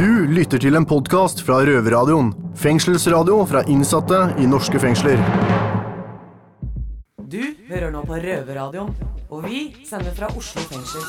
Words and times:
Du 0.00 0.24
lytter 0.32 0.56
til 0.56 0.78
en 0.78 0.86
podkast 0.88 1.42
fra 1.44 1.58
Røverradioen. 1.66 2.30
Fengselsradio 2.56 3.34
fra 3.44 3.60
innsatte 3.68 4.16
i 4.40 4.46
norske 4.48 4.80
fengsler. 4.80 5.20
Du 7.28 7.42
hører 7.68 7.92
nå 7.92 8.00
på 8.08 8.16
Røverradioen, 8.22 8.94
og 9.28 9.44
vi 9.44 9.58
sender 9.84 10.14
fra 10.16 10.30
Oslo 10.32 10.64
fengsel. 10.70 11.04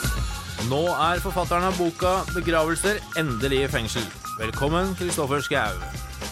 Nå 0.67 0.81
er 0.91 1.23
forfatteren 1.23 1.69
av 1.69 1.79
boka 1.79 2.11
'Begravelser' 2.33 2.99
endelig 3.21 3.61
i 3.61 3.71
fengsel. 3.77 4.03
Velkommen, 4.41 4.91
Kristoffer 4.99 5.39
Schou. 5.39 5.79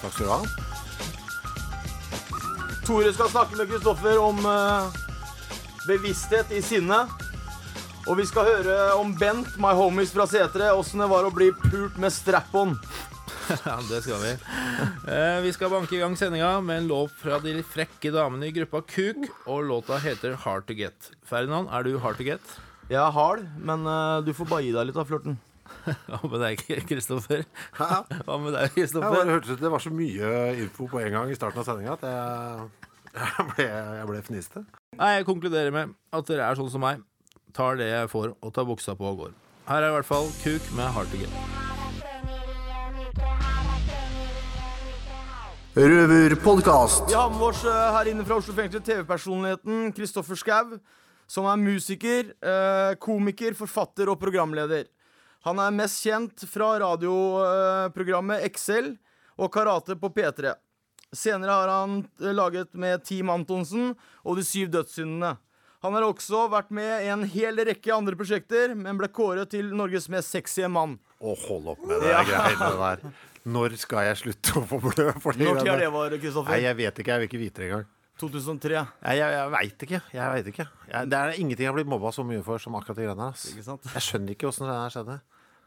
Takk 0.02 0.14
skal 0.18 0.26
du 0.26 0.32
ha. 0.34 0.42
Tore 2.84 3.14
skal 3.14 3.32
snakke 3.38 3.56
med 3.56 3.72
Kristoffer 3.72 4.20
om 4.20 4.44
uh, 4.44 4.92
bevissthet 5.88 6.52
i 6.52 6.60
sinne. 6.60 7.06
Og 8.10 8.18
vi 8.18 8.26
skal 8.26 8.48
høre 8.48 8.76
om 8.98 9.12
Bent, 9.20 9.52
my 9.62 9.72
homies 9.78 10.10
fra 10.16 10.26
Setre, 10.30 10.72
åssen 10.74 11.02
det 11.04 11.08
var 11.12 11.28
å 11.28 11.34
bli 11.34 11.52
pult 11.70 12.00
med 12.02 12.14
strap-on. 12.16 12.76
Ja, 13.50 13.80
det 13.82 14.04
skal 14.06 14.20
vi. 14.22 14.32
Eh, 15.10 15.40
vi 15.42 15.50
skal 15.56 15.72
banke 15.74 15.96
i 15.98 16.00
gang 16.04 16.14
sendinga 16.18 16.52
med 16.62 16.84
en 16.84 16.90
låt 16.92 17.16
fra 17.18 17.40
de 17.42 17.56
frekke 17.66 18.12
damene 18.14 18.46
i 18.46 18.54
gruppa 18.54 18.84
Kuk, 18.86 19.24
og 19.50 19.64
låta 19.66 19.98
heter 20.04 20.36
'Hard 20.38 20.68
to 20.68 20.76
Get'. 20.78 21.08
Ferdinand, 21.26 21.66
er 21.74 21.82
du 21.84 21.98
hard 21.98 22.18
to 22.22 22.28
get? 22.28 22.42
Jeg 22.92 23.00
er 23.02 23.10
hard, 23.10 23.42
men 23.58 23.88
uh, 23.90 24.22
du 24.22 24.30
får 24.38 24.46
bare 24.52 24.62
gi 24.68 24.72
deg 24.76 24.86
litt 24.92 25.00
av 25.02 25.10
flørten. 25.10 25.40
Hva 26.12 26.22
med 26.30 26.46
deg, 26.46 26.62
Kristoffer? 26.92 27.42
Hva 27.80 28.38
med 28.38 28.54
deg, 28.54 28.70
Jeg 28.70 28.76
Kristoffer? 28.78 29.18
bare 29.18 29.34
hørtes 29.34 29.56
ut 29.58 29.62
Det 29.66 29.72
var 29.74 29.82
så 29.82 29.90
mye 29.98 30.30
info 30.68 30.86
på 30.94 31.02
en 31.02 31.12
gang 31.18 31.34
i 31.34 31.38
starten 31.38 31.64
av 31.64 31.66
sendinga 31.66 31.98
at 31.98 32.06
jeg, 32.06 32.70
jeg 33.18 33.48
ble, 33.56 33.66
jeg 33.98 34.08
ble 34.14 34.22
fniste. 34.30 34.66
Nei, 34.94 35.16
Jeg 35.18 35.26
konkluderer 35.26 35.74
med 35.74 35.98
at 36.14 36.30
dere 36.30 36.46
er 36.52 36.62
sånn 36.62 36.70
som 36.70 36.86
meg. 36.86 37.02
Tar 37.54 37.80
det 37.80 37.90
jeg 37.90 38.10
får, 38.12 38.36
og 38.42 38.54
tar 38.54 38.68
buksa 38.70 38.96
på 38.96 39.10
og 39.10 39.24
går. 39.24 39.34
Her 39.70 39.84
er 39.84 39.92
i 39.92 39.96
hvert 39.98 40.06
fall 40.06 40.30
Kuk 40.44 40.72
med 40.76 40.86
'Hard 40.90 41.10
to 41.12 41.18
Get'. 41.18 41.60
Røverpodkast. 45.76 47.10
Vi 47.10 47.14
har 47.14 47.30
med 47.30 47.42
oss 47.42 47.64
eh, 47.64 47.92
her 47.94 48.08
inne 48.10 48.26
fra 48.26 48.40
Oslo 48.42 48.54
fengsel 48.58 48.82
TV-personligheten 48.82 49.92
Kristoffer 49.94 50.36
Schou, 50.36 50.80
som 51.30 51.46
er 51.46 51.62
musiker, 51.62 52.34
eh, 52.42 52.96
komiker, 52.98 53.54
forfatter 53.54 54.10
og 54.10 54.18
programleder. 54.20 54.90
Han 55.46 55.60
er 55.62 55.72
mest 55.72 56.02
kjent 56.04 56.44
fra 56.50 56.74
radioprogrammet 56.82 58.44
Excel 58.50 58.98
og 59.38 59.54
Karate 59.54 59.96
på 59.96 60.10
P3. 60.10 60.56
Senere 61.16 61.54
har 61.62 61.70
han 61.72 62.02
eh, 62.20 62.34
laget 62.34 62.74
med 62.74 63.06
Team 63.06 63.30
Antonsen 63.30 63.94
og 64.26 64.36
De 64.42 64.44
syv 64.44 64.74
dødssyndene. 64.74 65.38
Han 65.80 65.96
har 65.96 66.04
også 66.04 66.48
vært 66.52 66.74
med 66.76 67.06
i 67.06 67.12
en 67.14 67.22
hel 67.32 67.62
rekke 67.70 67.94
andre 67.96 68.18
prosjekter, 68.20 68.74
men 68.76 68.98
ble 69.00 69.08
kåret 69.16 69.52
til 69.54 69.70
Norges 69.72 70.10
mest 70.12 70.34
sexy 70.36 70.66
mann. 70.68 70.98
Å, 71.20 71.36
hold 71.46 71.70
opp 71.72 71.86
med 71.88 72.04
det 72.04 72.18
greiene 72.28 72.74
der. 72.82 73.06
Når 73.50 73.78
skal 73.80 74.10
jeg 74.10 74.20
slutte 74.20 74.60
å 74.60 74.66
få 74.68 74.82
blø 74.84 75.06
Når 75.08 75.38
tid 75.40 75.72
er 75.72 75.86
det 75.86 75.88
var, 75.94 76.16
Kristoffer? 76.20 76.52
Nei, 76.52 76.66
jeg 76.66 76.78
vet 76.82 77.00
ikke. 77.00 77.16
Jeg 77.16 77.24
vil 77.24 77.32
ikke 77.32 77.42
vite 77.42 77.64
det 77.64 77.70
engang. 77.70 77.88
2003. 78.20 78.84
Nei, 79.06 79.16
jeg, 79.16 79.36
jeg 79.38 79.54
veit 79.56 79.88
ikke. 79.88 80.02
Jeg 80.18 80.36
vet 80.36 80.52
ikke. 80.52 80.68
Jeg, 80.90 81.10
det 81.14 81.20
er 81.20 81.40
ingenting 81.40 81.66
jeg 81.66 81.72
har 81.72 81.78
blitt 81.80 81.92
mobba 81.96 82.12
så 82.16 82.28
mye 82.28 82.44
for 82.44 82.60
som 82.60 82.76
akkurat 82.76 83.00
de 83.00 83.08
greiene 83.08 83.30
der. 83.32 83.94
Jeg 83.96 84.06
skjønner 84.06 84.36
ikke 84.36 84.50
åssen 84.52 84.68
det 84.68 84.76
her 84.76 84.96
skjedde. 84.98 85.20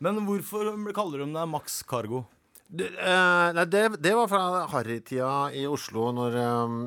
Men 0.04 0.20
hvorfor 0.26 0.72
kaller 0.92 1.24
de 1.24 1.32
det 1.32 1.48
Max 1.48 1.80
Cargo? 1.88 2.26
Det, 2.72 2.88
uh, 3.00 3.52
nei, 3.56 3.64
det, 3.68 3.82
det 4.04 4.12
var 4.16 4.28
fra 4.32 4.66
harrytida 4.72 5.32
i 5.56 5.64
Oslo, 5.68 6.10
når 6.16 6.36
um, 6.40 6.78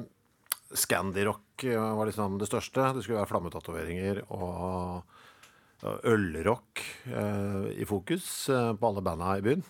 Scandirock 0.74 1.64
eh, 1.68 1.96
var 1.98 2.10
liksom 2.10 2.40
det 2.42 2.50
største. 2.50 2.90
Det 2.96 3.06
skulle 3.06 3.20
være 3.22 3.30
flammetatoveringer 3.30 4.24
og 4.34 5.04
ølrock 6.10 6.82
eh, 7.06 7.72
i 7.78 7.86
fokus 7.88 8.50
eh, 8.50 8.72
på 8.74 8.90
alle 8.90 9.04
banda 9.06 9.36
i 9.38 9.44
byen. 9.46 9.64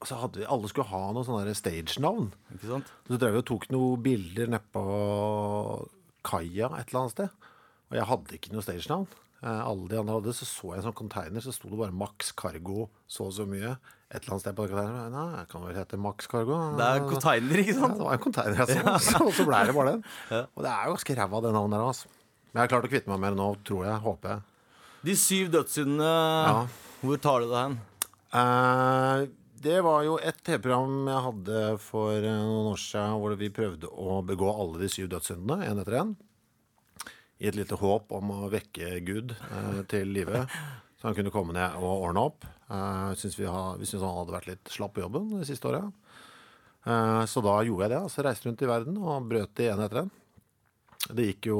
Og 0.00 0.08
så 0.08 0.18
hadde 0.20 0.42
vi, 0.42 0.46
Alle 0.48 0.68
skulle 0.68 0.90
ha 0.90 1.02
noe 1.14 1.24
sånn 1.24 1.56
stage-navn. 1.56 2.30
Ikke 2.56 2.70
sant? 2.70 2.90
Så 3.08 3.18
drev 3.20 3.36
vi 3.36 3.42
og 3.42 3.48
tok 3.48 3.68
noen 3.72 4.02
bilder 4.04 4.50
nedpå 4.52 4.84
kaia 6.24 6.70
et 6.76 6.88
eller 6.90 7.00
annet 7.04 7.14
sted. 7.14 7.50
Og 7.90 7.98
jeg 7.98 8.08
hadde 8.10 8.36
ikke 8.38 8.52
noe 8.54 8.64
stage-navn. 8.64 9.08
Eh, 9.44 9.60
alle 9.68 9.88
de 9.90 9.98
andre 10.00 10.14
hadde. 10.16 10.32
Så 10.32 10.46
så 10.48 10.70
jeg 10.72 10.80
en 10.80 10.86
sånn 10.88 10.96
container, 10.96 11.44
så 11.44 11.52
sto 11.52 11.68
det 11.68 11.76
bare 11.82 11.92
Max 11.92 12.32
Cargo 12.32 12.86
så 13.10 13.26
og 13.28 13.34
så 13.36 13.44
mye. 13.48 13.74
Et 14.14 14.22
eller 14.22 14.36
annet 14.36 14.44
sted 14.44 14.56
på 14.56 14.64
den 14.64 14.72
containeren. 14.76 15.12
Nei, 15.12 15.26
jeg 15.42 15.48
kan 15.50 15.64
vel 15.66 15.76
hete 15.76 15.98
Max 16.00 16.28
Cargo. 16.30 16.58
Det 16.78 16.86
er 16.86 17.00
en 17.02 17.08
container, 17.10 17.60
ikke 17.64 17.74
Ja, 17.74 17.80
sant? 17.82 17.96
det 17.98 18.06
var 18.06 18.16
en 18.16 18.24
container 18.24 18.60
jeg 18.62 18.68
så, 18.78 18.96
så, 19.10 19.22
og 19.26 19.32
så 19.36 19.46
ble 19.48 19.60
det 19.68 19.74
bare 19.76 19.94
den. 19.96 20.04
Og 20.56 20.64
det 20.64 20.70
er 20.72 20.88
jo 20.88 20.94
ganske 20.96 21.16
ræva, 21.20 21.40
det 21.44 21.52
navnet 21.58 21.76
der. 21.80 21.86
Altså. 21.92 22.12
Men 22.52 22.60
jeg 22.60 22.62
har 22.64 22.72
klart 22.76 22.88
å 22.88 22.92
kvitte 22.94 23.10
meg 23.12 23.22
med 23.24 23.34
det 23.34 23.40
nå, 23.42 23.48
tror 23.68 23.84
jeg. 23.88 24.00
Håper 24.06 24.34
jeg. 24.36 24.44
De 25.04 25.16
syv 25.20 25.48
dødssyndene, 25.52 26.12
hvor 27.04 27.18
tar 27.20 27.42
du 27.44 27.50
det 27.50 27.64
hen? 27.66 27.74
Eh, 28.38 29.24
det 29.64 29.78
var 29.84 30.04
jo 30.06 30.14
et 30.20 30.38
TV-program 30.44 31.08
jeg 31.10 31.24
hadde 31.26 31.58
for 31.84 32.14
eh, 32.16 32.38
noen 32.44 32.70
år 32.72 32.80
siden 32.80 33.18
hvor 33.20 33.34
vi 33.40 33.50
prøvde 33.52 33.90
å 33.90 34.20
begå 34.24 34.48
alle 34.54 34.80
de 34.84 34.88
syv 34.92 35.10
dødssyndene, 35.12 35.66
én 35.68 35.80
etter 35.82 35.98
én. 36.00 36.14
I 37.42 37.50
et 37.50 37.58
lite 37.58 37.78
håp 37.80 38.12
om 38.14 38.30
å 38.30 38.48
vekke 38.52 38.98
Gud 39.06 39.34
eh, 39.34 39.80
til 39.90 40.12
live. 40.14 40.44
Så 41.00 41.08
han 41.08 41.16
kunne 41.16 41.32
komme 41.34 41.56
ned 41.56 41.74
og 41.80 42.06
ordne 42.06 42.22
opp. 42.30 42.46
Eh, 42.70 43.10
synes 43.20 43.38
vi, 43.40 43.48
har, 43.50 43.78
vi 43.80 43.88
syns 43.88 44.04
han 44.06 44.18
hadde 44.20 44.36
vært 44.36 44.50
litt 44.52 44.70
slapp 44.72 44.94
på 44.96 45.02
jobben 45.04 45.32
det 45.40 45.48
siste 45.50 45.68
året. 45.68 45.90
Eh, 46.86 47.22
så 47.28 47.42
da 47.44 47.58
gjorde 47.66 47.88
jeg 47.88 47.94
det. 47.94 48.02
Altså 48.06 48.24
reiste 48.24 48.48
rundt 48.48 48.62
i 48.64 48.70
verden 48.70 49.00
og 49.02 49.26
brøt 49.32 49.64
igjen 49.64 49.80
en 49.80 49.86
etter 49.88 50.04
en. 50.04 50.12
Det 51.04 51.26
gikk 51.28 51.50
jo 51.50 51.58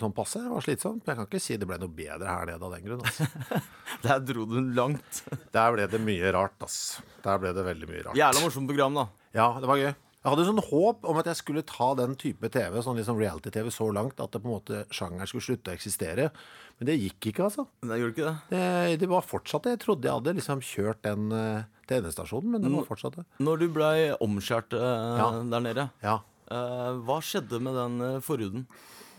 sånn 0.00 0.14
passe. 0.16 0.40
Det 0.40 0.48
var 0.48 0.64
slitsomt. 0.64 1.02
Men 1.04 1.12
jeg 1.12 1.18
kan 1.18 1.28
ikke 1.28 1.42
si 1.42 1.58
det 1.60 1.68
ble 1.68 1.76
noe 1.82 1.92
bedre 1.92 2.30
her 2.30 2.48
nede 2.48 2.64
av 2.64 2.72
den 2.72 2.86
grunn. 2.86 3.02
Altså. 3.04 3.60
Der 4.06 4.22
dro 4.24 4.46
du 4.48 4.56
langt. 4.76 5.20
Der 5.52 5.74
ble 5.74 5.84
det 5.90 6.00
mye 6.00 6.32
rart, 6.32 6.56
ass. 6.64 6.78
Der 7.24 7.42
ble 7.42 7.52
det 7.56 7.66
veldig 7.66 7.90
mye 7.90 8.06
rart. 8.06 8.18
Jævla 8.18 8.44
morsomt 8.44 8.70
program, 8.70 8.96
da. 9.02 9.04
Ja, 9.36 9.50
det 9.60 9.68
var 9.68 9.80
gøy. 9.80 9.92
Jeg 10.24 10.32
hadde 10.32 10.44
sånn 10.48 10.62
håp 10.70 11.02
om 11.04 11.18
at 11.20 11.26
jeg 11.28 11.36
skulle 11.36 11.62
ta 11.68 11.90
den 11.98 12.14
type 12.16 12.48
TV, 12.48 12.78
sånn 12.80 12.96
liksom 12.96 13.18
reality-TV, 13.20 13.66
så 13.74 13.90
langt 13.92 14.20
at 14.24 14.32
det 14.32 14.40
på 14.40 14.48
en 14.48 14.54
måte 14.54 14.78
sjangeren 14.94 15.28
skulle 15.28 15.44
slutte 15.44 15.68
å 15.68 15.74
eksistere. 15.76 16.30
Men 16.78 16.88
det 16.88 16.94
gikk 16.96 17.28
ikke, 17.28 17.44
altså. 17.50 17.66
Det 17.84 17.98
gjorde 18.00 18.14
ikke 18.14 18.30
det. 18.30 18.36
Det, 18.54 18.94
det 19.02 19.08
var 19.12 19.26
fortsatt 19.28 19.66
det. 19.68 19.74
Jeg 19.76 19.82
trodde 19.84 20.08
jeg 20.08 20.16
hadde 20.16 20.34
liksom 20.38 20.62
kjørt 20.64 21.02
den 21.04 21.26
eh, 21.36 21.66
til 21.84 22.00
endestasjonen, 22.00 22.54
men 22.54 22.64
det 22.64 22.72
var 22.72 22.88
fortsatt 22.88 23.18
det. 23.20 23.24
Når 23.44 23.60
du 23.60 23.66
blei 23.76 23.96
omskjært 24.24 24.72
eh, 24.78 25.20
Ja. 25.20 25.26
der 25.52 25.64
nede, 25.68 25.84
Ja. 26.06 26.16
eh, 26.48 26.90
hva 27.04 27.18
skjedde 27.20 27.60
med 27.60 27.76
den 27.76 28.00
eh, 28.08 28.16
forhuden? 28.24 28.64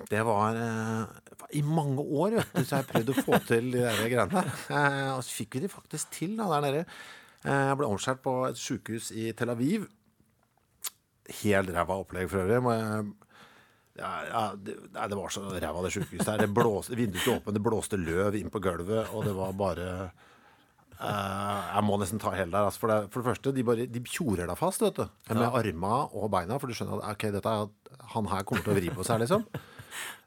Det 0.10 0.24
var 0.28 0.58
eh, 0.58 1.36
I 1.56 1.62
mange 1.64 2.02
år 2.02 2.40
vet 2.40 2.50
du, 2.58 2.64
så 2.66 2.80
har 2.80 2.82
jeg 2.82 2.90
prøvd 2.90 3.12
å 3.14 3.22
få 3.30 3.38
til 3.48 3.70
de 3.78 3.86
der 3.86 4.02
greiene. 4.12 4.42
Eh, 4.74 5.12
og 5.14 5.22
så 5.24 5.38
fikk 5.38 5.60
vi 5.60 5.68
de 5.68 5.70
faktisk 5.72 6.10
til 6.18 6.34
da, 6.42 6.50
der 6.58 6.66
nede. 6.66 6.82
Eh, 7.46 7.62
jeg 7.70 7.78
ble 7.80 7.88
omskåret 7.94 8.26
på 8.26 8.34
et 8.50 8.58
sykehus 8.60 9.12
i 9.14 9.30
Tel 9.38 9.54
Aviv. 9.54 9.86
Helt 11.42 11.72
ræva 11.74 12.00
opplegg 12.02 12.30
for 12.30 12.44
øvrig. 12.44 12.62
Må 12.64 12.76
jeg, 12.76 13.06
ja, 13.96 14.12
ja, 14.28 14.44
det, 14.60 14.76
nei, 14.94 15.08
det 15.12 15.18
var 15.18 15.32
så 15.32 15.44
ræva, 15.48 15.84
det 15.86 15.94
sykehuset 15.96 16.32
her. 16.34 16.44
Det 16.44 16.54
blåste, 16.54 16.98
vinduet 17.00 17.24
sto 17.24 17.38
åpent, 17.38 17.56
det 17.56 17.64
blåste 17.64 18.00
løv 18.00 18.38
inn 18.40 18.52
på 18.54 18.62
gulvet, 18.64 19.14
og 19.16 19.24
det 19.28 19.36
var 19.38 19.56
bare 19.56 19.88
eh, 21.00 21.62
Jeg 21.72 21.86
må 21.88 22.00
nesten 22.02 22.20
ta 22.22 22.34
hele 22.36 22.52
der. 22.52 22.68
Altså, 22.68 22.84
for, 22.84 22.92
det, 22.92 23.14
for 23.14 23.24
det 23.24 23.30
første, 23.32 23.56
de, 23.56 23.64
bare, 23.68 23.88
de 23.88 24.04
tjorer 24.04 24.50
deg 24.50 24.60
fast 24.60 24.84
vet 24.84 25.00
du, 25.00 25.06
med 25.32 25.48
arma 25.48 26.02
og 26.12 26.28
beina. 26.34 26.60
For 26.60 26.70
du 26.70 26.78
skjønner 26.78 27.00
at 27.00 27.16
ok, 27.16 27.30
dette 27.38 27.56
er, 27.56 27.72
han 28.16 28.30
her 28.34 28.44
kommer 28.44 28.68
til 28.68 28.76
å 28.76 28.78
vri 28.82 28.92
på 28.94 29.08
seg, 29.08 29.24
liksom. 29.24 29.48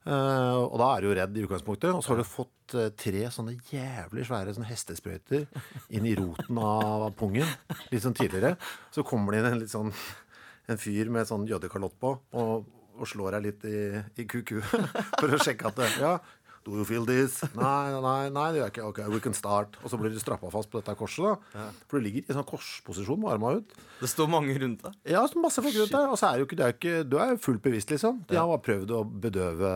Eh, 0.09 0.59
og 0.63 0.79
da 0.81 0.87
er 0.95 1.03
du 1.03 1.11
jo 1.11 1.17
redd 1.19 1.37
i 1.37 1.43
utgangspunktet. 1.45 1.93
Og 1.93 2.01
så 2.05 2.15
har 2.15 2.23
du 2.23 2.29
fått 2.29 2.77
eh, 2.79 2.89
tre 2.97 3.27
sånne 3.35 3.59
jævlig 3.69 4.25
svære 4.29 4.55
sånne 4.57 4.71
hestesprøyter 4.71 5.45
inn 5.93 6.09
i 6.09 6.15
roten 6.17 6.61
av 6.63 7.11
pungen 7.19 7.45
litt 7.93 8.05
sånn 8.05 8.17
tidligere. 8.17 8.57
Så 8.95 9.05
kommer 9.07 9.35
det 9.35 9.43
inn 9.43 9.51
en 9.53 9.61
litt 9.61 9.75
sånn 9.75 9.93
en 10.69 10.81
fyr 10.81 11.13
med 11.13 11.29
sånn 11.29 11.47
jødekalott 11.49 11.97
på 12.01 12.15
og, 12.39 12.67
og 12.99 13.09
slår 13.09 13.39
deg 13.39 13.47
litt 13.49 13.65
i, 13.69 13.79
i 14.21 14.27
kuku 14.29 14.59
for 15.21 15.33
å 15.33 15.41
sjekke 15.41 15.71
at 15.71 15.81
det, 15.81 15.89
ja, 16.03 16.19
Do 16.69 16.77
you 16.77 16.85
feel 16.85 17.07
this? 17.09 17.39
Nei, 17.57 17.95
nei, 18.05 18.29
nei, 18.35 18.47
det 18.53 18.59
gjør 18.59 18.67
jeg 18.67 18.73
ikke. 18.75 18.87
Ok, 18.91 18.99
we 19.09 19.21
can 19.25 19.33
start. 19.33 19.79
Og 19.81 19.89
så 19.89 19.97
blir 19.97 20.13
du 20.13 20.19
strappa 20.21 20.51
fast 20.53 20.69
på 20.69 20.83
dette 20.83 20.93
korset. 20.99 21.39
da 21.55 21.69
For 21.89 21.97
du 21.97 22.05
ligger 22.05 22.27
i 22.29 22.37
sånn 22.37 22.45
korsposisjon 22.45 23.23
med 23.23 23.31
arma 23.33 23.55
ut. 23.57 23.73
Det 24.03 24.11
står 24.11 24.29
mange 24.29 24.53
rundt 24.61 24.85
deg. 24.85 24.99
Ja, 25.15 25.23
så 25.31 25.41
masse 25.41 25.65
folk 25.65 25.79
rundt 25.79 25.95
deg. 25.95 26.13
Og 26.13 26.21
så 26.21 26.29
er 26.29 26.43
jo 26.43 26.49
ikke, 26.49 26.59
det 26.61 26.67
er 26.67 26.77
ikke, 26.77 26.97
du 27.09 27.17
er 27.23 27.33
jo 27.33 27.41
fullt 27.47 27.65
bevisst, 27.65 27.95
liksom. 27.95 28.21
De 28.29 28.37
har 28.37 28.51
bare 28.51 28.65
prøvd 28.67 28.93
å 28.99 29.01
bedøve 29.25 29.73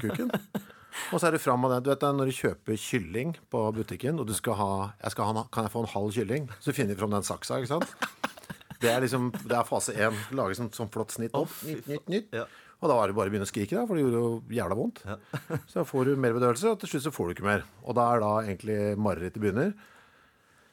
kuken. 0.00 0.32
Og 1.12 1.20
så 1.20 1.28
er 1.28 1.36
det 1.36 1.42
fram 1.44 1.64
av 1.68 1.74
det. 1.74 1.82
Du 1.84 1.92
vet 1.92 2.02
Når 2.16 2.30
du 2.30 2.34
kjøper 2.34 2.80
kylling 2.80 3.36
på 3.52 3.60
butikken, 3.76 4.18
og 4.20 4.26
du 4.26 4.34
skal 4.34 4.56
ha, 4.58 4.72
jeg 5.04 5.14
skal 5.14 5.28
ha 5.28 5.44
Kan 5.54 5.68
jeg 5.68 5.72
få 5.76 5.84
en 5.84 5.92
halv 5.92 6.10
kylling? 6.16 6.48
Så 6.58 6.74
finner 6.76 6.96
de 6.96 7.00
fram 7.00 7.14
den 7.14 7.26
saksa, 7.26 7.60
ikke 7.60 7.76
sant? 7.76 8.39
Det 8.80 8.88
er 8.88 9.04
liksom, 9.04 9.28
det 9.44 9.56
er 9.56 9.68
fase 9.68 9.94
én. 9.94 10.16
Lage 10.36 10.56
sånn, 10.56 10.72
sånn 10.72 10.90
flott 10.92 11.12
snitt 11.12 11.36
opp. 11.36 11.52
Nytt, 11.68 11.88
nytt, 11.90 12.10
nytt. 12.12 12.34
Ja. 12.36 12.46
Og 12.80 12.88
da 12.88 12.96
var 12.96 13.10
det 13.10 13.16
bare 13.18 13.28
å 13.28 13.32
begynne 13.32 13.44
å 13.44 13.50
skrike, 13.50 13.76
da, 13.76 13.84
for 13.84 13.98
det 13.98 14.06
gjorde 14.06 14.20
jo 14.22 14.56
jævla 14.56 14.76
vondt. 14.78 15.02
så 15.68 15.82
da 15.82 15.84
får 15.84 16.08
du 16.08 16.12
mer 16.16 16.36
bedøvelse, 16.36 16.72
og 16.72 16.80
til 16.80 16.94
slutt 16.94 17.06
så 17.10 17.12
får 17.12 17.28
du 17.28 17.34
ikke 17.36 17.48
mer. 17.48 17.66
Og 17.84 17.96
da 17.98 18.06
er 18.14 18.22
da 18.24 18.30
egentlig 18.40 18.78
marerittet 18.96 19.42
begynner. 19.42 19.74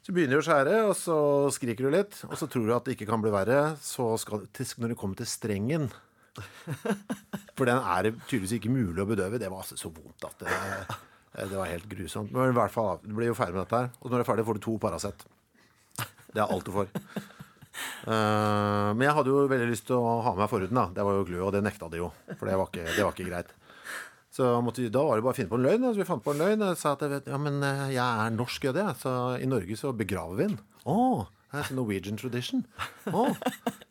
Så 0.07 0.15
begynner 0.15 0.39
du 0.39 0.39
å 0.39 0.47
skjære, 0.47 0.75
og 0.87 0.93
så 0.95 1.17
skriker 1.51 1.83
du 1.83 1.91
litt. 1.97 2.15
Og 2.29 2.37
så 2.39 2.47
tror 2.47 2.63
du 2.63 2.71
at 2.77 2.87
det 2.87 2.95
ikke 2.95 3.09
kan 3.09 3.23
bli 3.23 3.33
verre. 3.33 3.73
Så 3.83 4.07
skal, 4.23 4.45
når 4.79 4.93
du 4.93 4.99
kommer 4.99 5.19
til 5.19 5.27
strengen 5.27 5.89
For 7.57 7.65
den 7.65 7.79
er 7.81 8.05
det 8.05 8.11
tydeligvis 8.27 8.59
ikke 8.59 8.71
mulig 8.71 9.01
å 9.03 9.07
bedøve. 9.09 9.39
Det 9.41 9.49
var 9.51 9.65
altså 9.65 9.75
så 9.75 9.89
vondt 9.91 10.27
at 10.29 10.45
det, 10.45 10.59
det 11.49 11.57
var 11.57 11.71
helt 11.73 11.89
grusomt. 11.91 12.31
Men 12.31 12.53
i 12.53 12.55
hvert 12.55 12.71
fall, 12.71 13.01
du 13.03 13.17
blir 13.17 13.33
jo 13.33 13.35
ferdig 13.35 13.57
med 13.57 13.65
dette 13.65 13.81
her. 13.81 13.89
Og 13.99 14.13
når 14.13 14.21
du 14.21 14.23
er 14.23 14.29
ferdig, 14.29 14.45
får 14.47 14.59
du 14.59 14.63
to 14.63 14.77
Paracet. 14.79 15.25
Det 15.97 16.39
er 16.39 16.45
alt 16.45 16.69
du 16.69 16.71
får. 16.77 16.93
Eh, 18.07 18.89
men 18.95 19.05
jeg 19.05 19.15
hadde 19.17 19.33
jo 19.33 19.45
veldig 19.51 19.69
lyst 19.69 19.87
til 19.89 19.97
å 19.99 20.17
ha 20.25 20.33
med 20.33 20.43
meg 20.43 20.51
forhuden, 20.51 20.79
da. 20.79 20.85
Det 20.95 21.05
var 21.07 21.17
jo 21.19 21.25
glø, 21.27 21.39
og 21.47 21.55
det 21.55 21.63
nekta 21.65 21.89
de 21.93 22.01
jo. 22.01 22.11
For 22.33 22.49
det 22.49 22.59
var 22.59 22.69
ikke, 22.71 22.85
det 22.89 23.03
var 23.03 23.15
ikke 23.15 23.29
greit. 23.29 23.55
Så 24.37 24.49
måtte 24.61 24.85
da 24.93 25.01
var 25.01 25.17
det 25.17 25.25
bare 25.25 25.33
å 25.33 25.37
finne 25.37 25.49
på 25.49 25.57
en 25.57 25.65
løgn. 25.65 25.87
Så 25.89 26.01
vi 26.01 26.05
fant 26.05 26.23
på 26.23 26.35
en 26.35 26.43
løgn. 26.43 26.65
Og 26.67 26.77
sa 26.77 26.93
at 26.93 27.05
jeg 27.05 27.13
vet, 27.15 27.31
ja, 27.31 27.39
men 27.41 27.57
eh, 27.65 27.87
jeg 27.95 28.03
er 28.05 28.35
norsk 28.35 28.69
jeg 28.69 28.77
det. 28.77 28.85
Så 29.01 29.13
i 29.41 29.49
Norge 29.49 29.79
så 29.79 29.93
begraver 29.97 30.37
vi 30.37 30.47
den. 30.51 30.59
Å, 30.87 30.93
oh, 30.93 31.63
Norwegian 31.73 32.19
tradition. 32.19 32.65
Oh. 33.09 33.33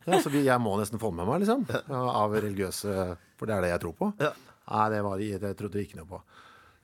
Ja, 0.06 0.20
så 0.22 0.30
vi, 0.30 0.44
jeg 0.46 0.62
må 0.62 0.76
nesten 0.78 1.02
få 1.02 1.10
med 1.10 1.26
meg, 1.26 1.42
liksom. 1.42 1.64
Av 1.90 2.34
religiøse 2.36 3.16
For 3.40 3.48
det 3.48 3.56
er 3.56 3.64
det 3.64 3.72
jeg 3.72 3.82
tror 3.86 3.96
på. 3.98 4.10
Ja. 4.22 4.30
Nei, 4.66 4.84
det, 4.92 5.00
var, 5.06 5.22
det 5.46 5.52
trodde 5.58 5.78
vi 5.78 5.86
ikke 5.88 5.98
noe 5.98 6.10
på. 6.10 6.20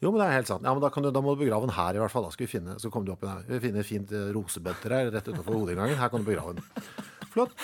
Jo, 0.02 0.10
men 0.10 0.18
det 0.18 0.26
er 0.26 0.34
helt 0.40 0.48
sant. 0.50 0.64
Ja, 0.66 0.72
men 0.74 0.82
Da, 0.82 0.88
kan 0.90 1.04
du, 1.06 1.10
da 1.14 1.20
må 1.22 1.36
du 1.36 1.44
begrave 1.44 1.66
den 1.68 1.76
her, 1.76 1.94
i 1.94 2.00
hvert 2.02 2.10
fall. 2.10 2.24
Da 2.26 2.32
skal 2.34 2.46
vi 2.46 2.50
finne, 2.56 2.74
så 2.82 2.90
kommer 2.90 3.06
du 3.06 3.12
opp 3.14 3.22
her. 3.28 3.44
Vi 3.46 3.60
finner 3.62 3.84
et 3.84 3.86
fint 3.88 4.10
rosebøtter 4.10 4.34
rosebed 4.34 4.80
til 4.82 4.90
deg 4.96 5.12
rett 5.14 5.28
utenfor 5.30 5.54
hovedinngangen. 5.60 5.98
Her 6.00 6.10
kan 6.10 6.24
du 6.24 6.26
begrave 6.26 6.56
den. 6.58 6.88
Flott. 7.30 7.54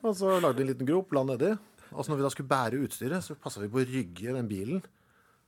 Og 0.00 0.14
så 0.16 0.38
lagde 0.40 0.56
vi 0.56 0.64
en 0.64 0.70
liten 0.72 0.88
grop, 0.88 1.12
la 1.12 1.22
nedi. 1.28 1.50
Og 1.90 2.00
så 2.06 2.12
når 2.12 2.20
vi 2.20 2.24
da 2.24 2.30
skulle 2.32 2.48
bære 2.48 2.80
utstyret, 2.86 3.26
så 3.26 3.36
passa 3.36 3.60
vi 3.60 3.68
på 3.68 3.82
å 3.82 3.84
rygge 3.90 4.32
den 4.38 4.48
bilen 4.48 4.80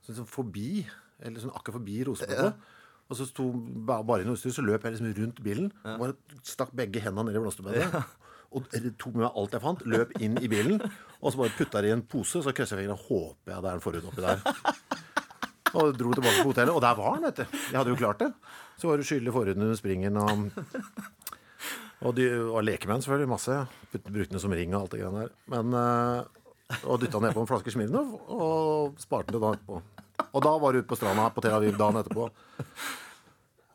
sånn 0.03 0.11
liksom 0.17 0.27
forbi, 0.27 0.83
eller 1.23 1.39
sånn 1.39 1.53
akkurat 1.55 1.77
forbi 1.79 2.01
rosebedet. 2.05 2.53
Og 3.09 3.17
så 3.17 3.25
sto 3.29 3.45
ba- 3.87 4.01
bare 4.03 4.23
inn 4.25 4.31
utstyr, 4.33 4.51
så 4.53 4.63
løp 4.63 4.83
jeg 4.85 4.93
liksom 4.97 5.09
rundt 5.17 5.39
bilen. 5.43 5.71
Bare 5.83 6.13
stakk 6.45 6.75
begge 6.75 7.01
hendene 7.03 7.31
ned 7.31 7.39
i 7.39 7.43
blomsterbedet. 7.43 8.03
Og 8.53 8.67
tok 9.01 9.15
med 9.15 9.23
meg 9.23 9.31
alt 9.39 9.55
jeg 9.55 9.63
fant, 9.63 9.81
løp 9.89 10.11
inn 10.21 10.37
i 10.43 10.49
bilen. 10.51 10.77
Og 11.23 11.31
så 11.33 11.39
bare 11.41 11.55
putta 11.57 11.81
det 11.81 11.89
i 11.89 11.95
en 11.95 12.03
pose, 12.05 12.43
så 12.45 12.53
krysser 12.53 12.77
jeg 12.77 12.85
fingrene. 12.85 12.99
Håper 13.07 13.55
jeg 13.55 13.63
det 13.65 13.71
er 13.71 13.79
en 13.79 13.85
forhud 13.87 14.11
oppi 14.11 14.21
der. 14.27 14.43
Og 15.73 15.95
dro 15.97 16.13
tilbake 16.13 16.43
på 16.43 16.51
hotellet, 16.51 16.73
og 16.75 16.81
der 16.83 16.97
var 16.99 17.15
han, 17.15 17.25
vet 17.27 17.41
du. 17.41 17.57
Jeg 17.71 17.77
hadde 17.79 17.93
jo 17.93 17.99
klart 17.99 18.21
det. 18.21 18.29
Så 18.77 18.89
var 18.89 18.99
det 18.99 19.07
skyldig 19.09 19.33
forhuden 19.33 19.65
under 19.65 19.79
springen 19.79 20.17
og 20.21 20.49
Og, 22.03 22.11
de, 22.17 22.25
og 22.35 22.63
lekemenn, 22.67 22.99
selvfølgelig. 23.03 23.29
Masse. 23.31 23.57
Brukte 23.93 24.33
den 24.33 24.41
som 24.43 24.51
ring 24.51 24.73
og 24.75 24.81
alt 24.81 24.91
det 24.91 24.99
greiene 24.99 25.21
der. 25.23 25.35
Men, 25.53 25.77
eh, 25.79 26.81
og 26.83 26.99
dytta 26.99 27.21
ned 27.23 27.35
på 27.35 27.43
en 27.43 27.47
flaske 27.47 27.71
Smirnov 27.71 28.17
og 28.33 28.99
sparte 28.99 29.31
det 29.31 29.39
dagen 29.39 29.55
etterpå. 29.59 29.79
Og 30.33 30.43
da 30.43 30.51
var 30.59 30.73
du 30.73 30.81
ute 30.81 30.89
på 30.89 30.97
stranda 30.99 31.29
på 31.31 31.43
Tel 31.45 31.55
Aviv 31.55 31.77
dagen 31.79 32.01
etterpå. 32.01 32.27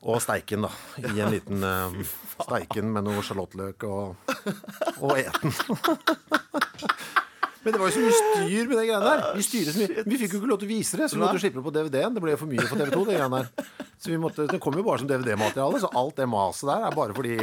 Og 0.09 0.21
steiken, 0.23 0.67
da. 0.67 0.71
I 1.09 1.23
en 1.25 1.33
liten 1.33 1.65
eh, 1.65 1.97
steiken 2.45 2.93
med 2.95 3.09
noe 3.09 3.25
sjalottløk 3.25 3.89
og, 3.89 4.35
og 5.01 5.17
eten. 5.19 5.57
Men 7.65 7.75
det 7.75 7.81
var 7.81 7.91
jo 7.91 7.95
så 7.97 8.03
mye 8.05 8.19
styr 8.19 8.69
med 8.71 8.77
de 8.79 8.85
greiene 8.87 9.05
der. 9.09 9.23
Vi, 9.37 9.43
styrer 9.47 9.75
så 9.75 9.83
mye. 9.83 10.05
vi 10.07 10.19
fikk 10.21 10.35
jo 10.37 10.41
ikke 10.41 10.51
lov 10.53 10.61
til 10.63 10.69
å 10.69 10.73
vise 10.73 11.01
det, 11.01 11.09
så 11.11 11.19
vi 11.19 11.23
måtte 11.25 11.43
slippe 11.43 11.59
det 11.59 11.67
på 11.67 11.75
DVD-en. 11.75 12.15
Det 12.17 12.23
ble 12.25 12.37
for 12.39 12.51
mye 12.51 12.67
på 12.71 12.79
TV2. 12.79 13.01
de 13.09 13.17
greiene 13.19 13.41
der. 13.43 13.73
Så 13.99 14.13
vi 14.13 14.19
måtte, 14.23 14.47
Det 14.47 14.61
kom 14.63 14.77
jo 14.79 14.85
bare 14.87 15.03
som 15.03 15.09
DVD-materiale, 15.11 15.81
så 15.83 15.91
alt 15.99 16.17
det 16.21 16.29
maset 16.31 16.69
der 16.71 16.87
er 16.87 16.95
bare 16.95 17.17
fordi 17.17 17.35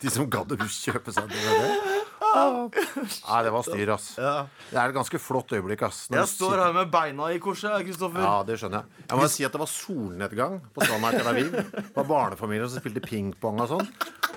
de 0.00 0.12
som 0.14 0.28
gadd 0.30 0.54
å 0.54 0.68
kjøpe 0.70 1.12
seg 1.16 1.26
DVD. 1.32 1.98
Nei, 2.30 3.38
det 3.42 3.50
var 3.50 3.64
styr, 3.66 3.90
ass. 3.90 4.04
Ja. 4.20 4.34
Det 4.70 4.78
er 4.78 4.92
et 4.92 4.94
ganske 4.94 5.18
flott 5.18 5.50
øyeblikk, 5.56 5.82
ass. 5.88 6.04
når 6.12 6.20
Jeg 6.22 6.30
står 6.36 6.60
her 6.62 6.76
med 6.76 6.92
beina 6.92 7.26
i 7.34 7.40
korset, 7.42 7.74
Kristoffer. 7.82 8.22
ja, 8.22 8.36
det 8.46 8.58
skjønner 8.60 8.84
jeg. 8.84 9.04
Jeg 9.10 9.18
må 9.18 9.28
si 9.34 9.46
at 9.48 9.56
det 9.56 9.60
var 9.64 9.70
solnedgang 9.72 10.60
på 10.70 10.84
stranda 10.86 11.10
i 11.10 11.18
Tel 11.18 11.30
Aviv. 11.32 11.50
Det 11.74 11.96
var 11.96 12.06
barnefamilier 12.12 12.70
som 12.70 12.78
spilte 12.84 13.02
pingpong 13.02 13.58
og 13.64 13.72
sånn. 13.74 13.90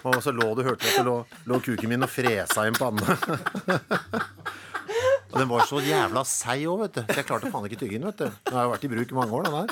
Og 0.10 0.18
så 0.26 0.34
lå 0.36 0.50
du, 0.58 0.64
hørte 0.66 0.90
at 0.90 0.98
det 0.98 1.06
lå, 1.06 1.20
lå 1.48 1.60
kuken 1.64 1.94
min 1.94 2.04
og 2.04 2.10
fresa 2.12 2.66
i 2.66 2.74
en 2.74 2.80
panne. 2.82 3.18
Og 5.34 5.40
den 5.42 5.50
var 5.50 5.66
så 5.66 5.82
jævla 5.82 6.22
seig 6.30 6.68
òg, 6.70 6.84
vet 6.84 6.98
du. 7.00 7.02
Så 7.10 7.18
jeg 7.18 7.26
klarte 7.26 7.50
faen 7.50 7.66
ikke 7.66 7.80
tygge 7.82 7.98
den, 7.98 8.06
vet 8.12 8.20
du. 8.22 8.42
Den 8.46 8.58
har 8.60 8.68
jo 8.68 8.74
vært 8.76 8.84
i 8.86 8.90
bruk 8.92 9.14
i 9.14 9.18
mange 9.18 9.34
år, 9.34 9.48
den 9.48 9.56
her. 9.58 9.72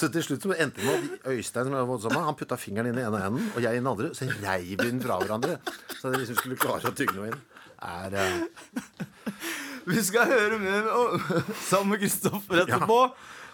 Så 0.00 0.08
til 0.10 0.24
slutt 0.24 0.42
så 0.42 0.56
endte 0.56 0.80
det 0.80 0.86
med 0.86 1.14
at 1.14 1.28
Øystein 1.30 1.68
som 1.68 1.76
jeg 1.76 1.88
var 1.90 2.00
sammen 2.02 2.26
han 2.26 2.38
putta 2.38 2.58
fingeren 2.58 2.90
inn 2.90 2.98
i 2.98 3.04
ene 3.06 3.20
enden, 3.26 3.46
og 3.54 3.62
jeg 3.62 3.78
i 3.78 3.80
den 3.82 3.90
andre. 3.90 4.10
Så 4.16 4.26
reiv 4.42 4.66
vi 4.72 4.78
den 4.82 5.00
fra 5.02 5.20
hverandre. 5.22 5.58
Så 5.94 6.10
jeg 6.10 6.22
liksom 6.24 6.38
skulle 6.40 6.58
klare 6.58 6.90
å 6.90 6.96
tygge 6.96 7.14
noe 7.18 7.30
inn. 7.30 7.38
Er, 7.80 8.18
uh... 8.18 9.00
Vi 9.90 10.02
skal 10.04 10.28
høre 10.28 10.58
mer 10.60 10.90
sammen 11.68 11.94
med 11.94 12.02
Kristoffer 12.02 12.64
etterpå. 12.64 12.98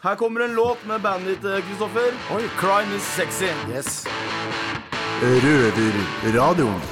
Her 0.03 0.17
kommer 0.21 0.44
en 0.44 0.56
låt 0.56 0.83
med 0.88 1.05
bandet 1.05 1.41
ditt, 1.44 1.69
Kristoffer. 1.69 2.17
Oi. 2.33 2.43
'Crime 2.56 2.97
Is 2.97 3.06
Sexy'. 3.17 3.53
yes. 3.69 4.05
Røverradioen. 5.21 6.83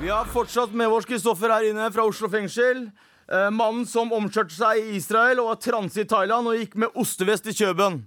Vi 0.00 0.08
har 0.08 0.24
fortsatt 0.24 0.72
med 0.72 0.88
oss 0.88 1.04
Kristoffer 1.08 1.52
her 1.52 1.66
inne 1.72 1.90
fra 1.92 2.06
Oslo 2.06 2.30
fengsel. 2.32 2.86
Eh, 3.28 3.48
mannen 3.52 3.84
som 3.88 4.08
omskjørte 4.16 4.54
seg 4.56 4.78
i 4.80 4.94
Israel 4.96 5.42
og 5.42 5.50
var 5.50 5.58
transe 5.60 6.00
i 6.00 6.08
Thailand 6.08 6.48
og 6.48 6.56
gikk 6.56 6.78
med 6.80 6.94
ostevest 6.96 7.48
i 7.50 7.52
Kjøben. 7.56 8.02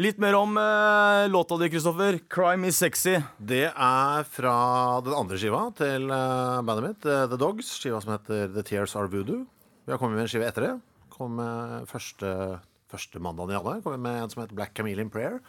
Litt 0.00 0.20
mer 0.20 0.36
om 0.38 0.52
eh, 0.60 1.26
låta 1.32 1.56
di, 1.60 1.68
Kristoffer. 1.72 2.20
'Crime 2.28 2.68
Is 2.68 2.78
Sexy'. 2.80 3.22
Det 3.40 3.66
er 3.72 4.24
fra 4.28 5.00
den 5.04 5.16
andre 5.16 5.36
skiva 5.40 5.62
til 5.76 6.06
eh, 6.12 6.60
bandet 6.64 6.86
mitt, 6.90 7.08
eh, 7.08 7.24
The 7.32 7.40
Dogs. 7.40 7.72
Skiva 7.80 8.00
som 8.04 8.12
heter 8.14 8.52
The 8.52 8.62
Tears 8.68 8.94
Are 8.96 9.08
Voodoo. 9.08 9.46
Vi 9.86 9.92
har 9.92 9.98
kommet 10.00 10.16
med 10.20 10.28
en 10.28 10.32
skive 10.32 10.46
etter 10.48 10.68
det. 10.68 10.74
Kom 11.12 11.36
med 11.40 11.88
første, 11.90 12.60
første 12.92 13.20
mandagen 13.20 13.52
i 13.52 13.58
januar. 13.58 13.80
Kom 13.84 13.96
med 14.00 14.22
en 14.22 14.30
som 14.32 14.42
heter 14.44 14.56
Black 14.56 14.76
Chameleon 14.76 15.10
Prayer. 15.12 15.40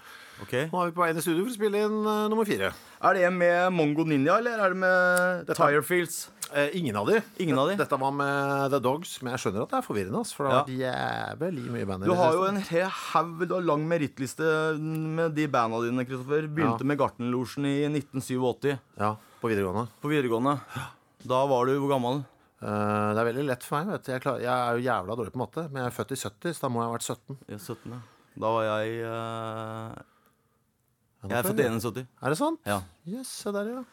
Okay. 0.41 0.69
Nå 0.71 0.81
er 0.81 0.89
vi 0.89 0.95
på 0.97 1.03
vei 1.03 1.11
inn 1.13 1.19
i 1.19 1.23
studio 1.23 1.43
for 1.45 1.51
å 1.53 1.59
spille 1.59 1.83
inn 1.85 1.99
uh, 2.07 2.25
nummer 2.31 2.47
fire. 2.49 2.71
Er 3.03 3.13
det 3.19 3.27
med 3.35 3.71
Mongo 3.75 4.03
Ninja, 4.07 4.39
eller 4.41 4.57
er 4.57 4.73
det 4.73 4.79
med 4.81 5.45
Dette- 5.51 5.59
Tirefields? 5.59 6.23
Eh, 6.53 6.69
ingen 6.75 6.95
av 6.99 7.07
de. 7.07 7.21
Ingen 7.39 7.57
av 7.59 7.69
de? 7.69 7.75
Dette 7.79 7.97
var 7.99 8.11
med 8.11 8.71
The 8.73 8.79
Dogs, 8.83 9.13
men 9.23 9.31
jeg 9.33 9.39
skjønner 9.45 9.63
at 9.63 9.71
det 9.71 9.77
er 9.79 9.85
forvirrende. 9.85 10.21
For 10.35 10.47
det 10.47 10.51
har 10.51 10.65
vært 10.65 11.39
jævlig 11.39 11.65
mye 11.71 11.87
band 11.87 12.03
Du 12.09 12.13
har 12.19 12.33
jo 12.35 12.43
en 12.49 12.59
haug 12.61 13.45
lang 13.69 13.85
merittliste 13.87 14.49
med 14.81 15.35
de 15.37 15.45
banda 15.47 15.79
dine, 15.85 16.03
Kristoffer. 16.07 16.49
Begynte 16.51 16.83
Ja. 16.83 16.89
med 16.91 16.99
Gartnerlosjen 16.99 17.65
i 17.65 17.77
1987 17.87 18.79
Ja, 18.99 19.15
på 19.41 19.47
videregående. 19.47 19.87
på 20.01 20.11
videregående. 20.11 20.59
Da 21.23 21.45
var 21.47 21.65
du 21.65 21.79
hvor 21.79 21.89
gammel? 21.95 22.25
Uh, 22.61 23.13
det 23.15 23.21
er 23.21 23.25
veldig 23.33 23.45
lett 23.47 23.63
for 23.63 23.77
meg. 23.79 23.93
vet 23.93 24.03
du. 24.05 24.11
Jeg, 24.11 24.21
klar, 24.21 24.37
jeg 24.39 24.51
er 24.51 24.77
jo 24.77 24.85
jævla 24.85 25.15
dårlig 25.17 25.31
på 25.33 25.39
matte, 25.41 25.63
men 25.71 25.81
jeg 25.83 25.87
er 25.87 25.95
født 25.95 26.11
i 26.11 26.19
70, 26.19 26.53
så 26.53 26.61
da 26.61 26.69
må 26.69 26.81
jeg 26.81 26.89
ha 26.89 26.93
vært 26.97 27.07
17. 27.07 27.37
Jeg 27.47 27.55
er 27.55 27.63
17, 27.63 27.91
ja. 27.95 28.01
Da 28.41 28.51
var 28.51 28.63
jeg 28.67 29.01
uh... 29.05 30.03
Ja, 31.21 31.29
Jeg 31.29 31.37
er 31.37 31.43
født 31.47 31.59
i 31.59 31.67
71. 31.69 32.07
Er 32.21 32.29
det 32.29 32.37
sant? 32.37 32.59
Ja. 32.65 32.81
Yes, 33.07 33.31
der, 33.45 33.67
ja. 33.71 33.83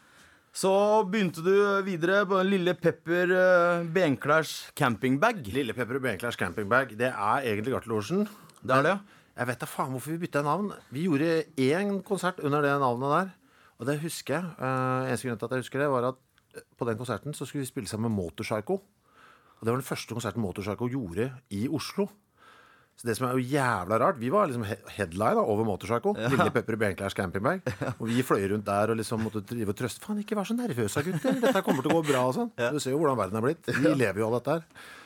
Så 0.58 0.70
begynte 1.06 1.38
du 1.44 1.54
videre 1.86 2.24
på 2.26 2.38
Lille 2.42 2.72
Pepper 2.74 3.30
uh, 3.30 3.84
Benklers 3.94 4.72
campingbag. 4.74 5.44
Lille 5.54 5.74
Pepper 5.76 6.00
Benklers 6.02 6.34
campingbag. 6.40 6.96
Det 6.98 7.12
er 7.12 7.44
egentlig 7.46 7.76
Gartelosjen. 7.76 8.24
Det 8.58 8.74
er 8.74 8.82
det? 8.82 8.94
Jeg 9.38 9.48
vet 9.52 9.60
da 9.60 9.68
faen 9.70 9.92
hvorfor 9.94 10.16
vi 10.16 10.18
bytta 10.24 10.42
navn. 10.42 10.72
Vi 10.90 11.04
gjorde 11.04 11.44
én 11.62 12.00
konsert 12.02 12.40
under 12.42 12.66
det 12.66 12.72
navnet 12.82 13.14
der. 13.14 13.30
Og 13.78 13.86
det 13.86 14.00
husker 14.02 14.34
jeg. 14.34 14.50
Uh, 14.58 15.06
eneste 15.06 15.28
grunn 15.28 15.38
til 15.38 15.46
at 15.46 15.54
jeg 15.54 15.66
husker 15.68 15.84
det, 15.84 15.90
var 15.94 16.08
at 16.08 16.18
eh, 16.56 16.66
på 16.74 16.88
den 16.90 16.98
konserten 16.98 17.38
så 17.38 17.46
skulle 17.46 17.62
vi 17.62 17.70
spille 17.70 17.92
sammen 17.92 18.10
med 18.10 18.18
Motorpsycho. 18.18 18.80
Og 18.80 19.62
det 19.62 19.70
var 19.70 19.78
den 19.78 19.86
første 19.86 20.18
konserten 20.18 20.42
Motorpsycho 20.42 20.90
gjorde 20.90 21.30
i 21.54 21.68
Oslo. 21.70 22.08
Så 22.98 23.06
det 23.06 23.14
som 23.14 23.28
er 23.28 23.36
jo 23.38 23.44
jævla 23.46 23.94
rart 24.02 24.16
Vi 24.18 24.26
var 24.34 24.48
liksom 24.50 24.64
he- 24.66 24.80
headline 24.96 25.36
da, 25.38 25.42
over 25.46 25.62
Motorpsycho. 25.68 26.16
Lille 26.18 26.50
Pepper 26.50 26.74
og 26.74 26.80
Benklers 26.82 27.14
campingbag. 27.14 27.60
Og 28.00 28.08
vi 28.10 28.24
fløy 28.26 28.48
rundt 28.50 28.66
der 28.66 28.90
og 28.90 28.98
liksom 28.98 29.22
måtte 29.22 29.44
drive 29.46 29.70
og 29.70 29.76
trøste. 29.78 30.02
Faen, 30.02 30.18
ikke 30.24 30.34
vær 30.34 30.48
så 30.48 30.56
nervøse, 30.58 31.04
gutter. 31.06 31.38
Dette 31.44 31.62
kommer 31.62 31.86
til 31.86 31.92
å 31.94 32.00
gå 32.00 32.08
bra 32.10 32.24
og 32.26 32.34
sånn. 32.34 32.50
Du 32.58 32.80
ser 32.82 32.96
jo 32.96 32.98
hvordan 32.98 33.20
verden 33.20 33.38
er 33.38 33.44
blitt. 33.46 33.70
Vi 33.70 33.92
lever 33.94 34.18
jo 34.24 34.26
av 34.32 34.38
dette 34.40 34.56
her. 34.58 34.64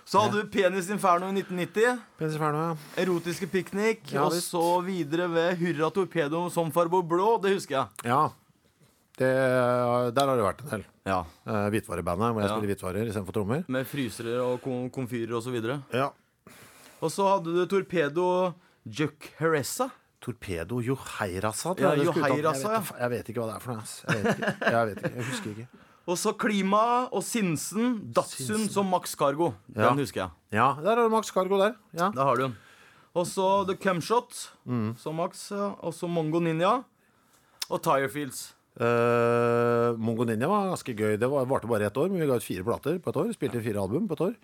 Så 0.09 0.19
hadde 0.25 0.41
du 0.41 0.49
Penis 0.51 0.89
Inferno 0.91 1.29
i 1.29 1.37
1990. 1.43 2.01
Penis 2.19 2.39
Inferno, 2.39 2.63
ja. 2.71 3.03
Erotiske 3.05 3.47
piknik. 3.53 4.09
Ja, 4.17 4.25
og 4.25 4.39
så 4.41 4.65
videre 4.89 5.29
ved 5.31 5.61
Hurra 5.61 5.93
Torpedo 5.95 6.47
som 6.51 6.73
farbo 6.75 7.05
blå. 7.07 7.37
Det 7.45 7.53
husker 7.59 7.77
jeg. 7.83 8.09
Ja. 8.09 8.23
Det, 9.21 9.29
der 10.17 10.27
har 10.33 10.41
det 10.41 10.45
vært 10.49 10.65
en 10.65 10.73
del. 10.73 10.83
Ja. 11.07 11.21
Uh, 11.45 11.67
Hvitvarebandet, 11.75 12.33
hvor 12.33 12.41
jeg 12.41 12.49
Ja. 12.49 12.57
spiller 12.57 12.73
hvitvarer 12.73 13.09
istedenfor 13.13 13.37
trommer. 13.37 13.65
Med 13.69 13.87
frysere 13.87 14.41
og 14.41 14.63
kom 14.65 14.89
komfyrer 14.91 15.53
videre. 15.53 15.83
Ja. 15.93 16.09
Og 17.03 17.11
så 17.11 17.27
hadde 17.27 17.53
du 17.57 17.63
Torpedo 17.67 18.53
Juk 18.87 19.31
Heressa. 19.41 19.91
Torpedo 20.23 20.79
Joheirasa. 20.81 21.73
tror 21.75 21.81
Ja, 21.83 21.91
jeg 21.97 22.07
det. 22.07 22.15
Joheirasa, 22.15 22.73
ja. 22.77 22.83
jeg 23.01 23.11
vet 23.11 23.29
ikke 23.33 23.41
hva 23.43 23.47
det 23.51 23.57
er 23.57 23.65
for 23.65 23.73
noe. 23.75 23.83
Jeg 24.07 24.23
vet 24.23 24.37
ikke. 24.39 24.53
Jeg, 24.71 24.87
vet 24.87 24.99
ikke. 25.03 25.15
jeg 25.17 25.25
husker 25.33 25.51
ikke. 25.57 25.67
Og 26.07 26.17
så 26.19 26.33
Klima 26.39 26.83
og 27.15 27.23
Sinsen. 27.27 27.89
Datsun 28.15 28.69
som 28.71 28.87
Max 28.91 29.17
Cargo. 29.19 29.53
Den 29.67 29.83
Ja. 29.83 29.91
husker 29.99 30.21
jeg. 30.23 30.31
Ja, 30.53 30.69
der 30.83 30.95
har 30.97 31.03
du 31.03 31.09
Max 31.11 31.31
Cargo 31.35 31.59
der. 31.59 31.75
Ja. 31.93 32.11
Der 32.15 32.23
har 32.23 32.37
du 32.37 32.43
den. 32.43 32.57
Og 33.15 33.27
så 33.27 33.67
The 33.67 33.77
Cumshot 33.77 34.51
Mm. 34.65 34.95
som 34.97 35.15
Max. 35.17 35.51
ja. 35.51 35.75
Og 35.83 35.93
så 35.95 36.07
Mongo 36.09 36.39
Ninja. 36.41 36.85
Og 37.71 37.83
Tirefields. 37.83 38.55
Uh, 38.81 39.93
Mongo 39.99 40.25
Ninja 40.25 40.47
var 40.49 40.71
ganske 40.71 40.95
gøy. 40.97 41.17
Det 41.19 41.29
var- 41.31 41.45
varte 41.47 41.67
bare 41.69 41.87
ett 41.87 41.97
år, 41.97 42.09
men 42.11 42.21
vi 42.21 42.27
ga 42.27 42.37
ut 42.37 42.43
fire 42.43 42.65
plater 42.65 42.99
på 42.99 43.11
et 43.11 43.17
år. 43.17 43.33
Spilte 43.35 43.61
fire 43.63 43.79
album 43.83 44.07
på 44.09 44.13
et 44.15 44.21
år. 44.21 44.35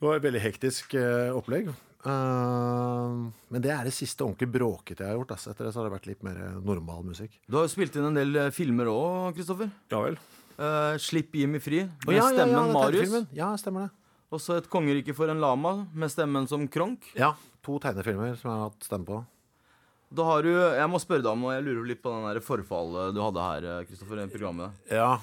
Det 0.00 0.08
var 0.08 0.16
et 0.16 0.22
veldig 0.22 0.40
hektisk 0.40 0.94
uh, 0.94 1.34
opplegg. 1.36 1.68
Uh, 2.04 3.32
men 3.48 3.62
det 3.64 3.70
er 3.72 3.86
det 3.88 3.94
siste 3.96 4.24
ordentlig 4.26 4.50
bråkete 4.52 5.04
jeg 5.04 5.08
har 5.08 5.16
gjort. 5.16 5.34
Altså. 5.36 5.52
Etter 5.54 5.68
det 5.68 5.72
så 5.72 5.80
har 5.80 5.88
det 5.88 5.94
vært 5.96 6.08
litt 6.10 6.24
mer 6.26 6.36
eh, 6.36 6.56
normal 6.64 7.04
musikk. 7.06 7.38
Du 7.48 7.56
har 7.56 7.64
jo 7.64 7.72
spilt 7.72 7.96
inn 7.96 8.08
en 8.10 8.18
del 8.18 8.36
eh, 8.42 8.50
filmer 8.54 8.90
òg, 8.92 9.32
Kristoffer. 9.38 9.70
Ja 9.92 10.02
vel. 10.04 10.18
Uh, 10.54 10.94
Slipp 11.02 11.34
Jimmy 11.34 11.58
fri 11.58 11.80
med 12.06 12.14
ja, 12.14 12.20
ja, 12.20 12.24
ja, 12.28 12.32
stemmen 12.36 12.58
det 12.58 12.64
er 12.64 12.74
Marius. 12.76 13.14
Ja, 13.34 13.48
stemmer 13.58 13.86
det. 13.86 13.94
Og 14.34 14.42
så 14.42 14.58
Et 14.60 14.68
kongerike 14.70 15.14
for 15.16 15.30
en 15.30 15.40
lama 15.42 15.76
med 15.94 16.12
stemmen 16.12 16.46
som 16.50 16.66
Kronk. 16.68 17.08
Ja, 17.18 17.34
To 17.64 17.78
tegnefilmer 17.80 18.34
som 18.36 18.50
jeg 18.50 18.58
har 18.60 18.68
hatt 18.68 18.84
stemme 18.84 19.08
på. 19.08 19.22
Da 20.14 20.26
har 20.28 20.44
du, 20.44 20.50
Jeg 20.52 20.88
må 20.92 21.00
spørre 21.00 21.24
deg 21.24 21.30
om 21.32 21.46
noe. 21.46 21.54
Jeg 21.56 21.64
lurer 21.64 21.88
litt 21.88 22.02
på 22.04 22.12
den 22.12 22.44
forfallet 22.44 23.16
du 23.16 23.22
hadde 23.24 23.46
her, 23.48 23.68
Kristoffer, 23.88 24.20
i 24.20 24.28
programmet. 24.30 24.76
Ja. 24.92 25.16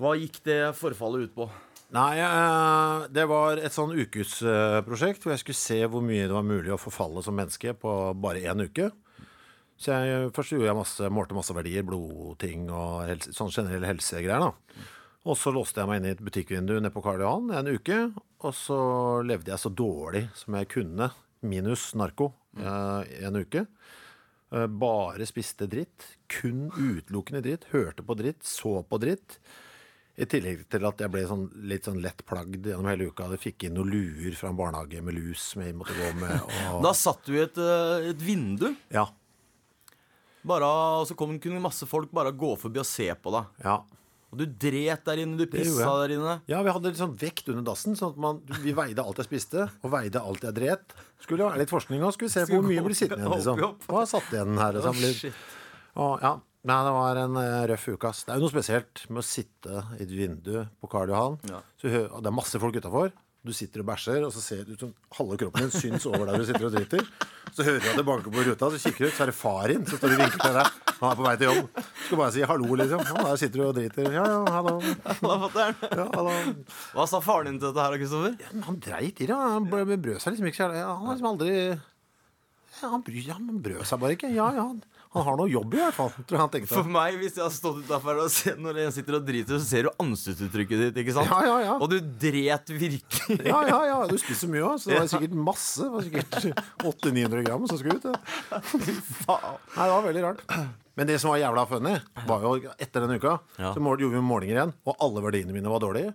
Hva 0.00 0.14
gikk 0.16 0.38
det 0.46 0.60
forfallet 0.78 1.26
ut 1.26 1.34
på? 1.34 1.50
Nei, 1.92 2.16
eh, 2.24 3.06
det 3.12 3.26
var 3.28 3.60
et 3.60 3.74
sånn 3.74 3.92
ukesprosjekt 3.92 5.20
hvor 5.24 5.34
jeg 5.34 5.42
skulle 5.42 5.60
se 5.60 5.80
hvor 5.92 6.04
mye 6.04 6.24
det 6.24 6.32
var 6.32 6.46
mulig 6.46 6.72
å 6.72 6.80
forfalle 6.80 7.20
som 7.24 7.36
menneske 7.36 7.74
på 7.76 7.92
bare 8.16 8.40
én 8.48 8.64
uke. 8.64 8.88
Så 9.76 9.92
jeg, 9.92 10.30
først 10.32 10.54
gjorde 10.54 10.70
jeg 10.70 10.78
masse, 10.78 11.08
målte 11.12 11.36
masse 11.36 11.54
verdier, 11.56 11.84
blodting 11.84 12.68
og 12.70 13.02
helse, 13.10 13.32
sånn 13.36 13.52
generelle 13.52 13.90
helsegreier. 13.90 14.40
da. 14.40 14.86
Og 15.28 15.36
så 15.38 15.52
låste 15.54 15.82
jeg 15.82 15.90
meg 15.90 16.00
inn 16.00 16.06
i 16.08 16.12
et 16.14 16.22
butikkvindu 16.24 16.72
nede 16.78 16.92
på 16.94 17.02
Karl 17.04 17.20
Johan 17.22 17.50
en 17.58 17.68
uke. 17.74 17.98
Og 18.42 18.54
så 18.56 18.78
levde 19.26 19.52
jeg 19.52 19.62
så 19.62 19.70
dårlig 19.74 20.24
som 20.38 20.56
jeg 20.58 20.70
kunne, 20.72 21.10
minus 21.42 21.90
narko, 21.98 22.30
eh, 22.56 23.26
en 23.26 23.36
uke. 23.42 23.66
Eh, 24.52 24.66
Bare 24.66 25.26
spiste 25.28 25.68
dritt. 25.68 26.08
Kun 26.30 26.70
utelukkende 26.72 27.42
dritt. 27.44 27.68
Hørte 27.74 28.06
på 28.06 28.16
dritt, 28.18 28.42
så 28.46 28.80
på 28.86 28.98
dritt. 29.02 29.38
I 30.20 30.26
tillegg 30.28 30.66
til 30.68 30.84
at 30.84 30.98
jeg 31.00 31.08
ble 31.08 31.22
sånn, 31.24 31.46
litt 31.64 31.86
sånn 31.88 32.02
lett 32.04 32.20
plagd 32.28 32.66
gjennom 32.68 32.84
hele 32.90 33.06
uka. 33.08 33.30
Jeg 33.32 33.40
fikk 33.40 33.64
inn 33.64 33.78
noen 33.78 33.88
luer 33.94 34.34
fra 34.36 34.50
en 34.52 34.58
barnehage 34.58 35.00
med 35.02 35.16
lus 35.16 35.40
som 35.54 35.62
jeg 35.64 35.72
måtte 35.78 35.96
gå 35.96 36.10
med. 36.20 36.34
Og, 36.74 36.82
Da 36.84 36.92
satt 36.92 37.24
du 37.24 37.32
i 37.38 37.40
et, 37.46 37.56
eh, 37.56 38.10
et 38.10 38.20
vindu, 38.20 38.74
ja, 38.92 39.06
bare, 40.44 40.66
og 41.00 41.06
så 41.08 41.14
kom, 41.16 41.36
kunne 41.40 41.62
masse 41.62 41.86
folk 41.88 42.10
bare 42.12 42.32
gå 42.34 42.52
forbi 42.58 42.80
og 42.82 42.88
se 42.88 43.08
på 43.14 43.32
deg. 43.38 43.64
ja. 43.64 43.80
Og 44.32 44.38
du 44.40 44.46
dret 44.48 45.02
der 45.04 45.20
inne, 45.20 45.36
du 45.36 45.42
gjorde 45.44 45.58
pissa 45.60 45.90
der 46.06 46.14
inne. 46.14 46.34
ja, 46.48 46.62
vi 46.64 46.72
hadde 46.72 46.88
litt 46.88 46.96
sånn 46.96 47.12
vekt 47.20 47.50
under 47.52 47.66
dassen, 47.66 47.92
sånn 47.92 48.14
at 48.14 48.20
man, 48.24 48.38
vi 48.64 48.72
veide 48.72 49.04
alt 49.04 49.18
jeg 49.20 49.26
spiste, 49.28 49.66
og 49.84 49.90
veide 49.92 50.22
alt 50.24 50.40
jeg 50.40 50.54
dret. 50.56 50.94
Skulle 51.20 51.44
være 51.44 51.60
litt 51.60 51.68
forskning 51.68 52.00
òg, 52.00 52.14
skulle 52.16 52.30
vi 52.30 52.36
se 52.38 52.46
på 52.48 52.56
hvor 52.56 52.64
mye 52.64 52.80
blir 52.86 52.96
sittende 52.96 53.26
igjen, 53.26 53.34
liksom. 53.36 53.60
Opp. 53.66 53.84
Hva 53.92 54.06
satt 54.08 54.32
igjen 54.32 54.56
her? 54.56 54.72
Liksom, 54.78 54.96
Å, 54.96 55.10
shit. 55.18 55.42
Og, 56.00 56.24
ja. 56.24 56.32
Nei, 56.62 56.78
det 56.86 56.92
var 56.94 57.18
en 57.24 57.36
eh, 57.40 57.64
røff 57.72 57.88
uke, 57.90 58.06
ass. 58.12 58.22
Det 58.22 58.30
er 58.34 58.38
jo 58.38 58.44
noe 58.46 58.52
spesielt 58.54 59.00
med 59.10 59.18
å 59.18 59.26
sitte 59.26 59.80
i 59.98 60.04
et 60.04 60.12
vindu 60.14 60.60
på 60.78 60.90
Karl 60.92 61.10
Johan. 61.10 61.40
Ja. 61.50 61.58
Så 61.82 61.90
hø- 61.90 62.06
og 62.12 62.20
det 62.22 62.30
er 62.30 62.36
masse 62.38 62.60
folk 62.62 62.76
utafor. 62.78 63.10
Du 63.42 63.50
sitter 63.50 63.82
og 63.82 63.88
bæsjer, 63.88 64.22
og 64.22 64.30
så 64.30 64.38
ser 64.38 64.60
du 64.68 64.76
som 64.78 64.92
halve 65.18 65.34
kroppen 65.40 65.64
din 65.64 65.72
syns 65.74 66.04
over 66.06 66.28
der 66.28 66.38
du 66.38 66.44
sitter 66.46 66.68
og 66.68 66.76
driter. 66.76 67.02
Så 67.50 67.64
hører 67.66 67.80
du 67.82 67.88
at 67.90 67.98
det 67.98 68.04
banker 68.06 68.30
på 68.30 68.44
ruta, 68.46 68.68
så 68.70 68.78
kikker 68.78 69.02
du 69.02 69.08
ut, 69.10 69.16
så 69.16 69.24
er 69.24 69.32
det 69.32 69.34
far 69.34 69.72
din 69.72 69.82
som 69.82 69.98
står 69.98 70.14
og 70.14 70.20
vinker 70.22 70.38
til 70.44 70.54
deg. 70.60 70.76
Han 71.00 71.08
er 71.10 71.18
på 71.18 71.24
vei 71.26 71.32
til 71.40 71.48
jobb. 71.50 71.72
Du 71.74 72.04
skal 72.06 72.20
bare 72.20 72.32
si 72.36 72.44
hallo, 72.52 72.76
liksom. 72.78 73.02
Ja, 73.08 73.16
der 73.26 73.40
sitter 73.42 73.58
du 73.58 73.64
og 73.66 73.74
driter. 73.80 74.06
Ja, 74.14 74.22
ja, 74.30 74.38
hallo. 74.54 74.76
Fatter'n. 75.18 75.82
Ja, 75.90 76.06
hallo. 76.14 76.36
Hva 76.94 77.08
sa 77.10 77.18
faren 77.26 77.50
din 77.50 77.58
til 77.58 77.72
dette 77.72 77.88
her, 77.88 77.98
Kristoffer? 77.98 78.38
Men 78.54 78.68
Han 78.68 78.78
dreit 78.86 79.18
i 79.26 79.26
det. 79.32 79.40
Han 79.58 79.66
brød, 79.74 79.96
brød 80.06 80.22
seg 80.22 80.36
liksom 80.36 80.52
ikke 80.52 80.60
så 80.60 80.68
jævlig. 80.68 80.84
Han 80.86 81.10
har 81.10 81.18
liksom 81.18 81.32
aldri 81.34 81.56
ja, 82.82 82.88
han, 82.94 83.02
bry, 83.10 83.20
han 83.34 83.50
brød 83.66 83.82
seg 83.90 84.00
bare 84.06 84.14
ikke. 84.20 84.30
Ja, 84.38 84.46
ja, 84.54 84.68
han, 84.70 84.78
han 85.12 85.24
har 85.26 85.36
noe 85.36 85.50
jobb 85.52 85.74
i 85.76 85.80
hvert 85.80 85.92
fall, 85.96 86.08
tror 86.24 86.36
jeg 86.38 86.40
han 86.40 86.52
tenkte. 86.54 86.72
For 86.72 86.88
meg, 86.88 87.16
hvis 87.20 87.34
jeg 87.36 87.44
har 87.44 87.52
stått 87.52 87.82
utafor 87.84 88.20
og 88.22 88.30
sett 88.32 88.60
når 88.64 88.78
en 88.86 88.94
sitter 88.96 89.18
og 89.18 89.26
driter, 89.28 89.58
så 89.60 89.66
ser 89.68 89.88
du 89.88 89.90
ansiktsuttrykket 90.00 90.84
ditt, 90.86 91.00
ikke 91.02 91.14
sant? 91.18 91.28
Ja, 91.28 91.40
ja, 91.44 91.56
ja. 91.66 91.74
Og 91.84 91.90
du 91.92 91.98
dret 92.00 92.72
virkelig. 92.72 93.38
Ja, 93.44 93.60
ja, 93.68 93.80
ja, 93.90 93.98
du 94.08 94.16
spiser 94.22 94.48
mye 94.52 94.64
òg, 94.70 94.78
så 94.80 94.88
det 94.92 95.02
var 95.02 95.10
sikkert 95.12 95.36
masse. 95.50 95.84
Det 95.84 95.92
var 95.92 96.06
sikkert 96.08 96.64
800-900 96.80 97.44
gram 97.50 97.68
som 97.68 97.80
skulle 97.82 97.98
ut. 98.00 98.08
Det. 98.08 98.16
Nei, 99.28 99.84
det 99.84 99.92
var 99.92 100.06
veldig 100.08 100.24
rart. 100.24 100.42
Men 100.96 101.08
det 101.08 101.18
som 101.22 101.32
var 101.32 101.40
jævla 101.40 101.66
funny, 101.68 101.94
var 102.28 102.42
jo 102.44 102.54
etter 102.76 103.04
den 103.06 103.16
uka, 103.16 103.38
Ja. 103.60 103.72
så 103.76 103.80
gjorde 103.80 104.10
vi 104.16 104.20
målinger 104.24 104.56
igjen, 104.58 104.74
og 104.88 104.96
alle 105.00 105.22
verdiene 105.24 105.52
mine 105.56 105.68
var 105.72 105.80
dårlige. 105.80 106.12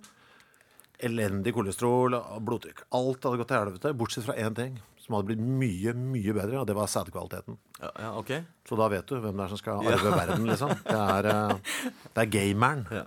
Elendig 1.05 1.53
kolesterol, 1.53 2.17
blodtrykk. 2.41 2.83
Alt 2.97 3.25
hadde 3.25 3.37
gått 3.41 3.49
til 3.53 3.61
helvete, 3.61 3.93
bortsett 3.97 4.25
fra 4.25 4.33
én 4.41 4.55
ting 4.57 4.79
som 5.07 5.15
hadde 5.17 5.29
blitt 5.31 5.41
mye, 5.41 5.93
mye 5.95 6.33
bedre, 6.35 6.59
og 6.61 6.67
det 6.67 6.75
var 6.75 6.89
sædkvaliteten. 6.91 7.55
Ja, 7.79 7.91
ja, 8.03 8.09
ok 8.19 8.31
Så 8.67 8.75
da 8.75 8.89
vet 8.91 9.07
du 9.07 9.15
hvem 9.23 9.37
det 9.39 9.45
er 9.47 9.51
som 9.55 9.59
skal 9.61 9.79
arve 9.87 10.11
verden, 10.11 10.45
liksom. 10.51 10.73
Det 10.83 10.97
er, 10.99 11.29
eh, 11.31 11.75
det 12.13 12.23
er 12.25 12.31
gameren. 12.37 12.85
ja. 12.91 13.05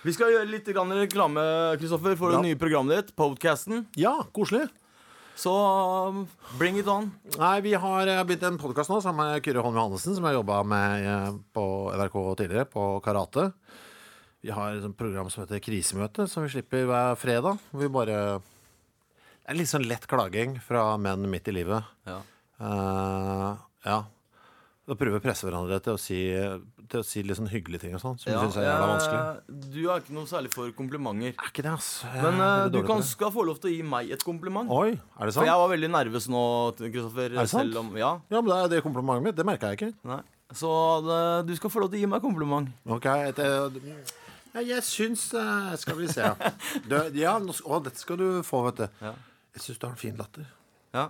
Vi 0.00 0.14
skal 0.16 0.30
gjøre 0.32 0.48
litt 0.48 0.64
reklame 0.64 1.42
Kristoffer, 1.76 2.14
for 2.16 2.30
Ja. 2.32 2.38
det 2.40 2.46
nye 2.46 2.56
programmet 2.56 2.96
ditt, 2.96 3.16
Podcasten. 3.16 3.84
Ja, 4.00 4.22
koselig. 4.32 4.70
Så 5.36 5.50
um, 6.08 6.26
bring 6.58 6.78
it 6.78 6.88
on. 6.88 7.10
Nei, 7.38 7.60
vi 7.60 7.72
har 7.74 8.06
eh, 8.06 8.22
begynt 8.24 8.42
en 8.48 8.58
podkast 8.58 8.90
nå 8.92 9.00
sammen 9.02 9.26
med 9.32 9.42
Kyrre 9.44 9.62
Holm 9.64 9.74
Johannessen, 9.76 10.14
som 10.16 10.24
jeg 10.24 10.36
jobba 10.38 10.62
med 10.64 11.04
eh, 11.04 11.28
på 11.52 11.64
NRK 11.96 12.16
tidligere, 12.36 12.64
på 12.68 12.86
Karate. 13.04 13.50
Vi 14.40 14.50
har 14.52 14.76
et 14.78 14.96
program 14.96 15.28
som 15.28 15.42
heter 15.44 15.60
Krisemøte, 15.60 16.26
som 16.28 16.44
vi 16.44 16.52
slipper 16.52 16.86
hver 16.88 17.16
fredag. 17.20 17.58
Hvor 17.72 17.80
vi 17.84 17.88
bare 17.92 18.40
Det 19.40 19.54
er 19.54 19.58
litt 19.58 19.70
sånn 19.70 19.88
lett 19.88 20.06
klaging 20.10 20.56
fra 20.62 20.94
menn 21.00 21.26
midt 21.30 21.48
i 21.50 21.54
livet. 21.56 21.86
Ja. 22.06 22.20
Uh, 22.60 23.56
ja. 23.86 24.00
Da 24.90 24.96
prøver 24.98 25.18
vi 25.18 25.20
å 25.20 25.22
presse 25.22 25.46
hverandre 25.46 25.76
til 25.84 25.94
å 25.94 25.98
si, 26.00 26.16
til 26.90 26.98
å 26.98 27.06
si 27.06 27.20
litt 27.22 27.38
sånn 27.38 27.46
hyggelige 27.50 27.84
ting 27.84 27.92
og 27.94 28.00
sånn, 28.02 28.16
som 28.18 28.26
vi 28.26 28.34
synes 28.34 28.56
er 28.58 28.64
jævla 28.66 28.86
vanskelig. 28.90 29.58
Du 29.70 29.78
er 29.84 30.00
ikke 30.02 30.14
noe 30.16 30.26
særlig 30.26 30.50
for 30.50 30.72
komplimenter. 30.74 31.36
Er 31.36 31.52
ikke 31.52 31.62
det, 31.62 31.74
ass. 31.76 31.90
Jeg 32.02 32.24
Men 32.24 32.40
er 32.40 32.46
eh, 32.46 32.62
veldig 32.64 32.72
du 32.74 32.88
kan, 32.88 33.04
på 33.04 33.06
skal 33.12 33.30
få 33.36 33.44
lov 33.46 33.60
til 33.62 33.70
å 33.70 33.74
gi 33.76 33.84
meg 33.86 34.10
et 34.16 34.24
kompliment. 34.26 34.72
Oi, 34.74 34.96
er 34.96 35.30
det 35.30 35.36
sant? 35.36 35.44
For 35.44 35.46
jeg 35.46 35.62
var 35.62 35.70
veldig 35.76 35.92
nervøs 35.94 36.26
nå, 36.34 36.42
Kristoffer. 36.80 37.28
Er 37.30 37.38
det 37.38 37.46
sant? 37.52 37.70
Selv 37.70 37.82
om 37.84 37.94
Ja. 38.00 38.10
Ja, 38.32 38.40
men 38.40 38.50
det 38.50 38.58
er 38.58 38.74
det 38.74 38.82
komplimentet 38.88 39.28
mitt. 39.28 39.38
Det 39.38 39.46
merka 39.46 39.70
jeg 39.70 39.78
ikke. 39.78 39.92
Nei. 40.10 40.18
Så 40.58 40.74
det, 41.06 41.22
du 41.46 41.54
skal 41.60 41.70
få 41.70 41.84
lov 41.84 41.92
til 41.92 42.00
å 42.00 42.02
gi 42.02 42.10
meg 42.10 42.26
kompliment. 42.26 42.74
Ok, 42.90 43.06
et, 43.30 43.38
eh, 43.38 44.14
ja, 44.56 44.64
jeg 44.74 44.82
syns 44.82 45.28
eh, 45.38 45.72
Skal 45.78 46.00
vi 46.00 46.10
se. 46.10 46.26
Du, 46.90 46.96
ja, 47.14 47.38
nå, 47.38 47.54
å, 47.62 47.78
dette 47.84 48.02
skal 48.02 48.18
du 48.18 48.28
få, 48.42 48.64
vet 48.66 48.82
du. 48.82 49.04
Ja. 49.06 49.14
Jeg 49.56 49.64
syns 49.64 49.80
du 49.80 49.86
har 49.86 49.94
en 49.94 50.00
fin 50.00 50.16
latter. 50.18 50.46
Ja. 50.94 51.08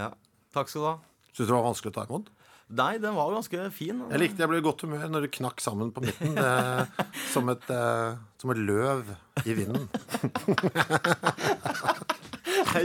ja. 0.00 0.10
Takk 0.54 0.70
skal 0.72 0.80
du 0.80 0.88
ha. 0.88 0.96
Syns 1.32 1.44
du 1.44 1.50
det 1.50 1.56
var 1.56 1.66
vanskelig 1.66 1.92
å 1.92 1.96
ta 1.98 2.06
imot? 2.08 2.30
Nei, 2.74 2.94
den 2.98 3.12
var 3.14 3.34
ganske 3.34 3.66
fin. 3.76 4.00
Jeg 4.08 4.20
likte 4.22 4.40
jeg 4.40 4.50
ble 4.50 4.58
i 4.62 4.64
godt 4.64 4.86
humør 4.86 5.04
når 5.12 5.26
du 5.26 5.32
knakk 5.36 5.60
sammen 5.60 5.90
på 5.94 6.00
midten. 6.04 6.32
Det, 6.38 7.04
som, 7.34 7.50
et, 7.52 7.66
eh, 7.70 8.16
som 8.40 8.54
et 8.54 8.62
løv 8.64 9.12
i 9.44 9.56
vinden. 9.58 9.84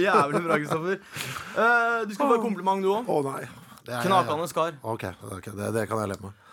Jævlig 0.04 0.44
bra, 0.44 0.60
Kristoffer. 0.60 1.00
Eh, 1.00 1.96
du 2.10 2.14
skal 2.14 2.28
få 2.28 2.36
et 2.36 2.44
kompliment, 2.44 2.84
du 2.84 2.92
òg. 2.92 3.08
Å 3.08 3.24
nei. 3.32 3.48
Er- 3.90 4.04
Knakende 4.06 4.46
skar. 4.52 4.76
Ok, 4.84 5.08
okay 5.32 5.56
det, 5.56 5.72
det 5.74 5.88
kan 5.90 6.04
jeg 6.04 6.12
leve 6.12 6.28
med. 6.28 6.46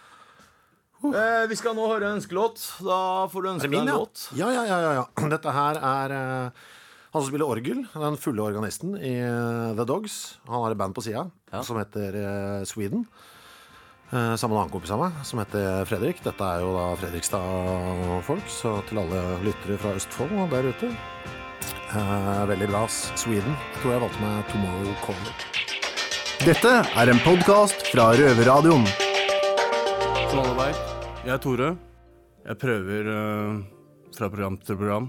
Eh, 1.05 1.45
vi 1.51 1.59
skal 1.59 1.77
nå 1.77 1.85
høre 1.91 2.15
ønskelåt. 2.17 2.63
Da 2.87 3.27
får 3.33 3.43
du 3.43 3.51
ønske 3.57 3.69
deg 3.69 3.83
en 3.83 3.91
ja? 3.93 3.99
låt. 3.99 4.29
Ja, 4.39 4.49
ja, 4.55 4.65
ja, 4.71 4.79
ja, 4.87 4.93
ja. 5.03 5.05
Dette 5.35 5.53
her 5.59 5.83
er 5.83 6.15
eh, 6.17 6.65
han 7.17 7.25
som 7.25 7.31
spiller 7.33 7.49
orgel. 7.49 7.81
Den 7.97 8.19
fulle 8.21 8.45
organisten 8.45 8.95
i 9.01 9.15
eh, 9.25 9.73
The 9.79 9.87
Dogs. 9.89 10.37
Han 10.51 10.63
har 10.63 10.75
et 10.75 10.81
band 10.81 10.95
på 10.97 11.05
sida 11.07 11.27
Ja. 11.53 11.63
som 11.65 11.79
heter 11.81 12.17
eh, 12.21 12.65
Sweden. 12.69 13.07
Eh, 14.13 14.35
sammen 14.39 14.55
med 14.55 14.59
en 14.59 14.63
annen 14.67 14.71
kompis 14.75 14.93
av 14.95 15.01
meg 15.03 15.17
som 15.27 15.41
heter 15.43 15.83
Fredrik. 15.91 16.21
Dette 16.23 16.47
er 16.47 16.63
jo 16.63 16.75
da 16.77 16.85
Fredrikstad-folk, 17.01 18.47
så 18.53 18.77
til 18.87 19.01
alle 19.03 19.23
lyttere 19.43 19.79
fra 19.83 19.97
Østfold 19.99 20.37
og 20.45 20.53
der 20.55 20.69
ute 20.71 20.93
eh, 20.93 22.45
Veldig 22.53 22.69
bra. 22.71 22.85
Sweden. 22.93 23.57
Jeg 23.57 23.83
tror 23.83 23.97
jeg 23.97 24.05
valgte 24.07 24.23
meg 24.23 24.47
Tomorrow 24.53 24.95
Caller. 25.03 25.45
Dette 26.47 26.73
er 27.01 27.11
en 27.11 27.23
podkast 27.25 27.87
fra 27.91 28.11
Røverradioen. 28.15 28.85
Som 30.29 30.43
alle 30.43 30.57
veit, 30.59 30.83
jeg 31.25 31.33
er 31.35 31.41
Tore. 31.43 31.71
Jeg 32.47 32.59
prøver 32.63 33.09
uh, 33.11 33.63
fra 34.15 34.29
program 34.31 34.59
til 34.63 34.77
program 34.79 35.09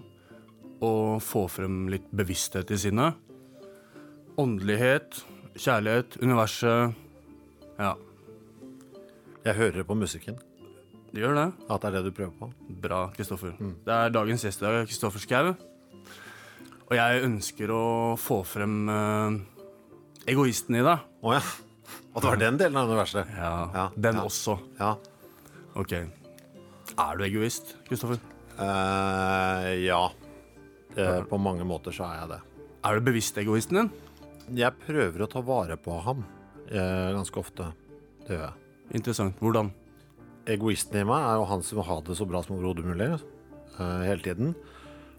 å 0.83 1.17
få 1.23 1.45
frem 1.49 1.87
litt 1.91 2.07
bevissthet 2.15 2.69
i 2.71 2.77
sinnet. 2.77 3.15
Åndelighet, 4.37 5.23
kjærlighet, 5.57 6.17
universet. 6.21 6.93
Ja, 7.79 7.95
Jeg 9.45 9.55
hører 9.55 9.83
på 9.87 9.95
musikken 9.95 10.35
det 11.13 11.21
gjør 11.23 11.33
det. 11.37 11.45
at 11.71 11.81
det 11.81 11.87
er 11.87 11.91
det 11.95 12.03
du 12.05 12.11
prøver 12.11 12.33
på. 12.37 12.47
Bra, 12.83 12.97
Kristoffer. 13.15 13.53
Det 13.57 13.93
er 13.93 14.09
dagens 14.11 14.43
gjest 14.43 14.61
i 14.61 14.65
dag, 14.65 14.87
Kristoffer 14.89 15.19
Schou. 15.23 15.53
Og 16.89 16.93
jeg 16.95 17.23
ønsker 17.23 17.71
å 17.73 18.17
få 18.19 18.41
frem 18.45 18.89
eh, 18.91 19.37
egoisten 20.29 20.75
i 20.77 20.83
deg. 20.83 20.99
Å 21.23 21.33
ja. 21.33 21.41
At 22.13 22.21
det 22.21 22.27
var 22.29 22.41
den 22.41 22.59
delen 22.59 22.77
av 22.77 22.91
universet. 22.91 23.31
Ja, 23.33 23.53
Ja, 23.73 23.87
den 23.95 24.19
ja. 24.19 24.25
også. 24.27 24.57
Ja. 24.79 24.91
Ok. 25.79 25.93
Er 26.97 27.17
du 27.17 27.23
egoist, 27.25 27.75
Kristoffer? 27.87 28.19
Uh, 28.59 29.73
ja. 29.85 30.03
Eh, 30.97 31.23
på 31.29 31.37
mange 31.37 31.65
måter 31.67 31.93
så 31.93 32.07
er 32.07 32.21
jeg 32.21 32.29
det. 32.31 32.39
Er 32.87 32.97
du 32.97 33.05
bevisst 33.05 33.37
egoisten 33.37 33.77
din? 33.77 33.89
Jeg 34.57 34.73
prøver 34.81 35.23
å 35.23 35.29
ta 35.29 35.43
vare 35.45 35.75
på 35.77 35.97
ham 36.05 36.23
eh, 36.71 37.13
ganske 37.13 37.41
ofte. 37.41 37.69
Det 38.25 38.33
gjør 38.33 38.45
jeg. 38.47 38.71
Interessant. 38.97 39.37
Hvordan? 39.43 39.69
Egoisten 40.47 41.01
i 41.01 41.07
meg 41.07 41.25
er 41.27 41.37
jo 41.37 41.49
han 41.49 41.63
som 41.65 41.79
vil 41.79 41.89
ha 41.89 41.97
det 42.07 42.15
så 42.17 42.27
bra 42.29 42.41
som 42.43 42.55
overhodet 42.55 42.87
mulig 42.87 43.09
eh, 43.13 44.03
hele 44.07 44.23
tiden. 44.23 44.55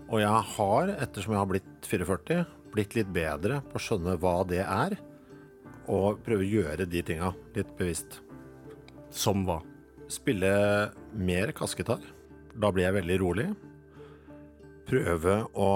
Og 0.08 0.22
jeg 0.22 0.44
har, 0.56 0.94
ettersom 1.04 1.36
jeg 1.36 1.42
har 1.42 1.50
blitt 1.50 1.88
44, 1.90 2.40
blitt 2.72 2.96
litt 2.96 3.12
bedre 3.12 3.60
på 3.68 3.78
å 3.78 3.84
skjønne 3.84 4.16
hva 4.22 4.38
det 4.48 4.64
er. 4.64 4.96
Og 5.88 6.18
prøve 6.24 6.44
å 6.44 6.52
gjøre 6.56 6.88
de 6.88 7.04
tinga 7.04 7.30
litt 7.54 7.70
bevisst. 7.78 8.18
Som 9.14 9.46
hva? 9.46 9.60
Spille 10.10 10.50
mer 11.12 11.52
kassegitar. 11.56 12.00
Da 12.56 12.72
blir 12.72 12.88
jeg 12.88 12.96
veldig 12.98 13.18
rolig. 13.22 13.48
Prøve 14.88 15.34
å 15.60 15.70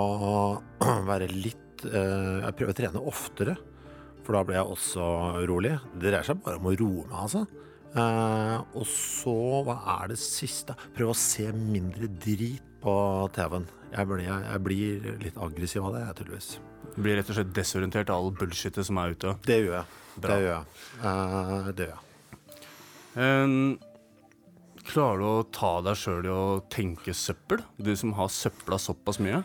være 1.10 1.28
litt 1.32 1.84
eh, 1.84 2.38
Jeg 2.46 2.56
prøver 2.56 2.72
å 2.72 2.78
trene 2.78 3.04
oftere, 3.12 3.56
for 4.22 4.38
da 4.38 4.44
blir 4.46 4.60
jeg 4.60 4.76
også 4.76 5.04
rolig. 5.50 5.74
Det 5.92 6.08
dreier 6.08 6.26
seg 6.26 6.40
bare 6.44 6.60
om 6.60 6.70
å 6.70 6.74
roe 6.78 7.04
meg, 7.10 7.18
altså. 7.26 7.44
Eh, 7.92 8.58
og 8.78 8.86
så, 8.88 9.36
hva 9.66 9.76
er 9.98 10.12
det 10.14 10.18
siste? 10.22 10.76
Prøve 10.96 11.12
å 11.12 11.18
se 11.18 11.50
mindre 11.52 12.08
drit 12.22 12.68
på 12.82 12.94
TV-en. 13.36 13.68
Jeg 13.92 14.08
blir, 14.08 14.24
jeg, 14.24 14.60
blir 14.64 15.08
litt 15.20 15.36
aggressiv 15.44 15.84
av 15.84 15.96
det, 15.96 16.06
jeg, 16.06 16.18
tydeligvis. 16.22 16.52
Du 16.94 17.02
blir 17.04 17.18
rett 17.18 17.28
og 17.32 17.36
slett 17.36 17.52
desorientert 17.56 18.10
av 18.12 18.22
all 18.22 18.32
bullshitet 18.36 18.88
som 18.88 19.00
er 19.02 19.12
ute. 19.12 19.36
Det 19.44 19.60
gjør 19.60 19.76
jeg. 19.76 20.00
Bra. 20.16 20.32
Det 20.32 20.40
gjør 20.40 20.52
jeg. 20.54 20.82
Eh, 21.10 21.70
det 21.76 21.88
gjør 21.88 21.92
jeg. 21.92 22.08
En, 23.22 23.56
klarer 24.88 25.18
du 25.22 25.26
å 25.28 25.42
ta 25.54 25.72
deg 25.84 25.98
sjøl 25.98 26.26
i 26.26 26.32
å 26.32 26.60
tenke 26.72 27.14
søppel? 27.16 27.62
Du 27.78 27.92
som 27.96 28.12
har 28.18 28.30
søpla 28.32 28.78
såpass 28.82 29.20
mye. 29.22 29.42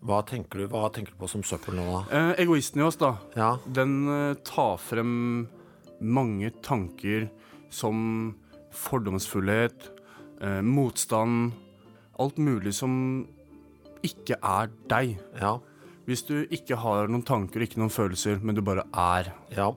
Hva 0.00 0.22
tenker 0.24 0.62
du, 0.62 0.66
hva 0.72 0.88
tenker 0.92 1.12
du 1.12 1.18
på 1.20 1.28
som 1.28 1.42
søppel 1.44 1.76
nå, 1.76 1.84
da? 1.92 2.00
Eh, 2.16 2.30
egoisten 2.46 2.80
i 2.80 2.86
oss, 2.86 2.96
da. 3.00 3.14
Ja, 3.36 3.50
Den 3.68 3.98
eh, 4.08 4.34
tar 4.48 4.78
frem 4.80 5.48
mange 6.00 6.50
tanker 6.64 7.28
som 7.70 8.34
fordomsfullhet, 8.72 9.90
eh, 10.40 10.60
motstand 10.64 11.52
Alt 12.20 12.36
mulig 12.36 12.74
som 12.76 12.92
ikke 14.04 14.36
er 14.44 14.68
deg. 14.88 15.14
ja, 15.40 15.54
Hvis 16.06 16.22
du 16.28 16.46
ikke 16.52 16.76
har 16.76 17.08
noen 17.08 17.22
tanker, 17.24 17.62
ikke 17.64 17.78
noen 17.80 17.92
følelser, 17.92 18.40
men 18.42 18.54
du 18.54 18.60
bare 18.60 18.84
er. 18.92 19.32
ja. 19.56 19.70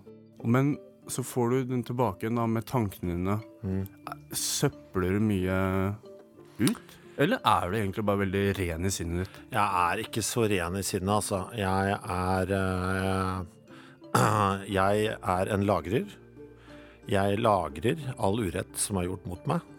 Men 0.43 0.77
så 1.07 1.23
får 1.23 1.49
du 1.49 1.63
den 1.73 1.83
tilbake 1.83 2.31
da 2.31 2.45
med 2.47 2.65
tankene 2.69 3.15
dine. 3.17 3.37
Mm. 3.63 3.83
Søpler 4.31 5.17
du 5.17 5.23
mye 5.23 5.57
ut? 6.61 6.97
Eller 7.21 7.43
er 7.45 7.69
du 7.69 7.77
egentlig 7.77 8.05
bare 8.07 8.23
veldig 8.23 8.43
ren 8.57 8.87
i 8.87 8.91
sinnet 8.93 9.25
ditt? 9.25 9.41
Jeg 9.53 9.83
er 9.83 10.01
ikke 10.01 10.23
så 10.25 10.47
ren 10.49 10.79
i 10.79 10.85
sinnet, 10.85 11.11
altså. 11.13 11.43
Jeg 11.57 11.97
er 11.99 12.55
øh, 12.57 13.43
Jeg 14.79 15.13
er 15.19 15.53
en 15.53 15.67
lagrer. 15.69 16.17
Jeg 17.09 17.39
lagrer 17.41 18.01
all 18.17 18.39
urett 18.39 18.79
som 18.79 18.97
er 18.97 19.09
gjort 19.09 19.29
mot 19.29 19.47
meg. 19.51 19.69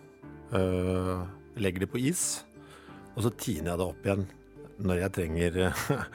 Eh, 0.55 1.25
legger 1.59 1.85
det 1.85 1.91
på 1.91 1.99
is, 2.03 2.45
og 3.15 3.25
så 3.25 3.33
tiner 3.39 3.73
jeg 3.73 3.81
det 3.81 3.87
opp 3.87 4.07
igjen 4.07 4.27
når 4.85 5.01
jeg 5.05 5.15
trenger 5.15 5.57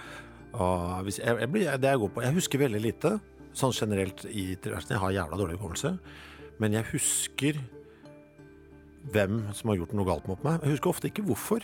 og 0.59 1.05
hvis 1.07 1.21
jeg, 1.21 1.31
jeg, 1.39 1.49
blir, 1.51 1.69
det 1.79 1.91
jeg 1.93 2.01
går 2.01 2.09
på 2.11 2.23
Jeg 2.25 2.35
husker 2.35 2.59
veldig 2.59 2.81
lite, 2.83 3.11
sånn 3.57 3.75
generelt 3.75 4.25
i 4.29 4.53
tilværelsen. 4.61 4.95
Jeg 4.95 5.03
har 5.03 5.15
jævla 5.15 5.39
dårlig 5.39 5.57
hukommelse. 5.59 5.93
Men 6.59 6.75
jeg 6.75 6.89
husker 6.91 7.59
hvem 9.13 9.41
som 9.55 9.71
har 9.71 9.79
gjort 9.79 9.95
noe 9.95 10.07
galt 10.07 10.27
mot 10.29 10.41
meg. 10.45 10.59
Jeg 10.63 10.75
husker 10.75 10.91
ofte 10.91 11.09
ikke 11.09 11.25
hvorfor. 11.27 11.63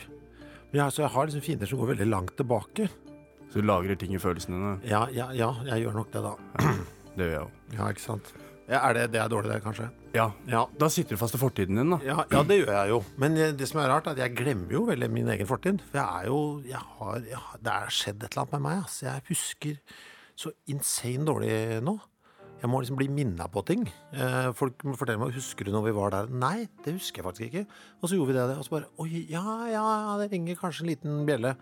Men 0.70 0.80
jeg, 0.82 0.96
jeg 1.02 1.12
har 1.14 1.28
liksom 1.28 1.44
fiender 1.44 1.70
som 1.70 1.80
går 1.82 1.92
veldig 1.94 2.08
langt 2.10 2.34
tilbake. 2.38 2.88
Så 3.52 3.62
du 3.62 3.68
lagrer 3.68 3.98
ting 3.98 4.16
i 4.16 4.20
følelsene 4.20 4.58
dine? 4.58 4.74
Ja, 4.88 5.06
ja, 5.14 5.30
ja 5.36 5.52
jeg 5.68 5.86
gjør 5.86 6.00
nok 6.02 6.12
det, 6.14 6.24
da. 6.26 6.34
Det 7.16 7.24
gjør 7.24 7.32
jeg 7.32 7.44
òg. 7.46 7.52
Ja, 7.72 7.86
ikke 7.94 8.02
sant. 8.02 8.34
Ja, 8.66 8.80
er 8.82 8.96
det, 8.96 9.04
det 9.14 9.20
er 9.22 9.30
dårlig, 9.30 9.48
det, 9.54 9.60
kanskje? 9.64 9.86
Ja. 10.12 10.26
Ja. 10.50 10.64
Da 10.76 10.88
sitter 10.90 11.14
du 11.14 11.20
fast 11.20 11.36
i 11.36 11.40
fortiden 11.40 11.78
din, 11.78 11.92
da. 11.94 12.00
Ja, 12.04 12.16
ja, 12.32 12.42
det 12.44 12.58
gjør 12.58 12.72
jeg 12.74 12.90
jo. 12.90 12.98
Men 13.22 13.38
eh, 13.38 13.54
det 13.56 13.68
som 13.70 13.80
er 13.80 13.88
rart, 13.92 14.08
er 14.10 14.16
at 14.16 14.20
jeg 14.24 14.34
glemmer 14.36 14.74
jo 14.74 14.82
veldig 14.88 15.08
min 15.14 15.30
egen 15.32 15.48
fortid. 15.48 15.80
For 15.86 16.00
jeg 16.00 16.20
er 16.20 16.28
jo 16.28 16.40
jeg 16.66 16.82
har, 16.98 17.22
jeg 17.30 17.62
Det 17.62 17.72
er 17.72 17.94
skjedd 17.94 18.18
et 18.18 18.28
eller 18.28 18.42
annet 18.42 18.54
med 18.56 18.64
meg. 18.66 18.82
Altså. 18.82 19.06
Jeg 19.06 19.24
husker 19.30 19.78
så 20.36 20.52
insane 20.70 21.24
dårlig 21.26 21.80
nå. 21.84 21.96
Jeg 22.56 22.70
må 22.72 22.78
liksom 22.80 22.96
bli 22.96 23.06
minna 23.12 23.46
på 23.52 23.60
ting. 23.68 23.82
Eh, 24.16 24.46
folk 24.56 24.80
må 24.88 24.94
fortelle 24.96 25.20
meg 25.20 25.34
husker 25.36 25.68
du 25.68 25.74
når 25.74 25.84
vi 25.90 25.96
var 25.96 26.14
der. 26.14 26.30
Nei, 26.32 26.68
det 26.86 26.94
husker 26.96 27.20
jeg 27.20 27.26
faktisk 27.26 27.46
ikke. 27.50 27.64
Og 28.00 28.08
så 28.08 28.16
gjorde 28.16 28.32
vi 28.32 28.36
det, 28.38 28.56
og 28.56 28.64
så 28.64 28.72
bare 28.78 28.88
Oi, 29.04 29.26
ja, 29.28 29.42
ja, 29.68 29.82
ja, 29.82 30.14
det 30.22 30.30
ringer 30.32 30.56
kanskje 30.60 30.86
en 30.86 30.90
liten 30.92 31.18
bjelle. 31.28 31.52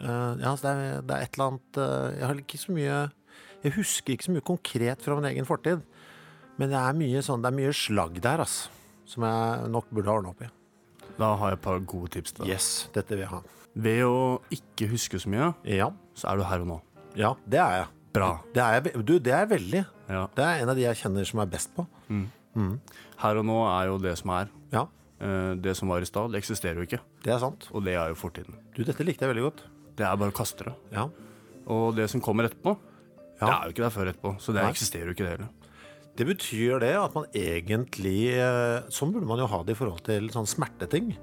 Eh, 0.00 0.42
ja, 0.42 0.54
så 0.58 0.66
det 0.66 0.72
er, 0.72 1.04
det 1.06 1.14
er 1.18 1.26
et 1.28 1.36
eller 1.36 1.50
annet 1.52 1.78
eh, 1.78 2.16
Jeg 2.16 2.26
har 2.26 2.38
ikke 2.40 2.58
så 2.58 2.72
mye 2.74 2.94
Jeg 3.62 3.72
husker 3.76 4.14
ikke 4.16 4.24
så 4.24 4.32
mye 4.34 4.44
konkret 4.48 5.04
fra 5.04 5.18
min 5.20 5.28
egen 5.30 5.46
fortid. 5.46 5.84
Men 6.58 6.72
det 6.74 6.80
er 6.80 6.98
mye 6.98 7.22
sånn, 7.24 7.42
det 7.44 7.52
er 7.52 7.58
mye 7.60 7.74
slagg 7.76 8.18
der, 8.24 8.42
altså. 8.42 8.72
Som 9.08 9.26
jeg 9.28 9.70
nok 9.70 9.90
burde 9.94 10.10
ordne 10.10 10.32
opp 10.34 10.42
i. 10.42 10.50
Da 11.20 11.32
har 11.38 11.52
jeg 11.52 11.60
et 11.60 11.64
par 11.64 11.78
gode 11.86 12.10
tips. 12.16 12.34
da. 12.38 12.46
Yes, 12.50 12.68
dette 12.94 13.14
vil 13.14 13.22
jeg 13.26 13.30
ha. 13.30 13.42
Ved 13.78 14.02
å 14.04 14.18
ikke 14.52 14.90
huske 14.90 15.20
så 15.22 15.30
mye, 15.32 15.52
Ja, 15.70 15.92
så 16.18 16.32
er 16.32 16.40
du 16.42 16.44
her 16.50 16.64
og 16.66 16.70
nå. 16.74 16.78
ja 17.16 17.34
det 17.46 17.60
er 17.62 17.76
jeg. 17.84 17.90
Bra. 18.12 18.30
Det 18.52 18.60
er 18.62 18.74
jeg, 18.80 19.04
du, 19.08 19.14
det 19.18 19.32
er 19.32 19.46
jeg 19.46 19.50
veldig. 19.54 19.82
Ja. 20.12 20.26
Det 20.36 20.44
er 20.44 20.62
en 20.62 20.68
av 20.72 20.76
de 20.76 20.82
jeg 20.84 20.98
kjenner 21.00 21.24
som 21.28 21.40
er 21.40 21.46
best 21.52 21.70
på. 21.76 21.86
Her 23.22 23.38
og 23.40 23.46
nå 23.48 23.58
er 23.70 23.86
jo 23.88 23.98
det 24.02 24.16
som 24.22 24.34
er. 24.40 24.50
Ja, 24.74 24.86
Eh, 25.22 25.54
Det 25.62 25.76
som 25.78 25.86
var 25.86 26.02
i 26.02 26.04
stad, 26.08 26.32
det 26.32 26.40
eksisterer 26.42 26.74
jo 26.80 26.82
ikke. 26.82 26.98
det 27.22 27.30
er 27.32 27.38
sant. 27.38 27.68
Og 27.70 27.84
det 27.86 27.92
er 27.94 28.08
jo 28.10 28.14
fortiden. 28.18 28.56
Du, 28.74 28.82
dette 28.82 29.04
likte 29.06 29.22
jeg 29.22 29.30
veldig 29.30 29.44
godt. 29.44 29.60
Det 29.94 30.02
er 30.04 30.16
bare 30.18 30.32
å 30.32 30.34
kaste 30.34 30.64
det. 30.66 30.72
Ja. 30.90 31.04
Og 31.70 31.94
det 31.94 32.08
som 32.10 32.20
kommer 32.20 32.48
etterpå, 32.48 32.72
Ja. 33.40 33.46
det 33.46 33.52
er 33.54 33.62
jo 33.62 33.70
ikke 33.70 33.84
der 33.86 33.90
før 33.94 34.10
etterpå. 34.10 34.32
Så 34.42 34.52
det 34.52 34.64
Nei. 34.64 34.72
eksisterer 34.72 35.06
jo 35.06 35.14
ikke 35.14 35.22
det 35.28 35.30
heller. 35.36 35.48
Det 36.16 36.26
betyr 36.26 36.80
det 36.80 36.90
at 36.98 37.14
man 37.14 37.24
egentlig 37.32 38.34
eh, 38.34 38.82
Sånn 38.90 39.12
burde 39.14 39.28
man 39.30 39.38
jo 39.38 39.46
ha 39.46 39.62
det 39.62 39.76
i 39.76 39.78
forhold 39.78 40.02
til 40.02 40.26
sånn 40.28 40.44
smerteting. 40.50 41.16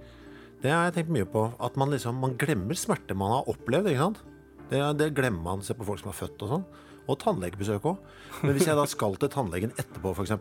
Det 0.64 0.72
har 0.72 0.86
jeg 0.90 0.94
tenkt 1.04 1.12
mye 1.20 1.26
på. 1.28 1.44
At 1.60 1.76
man 1.76 1.92
liksom 1.92 2.16
man 2.16 2.38
glemmer 2.38 2.80
smerte 2.80 3.14
man 3.14 3.32
har 3.36 3.44
opplevd. 3.52 3.88
ikke 3.92 4.00
sant? 4.00 4.24
Det, 4.70 4.82
det 5.00 5.12
glemmer 5.18 5.44
man. 5.52 5.64
Se 5.66 5.76
på 5.78 5.88
folk 5.88 6.02
som 6.02 6.12
er 6.12 6.18
født 6.20 6.46
og 6.46 6.54
sånn. 6.56 6.66
Og 7.10 7.18
tannlegebesøk 7.24 7.88
òg. 7.90 8.04
Men 8.44 8.54
hvis 8.56 8.68
jeg 8.70 8.78
da 8.78 8.86
skal 8.90 9.18
til 9.18 9.32
tannlegen 9.34 9.74
etterpå, 9.82 10.14
f.eks. 10.14 10.36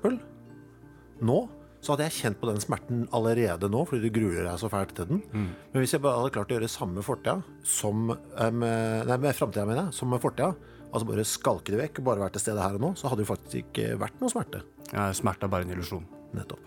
Nå 1.24 1.38
så 1.78 1.92
hadde 1.94 2.08
jeg 2.08 2.16
kjent 2.16 2.38
på 2.40 2.48
den 2.48 2.58
smerten 2.58 3.04
allerede 3.14 3.68
nå, 3.70 3.84
fordi 3.86 4.08
du 4.08 4.14
gruer 4.16 4.42
deg 4.42 4.56
så 4.58 4.66
fælt 4.72 4.96
til 4.98 5.06
den. 5.12 5.20
Men 5.30 5.78
hvis 5.78 5.92
jeg 5.94 6.02
bare 6.02 6.18
hadde 6.18 6.32
klart 6.34 6.50
å 6.50 6.56
gjøre 6.56 6.70
samme 6.72 7.04
fortida 7.06 7.36
som 7.62 8.08
eh, 8.10 8.50
med, 8.50 9.06
Nei, 9.06 9.18
med 9.22 9.36
framtida, 9.38 9.62
mener 9.68 9.84
jeg. 9.86 9.94
Som 10.00 10.10
med 10.10 10.22
fortida. 10.24 10.50
Altså 10.88 11.06
bare 11.06 11.26
skalke 11.28 11.74
det 11.74 11.78
vekk 11.84 12.00
bare 12.06 12.24
vært 12.24 12.34
til 12.34 12.42
stede 12.48 12.64
her 12.64 12.78
og 12.80 12.82
nå, 12.82 12.90
så 12.98 13.12
hadde 13.12 13.22
det 13.22 13.28
faktisk 13.30 13.60
ikke 13.62 13.92
vært 14.00 14.18
noe 14.18 14.32
smerte. 14.32 14.64
Ja, 14.90 15.06
smerte 15.14 15.46
er 15.46 15.52
bare 15.54 15.68
en 15.68 15.74
illusjon. 15.76 16.06
Nettopp. 16.34 16.66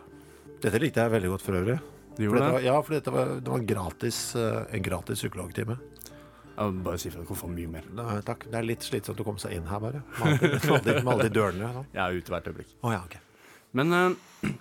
Dette 0.63 0.79
likte 0.81 1.03
jeg 1.03 1.13
veldig 1.17 1.33
godt 1.33 1.43
for 1.43 1.59
øvrig. 1.59 1.79
Du 2.15 2.21
For 2.21 2.23
gjorde 2.27 2.39
dette 2.39 2.47
det? 2.47 2.55
var, 2.55 2.65
ja, 2.69 2.75
for 2.85 2.95
dette 2.95 3.15
var, 3.15 3.35
det 3.41 3.51
var 3.55 3.67
gratis, 3.73 4.21
eh, 4.39 4.59
en 4.77 4.85
gratis 4.87 5.19
psykologtime. 5.25 5.79
Ja, 6.61 6.69
bare 6.85 6.99
si 7.01 7.09
ifra. 7.09 7.23
du 7.25 7.29
kan 7.31 7.39
få 7.39 7.49
mye 7.49 7.67
mer. 7.73 7.85
Da- 7.97 8.21
Takk. 8.27 8.45
Det 8.51 8.59
er 8.61 8.67
litt 8.67 8.85
slitsomt 8.85 9.19
å 9.23 9.25
komme 9.25 9.41
seg 9.41 9.55
inn 9.57 9.65
her, 9.69 9.79
bare. 9.81 10.03
Med 10.21 11.07
alle 11.07 11.23
de- 11.27 11.33
dørene. 11.33 11.71
Sånn. 11.79 11.87
Jeg 11.95 12.01
er 12.05 12.19
ute 12.21 12.33
hvert 12.35 12.49
øyeblikk. 12.51 12.75
Oh, 12.83 12.91
ja, 12.93 13.01
okay. 13.07 13.19
Men 13.73 13.93
eh, 13.97 14.51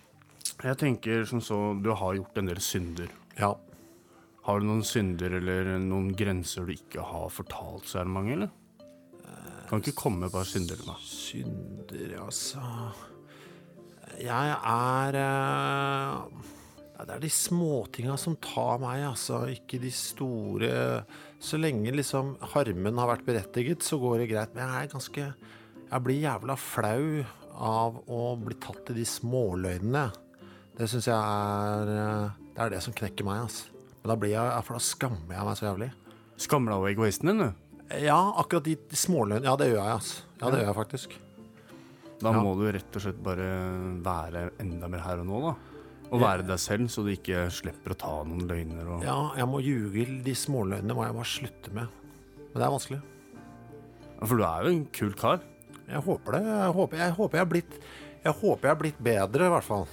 jeg 0.65 0.79
tenker 0.81 1.27
som 1.29 1.41
så, 1.45 1.59
du 1.83 1.91
har 1.93 2.15
gjort 2.17 2.39
en 2.41 2.49
del 2.49 2.61
synder. 2.65 3.11
Ja. 3.39 3.53
Har 4.47 4.61
du 4.63 4.67
noen 4.67 4.83
synder 4.89 5.35
eller 5.37 5.75
noen 5.85 6.15
grenser 6.17 6.65
du 6.67 6.73
ikke 6.73 7.05
har 7.05 7.29
fortalt 7.29 7.85
så 7.91 8.01
er 8.01 8.09
det 8.09 8.15
mange, 8.17 8.33
eller? 8.39 8.51
Kan 9.71 9.83
ikke 9.85 9.95
komme 10.01 10.27
et 10.27 10.33
par 10.35 10.49
synder 10.49 10.81
da? 10.83 10.97
Synder, 11.07 12.17
altså 12.25 12.59
Jeg 14.19 14.57
er 14.67 15.19
eh, 15.21 16.41
Det 17.05 17.15
er 17.15 17.23
de 17.23 17.31
småtinga 17.33 18.17
som 18.19 18.35
tar 18.43 18.81
meg, 18.83 19.05
altså. 19.09 19.45
Ikke 19.55 19.79
de 19.81 19.93
store 19.95 20.73
Så 21.41 21.57
lenge 21.61 21.93
liksom 21.97 22.35
harmen 22.53 22.99
har 23.01 23.09
vært 23.15 23.25
berettiget, 23.25 23.83
så 23.87 23.97
går 24.01 24.19
det 24.23 24.31
greit. 24.35 24.55
Men 24.55 24.69
jeg 24.69 24.85
er 24.89 24.93
ganske 24.93 25.29
Jeg 25.91 26.03
blir 26.07 26.21
jævla 26.23 26.55
flau 26.61 27.25
av 27.61 27.97
å 28.09 28.21
bli 28.39 28.55
tatt 28.63 28.93
i 28.93 28.99
de 29.01 29.05
småløgnene. 29.09 30.05
Det 30.79 30.87
syns 30.89 31.09
jeg 31.11 31.17
er 31.17 31.91
eh, 31.97 32.29
Det 32.55 32.63
er 32.67 32.71
det 32.77 32.83
som 32.85 32.95
knekker 32.97 33.25
meg, 33.27 33.43
altså. 33.49 33.73
Men 34.03 34.13
da 34.13 34.17
blir 34.21 34.31
jeg 34.37 34.63
For 34.65 34.77
da 34.79 34.85
skammer 34.85 35.35
jeg 35.35 35.49
meg 35.49 35.59
så 35.59 35.67
jævlig. 35.71 35.91
Skammer 36.41 36.73
deg 36.73 36.79
over 36.81 36.93
egoisten 36.95 37.33
din, 37.33 37.43
du. 37.43 37.67
Ja, 38.05 38.21
akkurat 38.39 38.65
de 38.69 38.77
småløgnene. 38.97 39.49
Ja, 39.51 39.57
det 39.61 39.73
gjør 39.73 39.81
jeg, 39.83 39.97
altså. 39.97 40.23
Ja, 40.41 40.51
det 40.53 40.61
gjør 40.61 40.69
jeg 40.71 40.79
faktisk. 40.79 41.19
Da 42.21 42.31
Ja. 42.37 42.41
må 42.45 42.53
du 42.61 42.67
rett 42.71 42.97
og 42.97 43.03
slett 43.03 43.21
bare 43.25 43.49
være 44.05 44.51
enda 44.61 44.89
mer 44.93 45.01
her 45.05 45.21
og 45.25 45.27
nå, 45.27 45.41
da. 45.49 45.55
Og 46.11 46.19
være 46.19 46.43
deg 46.47 46.59
selv, 46.59 46.89
så 46.91 47.05
du 47.07 47.13
ikke 47.13 47.45
slipper 47.55 47.95
å 47.95 47.99
ta 47.99 48.13
noen 48.27 48.49
løgner. 48.51 48.89
Og... 48.97 49.05
Ja, 49.07 49.19
jeg 49.39 49.47
må 49.51 49.61
ljuge. 49.63 50.07
De 50.27 50.35
småløgnene 50.35 50.97
må 50.97 51.07
jeg 51.07 51.17
bare 51.17 51.31
slutte 51.31 51.75
med. 51.77 52.01
Men 52.41 52.57
det 52.57 52.67
er 52.67 52.75
vanskelig. 52.75 53.01
Ja, 54.17 54.25
For 54.25 54.35
du 54.35 54.45
er 54.49 54.67
jo 54.67 54.75
en 54.75 54.85
kul 54.99 55.15
kar. 55.19 55.47
Jeg 55.91 56.03
håper 56.07 56.37
det. 56.37 56.43
Jeg 56.51 56.75
håper 56.77 57.03
jeg, 57.03 57.15
håper 57.19 57.39
jeg, 57.39 57.45
har, 57.47 57.51
blitt, 57.55 57.79
jeg 58.25 58.37
håper 58.43 58.69
jeg 58.69 58.75
har 58.75 58.83
blitt 58.83 59.01
bedre, 59.11 59.47
i 59.47 59.55
hvert 59.55 59.67
fall. 59.67 59.89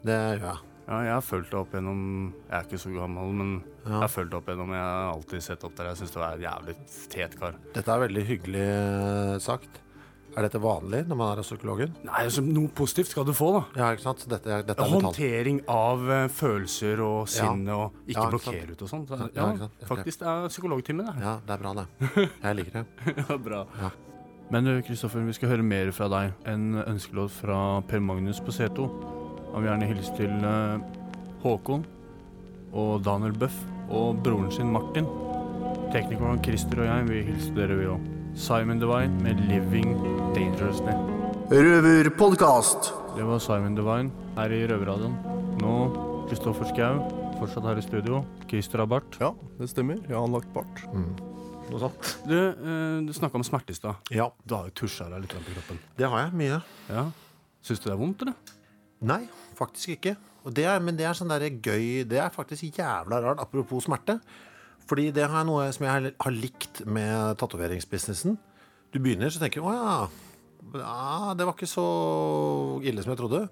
Det 0.00 0.16
gjør 0.16 0.44
jeg. 0.48 0.66
Ja, 0.90 0.96
jeg 1.06 1.12
har 1.14 1.22
fulgt 1.22 1.52
deg 1.52 1.60
opp 1.60 1.74
gjennom 1.76 2.00
Jeg 2.48 2.54
er 2.56 2.64
ikke 2.66 2.78
så 2.82 2.90
gammel, 2.90 3.28
men 3.38 3.50
jeg 3.84 3.92
har 3.94 4.10
fulgt 4.10 4.32
deg 4.32 4.38
opp 4.40 4.48
gjennom 4.50 4.72
Jeg 4.74 4.82
har 4.82 5.10
alltid 5.12 5.44
sett 5.46 5.66
opp 5.68 5.76
der. 5.78 5.92
Jeg 5.92 6.00
syns 6.00 6.14
du 6.16 6.18
er 6.18 6.32
en 6.32 6.42
jævlig 6.48 6.74
fet 6.88 7.36
kar. 7.38 7.60
Dette 7.76 7.94
er 7.94 8.02
veldig 8.06 8.24
hyggelig 8.32 8.64
eh, 8.64 9.36
sagt. 9.44 9.78
Er 10.36 10.46
dette 10.46 10.60
vanlig 10.62 11.00
når 11.10 11.18
man 11.18 11.32
er 11.32 11.40
hos 11.42 11.48
psykologen? 11.50 11.94
Nei, 12.06 12.20
altså, 12.22 12.42
noe 12.46 12.70
positivt 12.76 13.10
skal 13.10 13.26
du 13.26 13.32
få, 13.34 13.48
da. 13.56 13.62
Ja, 13.80 13.88
ikke 13.96 14.04
sant? 14.04 14.22
Så 14.22 14.30
Dette, 14.30 14.60
dette 14.66 14.84
er. 14.84 14.92
Håndtering 14.92 15.62
av 15.70 16.04
uh, 16.06 16.18
følelser 16.30 17.02
og 17.02 17.24
sinne 17.30 17.74
og 17.74 17.96
ikke 18.04 18.14
Ja, 18.14 18.26
ikke 18.28 18.28
blokkere 18.36 18.76
ut 18.76 18.84
og 18.86 18.92
sånn. 18.92 19.08
Så, 19.08 19.18
Ja, 19.34 19.48
Ja, 19.60 19.68
faktisk, 19.88 20.22
det 20.22 20.28
er 20.30 20.52
psykologtimen, 20.52 21.08
det. 21.10 21.24
Ja, 21.24 21.34
det 21.46 21.56
er 21.56 21.64
bra, 21.64 21.74
det. 21.80 21.88
Jeg 22.46 22.60
liker 22.60 22.78
det. 22.80 23.16
Ja, 23.24 23.38
bra. 23.48 23.64
Ja. 23.80 23.90
Men 24.50 24.66
Kristoffer, 24.82 25.22
vi 25.26 25.34
skal 25.34 25.52
høre 25.52 25.66
mer 25.66 25.90
fra 25.94 26.08
deg. 26.10 26.32
En 26.50 26.78
ønskelåt 26.82 27.34
fra 27.34 27.58
Per 27.86 28.02
Magnus 28.02 28.40
på 28.42 28.54
C2. 28.54 28.86
Han 29.50 29.62
vil 29.62 29.70
gjerne 29.70 29.90
hilse 29.90 30.14
til 30.18 30.46
uh, 30.46 30.78
Håkon 31.42 31.84
og 32.70 33.02
Daniel 33.02 33.34
Bøff 33.34 33.58
og 33.90 34.22
broren 34.22 34.50
sin 34.54 34.70
Martin. 34.70 35.10
Teknikeren 35.90 36.42
Christer 36.44 36.84
og 36.84 36.90
jeg 36.90 37.10
vil 37.10 37.28
hilse 37.32 37.54
dere, 37.56 37.78
vi 37.78 37.90
òg. 37.90 38.19
Simon 38.34 38.78
Devine 38.80 39.20
med 39.22 39.36
'Living 39.40 39.90
Dangerously'. 40.34 40.96
Røverpodkast. 41.50 42.92
Det 43.16 43.24
var 43.26 43.38
Simon 43.38 43.74
Devine 43.76 44.10
her 44.36 44.50
i 44.54 44.66
Røverradioen. 44.66 45.16
Nå 45.60 45.72
Kristoffer 46.30 46.64
Schou, 46.70 47.00
fortsatt 47.40 47.64
her 47.66 47.76
i 47.78 47.82
studio. 47.82 48.24
Christer 48.48 48.78
har 48.78 48.86
bart. 48.86 49.16
Ja, 49.20 49.32
det 49.58 49.68
stemmer. 49.70 49.98
Jeg 50.08 50.16
har 50.16 50.22
anlagt 50.24 50.52
bart. 50.54 50.84
Noe 51.70 51.78
sånt. 51.80 52.16
Du, 52.26 52.34
eh, 52.36 53.00
du 53.06 53.12
snakka 53.12 53.34
om 53.38 53.42
smerte 53.46 53.70
i 53.70 53.74
stad. 53.74 53.94
Ja, 54.10 54.28
Du 54.46 54.54
har 54.54 54.64
jo 54.64 54.70
tusja 54.70 55.08
deg 55.10 55.20
litt 55.22 55.30
på 55.34 55.52
kroppen. 55.54 55.78
det 55.98 56.08
har 56.08 56.18
jeg. 56.18 56.32
Mye. 56.32 56.62
Ja. 56.88 57.10
Syns 57.62 57.80
du 57.80 57.90
det 57.90 57.92
er 57.92 58.00
vondt, 58.00 58.22
eller? 58.22 58.34
Nei, 59.02 59.28
faktisk 59.56 59.88
ikke. 59.88 60.16
Og 60.44 60.54
det 60.54 60.64
er, 60.64 60.78
men 60.80 60.96
det 60.96 61.04
er 61.06 61.12
sånn 61.12 61.28
der 61.28 61.40
gøy 61.50 62.04
Det 62.08 62.18
er 62.18 62.30
faktisk 62.30 62.62
jævla 62.78 63.20
rart, 63.22 63.38
apropos 63.40 63.84
smerte. 63.84 64.20
Fordi 64.90 65.10
det 65.14 65.22
er 65.22 65.44
noe 65.46 65.68
som 65.70 65.86
jeg 65.86 66.12
har- 66.18 66.32
likt 66.34 66.84
med 66.86 67.38
tatoveringsbusinessen. 67.38 68.36
Du 68.90 68.98
begynner, 68.98 69.30
så 69.30 69.38
tenker 69.38 69.62
du 69.62 69.68
å 69.68 69.72
ja, 69.72 70.08
ja, 70.74 71.34
det 71.34 71.46
var 71.46 71.54
ikke 71.54 71.70
så 71.70 72.82
ille 72.82 73.02
som 73.02 73.14
jeg 73.14 73.20
trodde. 73.22 73.48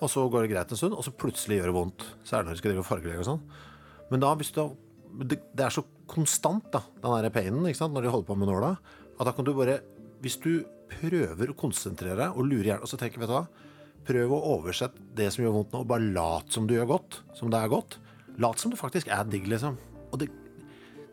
Og 0.00 0.08
så 0.12 0.30
går 0.30 0.46
det 0.46 0.52
greit 0.52 0.70
en 0.70 0.78
stund, 0.78 0.94
og 0.94 1.02
så 1.02 1.10
plutselig 1.10 1.58
gjør 1.58 1.70
det 1.72 1.76
vondt. 1.76 2.04
Særlig 2.24 2.46
når 2.46 2.52
du 2.52 2.60
skal 2.60 2.72
drive 2.72 2.86
fargelegge 2.86 3.22
og 3.24 3.30
sånn. 3.30 3.42
Men 4.10 4.20
da, 4.20 4.34
hvis 4.36 4.52
du 4.52 4.76
det, 5.26 5.40
er 5.58 5.72
så 5.72 5.84
konstant, 6.06 6.66
da, 6.70 6.82
den 7.02 7.22
der 7.24 7.32
painen, 7.32 7.62
når 7.64 8.02
de 8.02 8.12
holder 8.12 8.28
på 8.28 8.36
med 8.36 8.48
nåla, 8.50 8.76
at 9.18 9.24
da 9.24 9.32
kan 9.32 9.44
du 9.44 9.54
bare 9.54 9.80
Hvis 10.22 10.40
du 10.40 10.64
prøver 10.88 11.50
å 11.50 11.54
konsentrere 11.54 12.16
deg 12.16 12.36
og 12.38 12.46
lure 12.48 12.64
hjernen, 12.64 12.82
og 12.82 12.88
så 12.88 12.96
tenker 12.96 13.20
vet 13.20 13.28
du 13.28 13.34
hva 13.36 13.46
Prøv 14.06 14.32
å 14.32 14.38
oversette 14.56 14.96
det 15.14 15.32
som 15.34 15.42
gjør 15.44 15.52
vondt 15.52 15.72
nå, 15.74 15.80
og 15.82 15.88
bare 15.90 16.12
lat 16.14 16.52
som 16.54 16.66
du 16.66 16.72
gjør 16.72 16.86
godt. 16.86 17.18
Som 17.34 17.50
det 17.50 17.58
er 17.58 17.68
godt. 17.68 17.98
Lat 18.38 18.58
som 18.58 18.70
det 18.70 18.78
faktisk 18.78 19.08
er 19.10 19.24
digg, 19.26 19.48
liksom. 19.50 19.76
Og 20.12 20.20
det, 20.22 20.28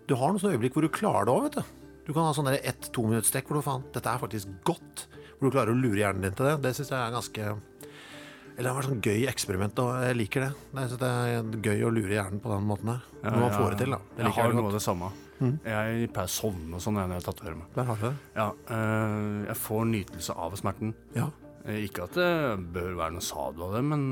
du 0.08 0.16
har 0.20 0.32
noen 0.34 0.42
sånne 0.42 0.58
øyeblikk 0.58 0.76
hvor 0.78 0.86
du 0.86 0.92
klarer 0.94 1.26
det 1.30 1.34
òg, 1.34 1.44
vet 1.48 1.58
du. 1.60 1.64
Du 2.04 2.12
kan 2.12 2.26
ha 2.28 2.34
sånn 2.36 2.50
ett-to-minuttstrekk 2.52 3.48
hvor 3.48 3.60
du 3.62 3.64
faen 3.64 3.84
Dette 3.96 4.12
er 4.12 4.20
faktisk 4.20 4.50
godt. 4.68 5.06
Hvor 5.40 5.48
du 5.48 5.56
klarer 5.56 5.72
å 5.72 5.78
lure 5.80 6.02
hjernen 6.02 6.26
din 6.26 6.36
til 6.36 6.50
det. 6.50 6.58
Det 6.66 6.74
syns 6.76 6.92
jeg 6.92 7.00
er 7.00 7.14
ganske 7.16 7.46
Eller 7.48 8.66
det 8.68 8.70
har 8.70 8.78
vært 8.82 8.90
sånn 8.92 9.04
gøy 9.08 9.24
eksperiment, 9.32 9.80
og 9.82 9.92
jeg 10.04 10.18
liker 10.20 10.44
det. 10.46 10.50
Jeg 10.78 10.90
synes 10.92 11.00
det 11.02 11.12
er 11.12 11.62
gøy 11.70 11.86
å 11.88 11.94
lure 11.96 12.14
hjernen 12.18 12.42
på 12.44 12.52
den 12.52 12.68
måten 12.70 12.92
der. 12.92 13.06
Når 13.24 13.40
man 13.42 13.56
får 13.56 13.72
det 13.74 13.80
til, 13.86 13.96
da. 13.96 14.02
Det 14.18 14.26
Jeg 14.28 14.36
har 14.36 14.52
jeg 14.52 14.58
noe 14.60 14.68
av 14.70 14.76
det 14.78 14.84
samme. 14.84 15.12
Jeg 15.44 16.10
pleier 16.14 16.30
å 16.30 16.32
sovne 16.32 16.78
og 16.78 16.84
sånn 16.84 17.00
når 17.00 17.16
jeg 17.18 17.26
tatoverer 17.26 17.58
meg. 17.60 17.72
Der 17.76 17.88
har 17.90 17.98
du 18.00 18.04
det. 18.06 18.14
Ja, 18.38 18.46
eh, 18.76 19.40
jeg 19.50 19.58
får 19.64 19.88
nytelse 19.90 20.36
av 20.46 20.60
smerten. 20.60 20.94
Ja. 21.18 21.30
Eh, 21.66 21.80
Ikke 21.88 22.06
at 22.06 22.20
det 22.20 22.30
bør 22.76 22.94
være 23.00 23.16
noe 23.18 23.26
sado 23.26 23.66
av 23.68 23.74
det, 23.80 23.82
men 23.90 24.06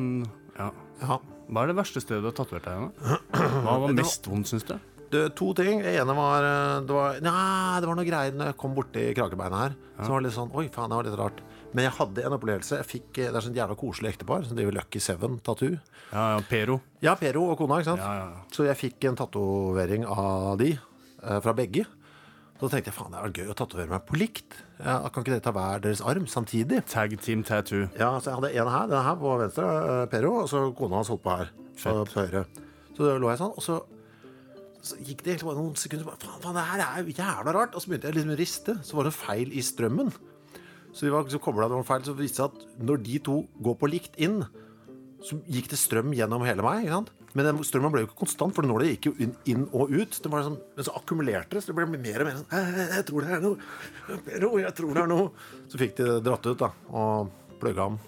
ja. 0.58 0.72
ja. 1.04 1.20
Hva 1.52 1.64
er 1.64 1.72
det 1.72 1.78
verste 1.78 2.02
stedet 2.04 2.24
du 2.24 2.32
har 2.32 2.36
tatovert 2.40 2.66
deg? 2.68 2.80
Anna? 2.80 3.20
Hva 3.68 3.78
var 3.86 3.94
mest 3.96 4.28
vondt, 4.32 4.50
syns 4.52 4.66
du? 4.68 4.74
To 5.12 5.48
ting. 5.58 5.82
Det 5.84 5.92
ene 6.00 6.14
var 6.16 6.46
eh, 6.48 6.82
Det 6.88 6.96
var, 6.96 7.18
Nei, 7.26 7.80
det 7.84 7.90
var 7.90 7.98
noe 8.00 8.08
greier 8.08 8.36
når 8.38 8.52
jeg 8.52 8.58
kom 8.62 8.76
borti 8.78 9.08
kragebeinet 9.18 9.60
her. 9.60 9.76
Så 10.02 10.10
var 10.12 10.22
det 10.22 10.30
litt 10.30 10.38
sånn 10.38 10.54
Oi, 10.56 10.68
faen, 10.72 10.92
det 10.92 11.00
var 11.00 11.10
litt 11.10 11.20
rart. 11.20 11.42
Men 11.72 11.86
jeg 11.88 11.96
hadde 11.98 12.26
en 12.28 12.36
opplevelse. 12.36 12.80
Jeg 12.82 12.88
fikk, 12.90 13.10
eh, 13.20 13.30
Det 13.32 13.40
er 13.40 13.46
sånn 13.48 13.56
jævla 13.60 13.78
koselig 13.80 14.14
ektepar 14.16 14.44
som 14.48 14.58
driver 14.60 14.76
Lucky 14.80 15.00
Seven 15.04 15.40
Tattoo. 15.44 15.78
Ja, 16.12 16.26
ja, 16.36 16.42
Pero. 16.50 16.80
Ja, 17.04 17.16
Pero 17.20 17.46
og 17.52 17.58
kona, 17.60 17.80
ikke 17.80 17.92
sant? 17.94 18.04
Ja, 18.04 18.14
ja, 18.20 18.30
ja. 18.36 18.44
Så 18.56 18.68
jeg 18.68 18.80
fikk 18.80 19.08
en 19.12 19.20
tatovering 19.20 20.06
av 20.08 20.58
de, 20.60 20.74
eh, 20.76 21.40
fra 21.40 21.54
begge. 21.56 21.86
Så 22.62 22.70
tenkte 22.70 22.92
jeg 22.92 22.94
faen, 22.94 23.12
det 23.16 23.20
er 23.24 23.32
gøy 23.42 23.48
å 23.52 23.56
tatovere 23.58 23.90
meg 23.90 24.04
på 24.06 24.20
likt. 24.22 24.60
Ja, 24.84 25.00
kan 25.10 25.24
ikke 25.24 25.34
dere 25.34 25.42
ta 25.42 25.52
hver 25.56 25.80
deres 25.82 26.02
arm 26.06 26.28
samtidig? 26.30 26.84
Tag 26.86 27.16
Team 27.20 27.42
Tattoo. 27.44 27.88
Ja, 27.98 28.20
så 28.20 28.30
jeg 28.30 28.36
hadde 28.38 28.52
en 28.54 28.70
her, 28.70 28.88
denne 28.92 29.04
her 29.08 29.16
på 29.18 29.32
venstre, 29.40 30.08
Pero, 30.12 30.36
og 30.44 30.50
så 30.52 30.68
kona 30.78 31.00
hans 31.00 31.10
holdt 31.10 31.24
på 31.24 31.38
her. 31.40 31.50
Fett. 31.76 32.14
på 32.14 32.22
høyre. 32.22 32.46
Så 32.96 33.16
lå 33.18 33.32
jeg 33.32 33.40
sånn, 33.42 33.56
og 33.58 33.64
så, 33.66 33.80
så 34.82 34.98
gikk 35.06 35.22
det 35.28 35.38
bare 35.46 35.58
noen 35.60 35.76
sekunder. 35.78 36.08
Bare, 36.10 36.18
faen, 36.24 36.42
faen, 36.42 36.58
det 36.58 36.66
her 36.72 36.84
er 36.88 37.04
jo 37.06 37.14
jævla 37.18 37.54
rart. 37.56 37.76
Og 37.78 37.84
så 37.84 37.92
begynte 37.92 38.10
jeg 38.10 38.18
liksom 38.18 38.34
å 38.34 38.40
riste. 38.40 38.78
Så 38.88 38.98
var 38.98 39.08
det 39.08 39.14
feil 39.18 39.54
i 39.54 39.62
strømmen. 39.66 40.12
Så 40.92 41.06
vi 41.06 41.14
var 41.14 41.30
så 41.32 41.40
koblet 41.40 41.70
det 41.72 41.78
var 41.80 41.88
feil, 41.88 42.04
så 42.04 42.18
viste 42.18 42.42
det 42.42 42.42
seg 42.42 42.52
at 42.52 42.84
når 42.90 43.04
de 43.06 43.20
to 43.24 43.36
går 43.64 43.76
på 43.80 43.88
likt 43.94 44.18
inn, 44.20 44.42
så 45.24 45.38
gikk 45.48 45.70
det 45.72 45.78
strøm 45.80 46.12
gjennom 46.18 46.44
hele 46.44 46.66
meg. 46.66 46.82
ikke 46.84 46.98
sant? 46.98 47.12
Men 47.32 47.48
den 47.48 47.62
strømmen 47.64 47.94
ble 47.94 48.02
jo 48.04 48.10
ikke 48.10 48.20
konstant, 48.26 48.52
for 48.58 48.68
nåla 48.68 48.90
gikk 48.90 49.08
jo 49.08 49.14
inn, 49.24 49.32
inn 49.48 49.62
og 49.72 49.94
ut. 49.94 50.18
Det 50.20 50.32
var 50.34 50.44
sånn, 50.44 50.58
men 50.76 50.84
så 50.88 50.96
akkumulerte 51.00 51.56
det, 51.56 51.62
så 51.64 51.72
det 51.72 51.78
ble 51.78 51.86
mer 51.94 52.26
og 52.26 52.28
mer 52.28 52.40
sånn 52.42 52.56
«Eh, 52.58 52.82
Jeg 52.98 53.06
tror 53.08 53.24
det 53.24 53.38
er 53.38 53.46
noe. 53.46 54.58
Jeg 54.66 54.74
tror 54.82 54.98
det 54.98 55.04
er 55.06 55.12
noe. 55.14 55.30
Så 55.72 55.80
fikk 55.80 55.96
de 56.02 56.10
dratt 56.26 56.50
ut, 56.50 56.58
da, 56.60 56.72
og 56.92 57.32
plugga 57.62 57.88
om. 57.94 58.00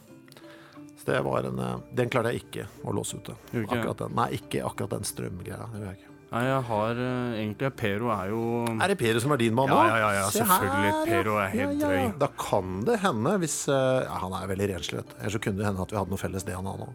Så 0.99 1.07
det 1.13 1.21
var 1.23 1.47
en 1.47 1.59
eh, 1.63 1.77
Den 1.95 2.12
klarte 2.12 2.33
jeg 2.33 2.43
ikke 2.43 2.67
å 2.83 2.97
låse 2.99 3.21
ute. 3.21 3.38
Akkurat 3.63 4.03
den. 4.03 4.17
Nei, 4.19 4.27
ikke 4.41 4.65
akkurat 4.67 4.97
den 4.97 5.07
strømgreia. 5.07 5.69
Det 5.71 5.79
gjør 5.86 5.93
jeg 5.93 6.01
ikke. 6.01 6.12
Nei, 6.34 6.41
jeg 6.48 6.62
har 6.65 7.00
eh, 7.04 7.34
egentlig 7.43 7.69
Pero 7.78 8.08
er 8.10 8.30
jo 8.32 8.41
Er 8.82 8.89
det 8.89 8.96
Pero 8.98 9.19
som 9.22 9.36
er 9.36 9.38
din 9.43 9.54
mann 9.54 9.69
Ja, 9.69 9.76
nå? 9.78 9.84
ja, 9.91 9.98
ja, 10.02 10.08
ja, 10.17 10.24
Se 10.34 10.39
selvfølgelig. 10.41 10.72
her, 10.74 10.88
ja. 10.89 11.02
Pero 11.06 11.36
er 11.43 11.52
helt 11.54 11.82
drøy. 11.84 12.06
Da 12.24 12.30
kan 12.41 12.72
det 12.88 12.96
hende, 13.04 13.34
hvis 13.43 13.58
eh, 13.69 14.00
ja, 14.08 14.15
Han 14.24 14.34
er 14.39 14.48
veldig 14.50 14.69
renslig, 14.72 14.98
vet 15.04 15.12
du. 15.12 15.15
Ellers 15.19 15.36
så 15.38 15.41
kunne 15.46 15.62
det 15.62 15.67
hende 15.69 15.86
at 15.86 15.93
vi 15.93 16.00
hadde 16.00 16.13
noe 16.15 16.22
felles 16.24 16.48
det 16.48 16.56
han 16.58 16.69
har 16.72 16.80
nå. 16.82 16.88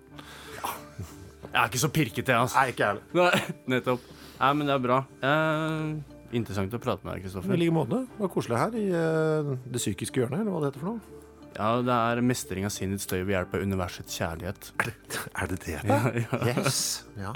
Jeg 1.48 1.61
er 1.62 1.70
ikke 1.70 1.81
så 1.81 1.88
pirkete, 1.94 2.35
jeg, 2.35 2.40
altså. 2.44 2.59
Nei, 2.61 2.72
ikke 2.74 2.88
heller. 2.90 3.05
Nei, 3.16 3.42
nettopp. 3.77 4.09
Nei, 4.38 4.51
men 4.59 4.68
det 4.68 4.74
er 4.74 4.83
bra. 4.85 4.98
Eh, 5.31 6.18
interessant 6.38 6.74
å 6.77 6.81
prate 6.83 7.07
med 7.07 7.14
deg, 7.16 7.22
Kristoffer. 7.29 7.55
I 7.55 7.61
like 7.62 7.74
måte. 7.79 8.01
Det 8.11 8.20
var 8.24 8.33
koselig 8.35 8.59
her 8.61 8.74
i 8.79 8.85
det 8.90 9.81
psykiske 9.81 10.20
hjørnet, 10.24 10.42
eller 10.42 10.53
hva 10.53 10.61
det 10.66 10.72
heter 10.72 10.83
for 10.85 10.90
noe. 10.96 11.14
Ja, 11.59 11.70
det 11.83 11.94
er 11.94 12.20
mestring 12.27 12.66
av 12.68 12.74
sinnets 12.74 13.07
støy 13.09 13.22
ved 13.22 13.33
hjelp 13.37 13.55
av 13.57 13.62
universets 13.66 14.18
kjærlighet. 14.20 14.68
Er 14.85 15.48
det 15.55 15.61
det? 15.64 15.79
Ja 15.88 16.42
Yes. 16.53 16.83
Ja. 17.18 17.33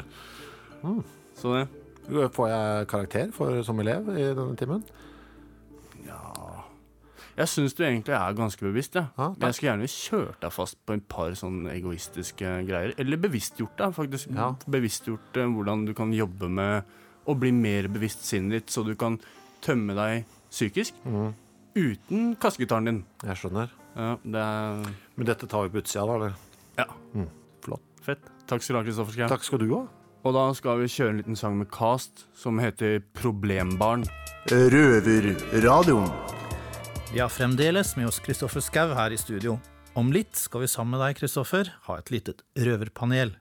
Så 1.38 1.54
det 1.56 1.62
Får 2.08 2.48
jeg 2.50 2.86
karakter 2.90 3.30
for, 3.32 3.62
som 3.62 3.78
elev 3.80 4.08
i 4.16 4.24
denne 4.34 4.56
timen? 4.58 4.82
Ja 6.06 6.18
Jeg 7.38 7.48
syns 7.48 7.72
du 7.78 7.84
egentlig 7.86 8.12
er 8.16 8.34
ganske 8.36 8.60
bevisst, 8.66 8.96
ja. 8.98 9.06
Ja, 9.16 9.28
Men 9.30 9.46
jeg 9.48 9.54
skulle 9.56 9.70
gjerne 9.72 9.88
kjørt 9.92 10.40
deg 10.42 10.52
fast 10.52 10.76
på 10.86 10.96
et 10.98 11.06
par 11.08 11.32
sånn 11.38 11.62
egoistiske 11.72 12.50
greier. 12.68 12.92
Eller 13.00 13.16
bevisstgjort 13.22 13.78
deg, 13.80 13.94
faktisk. 13.96 14.32
Ja. 14.36 14.50
Bevisstgjort 14.68 15.38
eh, 15.40 15.48
hvordan 15.54 15.86
du 15.88 15.94
kan 15.96 16.12
jobbe 16.12 16.50
med 16.52 16.84
å 17.24 17.36
bli 17.38 17.52
mer 17.54 17.88
bevisst 17.88 18.26
sinnet 18.26 18.52
ditt, 18.66 18.74
så 18.74 18.84
du 18.84 18.92
kan 18.98 19.16
tømme 19.64 19.94
deg 19.96 20.26
psykisk 20.52 20.94
Mm. 21.06 21.32
uten 21.78 22.34
kassegitaren 22.36 22.84
din. 22.90 23.04
Jeg 23.24 23.36
skjønner. 23.40 23.70
Ja, 23.96 24.16
det 24.24 24.42
er 24.42 24.92
Men 25.16 25.26
dette 25.26 25.46
tar 25.48 25.68
vi 25.68 25.72
på 25.78 25.80
utsida, 25.84 26.04
da? 26.06 26.14
eller? 26.18 26.34
Ja. 26.76 26.84
Mm, 27.14 27.28
flott. 27.62 27.80
fett. 28.02 28.20
Takk 28.46 28.60
skal 28.62 28.74
du 28.74 28.78
ha, 28.80 28.84
Kristoffer 28.84 29.12
Schou. 29.16 29.28
Takk 29.28 29.44
skal 29.46 29.58
du 29.62 29.68
ha. 29.74 29.86
Og 30.22 30.36
da 30.36 30.44
skal 30.54 30.78
vi 30.78 30.86
kjøre 30.86 31.10
en 31.10 31.18
liten 31.18 31.38
sang 31.38 31.56
med 31.58 31.66
Cast 31.74 32.28
som 32.38 32.60
heter 32.62 33.00
Problembarn. 33.18 34.04
Røverradioen. 34.52 36.06
Vi 37.10 37.18
har 37.18 37.30
fremdeles 37.30 37.96
med 37.98 38.06
oss 38.06 38.20
Kristoffer 38.22 38.62
Skau 38.62 38.94
her 38.94 39.10
i 39.10 39.18
studio. 39.18 39.56
Om 39.98 40.12
litt 40.14 40.38
skal 40.38 40.62
vi 40.62 40.70
sammen 40.70 40.94
med 40.94 41.02
deg, 41.02 41.18
Kristoffer, 41.18 41.72
ha 41.88 41.98
et 41.98 42.12
lite 42.14 42.36
røverpanel. 42.54 43.34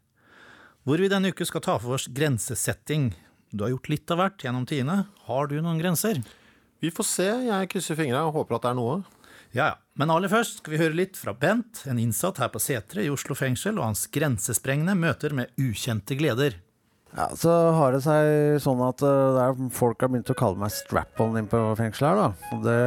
Hvor 0.81 0.97
vi 0.97 1.11
denne 1.13 1.29
uke 1.29 1.45
skal 1.45 1.61
ta 1.61 1.77
for 1.77 1.99
oss 1.99 2.09
grensesetting. 2.09 3.11
Du 3.53 3.61
har 3.63 3.75
gjort 3.75 3.91
litt 3.93 4.11
av 4.11 4.23
hvert 4.23 4.41
gjennom 4.41 4.65
tidene. 4.65 5.03
Har 5.29 5.51
du 5.53 5.59
noen 5.61 5.77
grenser? 5.79 6.23
Vi 6.81 6.89
får 6.89 7.09
se. 7.11 7.29
Jeg 7.45 7.69
krysser 7.75 7.99
fingra 7.99 8.25
og 8.25 8.39
håper 8.39 8.57
at 8.57 8.65
det 8.65 8.73
er 8.73 8.79
noe. 8.81 8.97
Ja, 9.53 9.69
ja. 9.69 9.77
Men 10.01 10.09
aller 10.09 10.31
først 10.31 10.63
skal 10.63 10.73
vi 10.73 10.81
høre 10.81 10.97
litt 10.97 11.19
fra 11.19 11.35
Bent, 11.37 11.83
en 11.85 12.01
innsatt 12.01 12.41
her 12.41 12.49
på 12.49 12.61
Setre 12.63 13.05
i 13.05 13.13
Oslo 13.13 13.37
fengsel, 13.37 13.77
og 13.77 13.91
hans 13.91 14.07
grensesprengende 14.09 14.97
møter 14.97 15.35
med 15.37 15.51
ukjente 15.61 16.17
gleder. 16.17 16.57
Ja, 17.17 17.27
Så 17.35 17.51
har 17.75 17.91
det 17.91 18.01
seg 18.05 18.61
sånn 18.63 18.81
at 18.85 19.01
er, 19.03 19.57
folk 19.75 19.99
har 20.03 20.11
begynt 20.11 20.31
å 20.31 20.37
kalle 20.37 20.59
meg 20.61 20.71
strap-on 20.71 21.35
inn 21.41 21.49
på 21.51 21.59
fengselet 21.79 22.07
her, 22.07 22.21
da. 22.21 22.57
Det, 22.63 22.77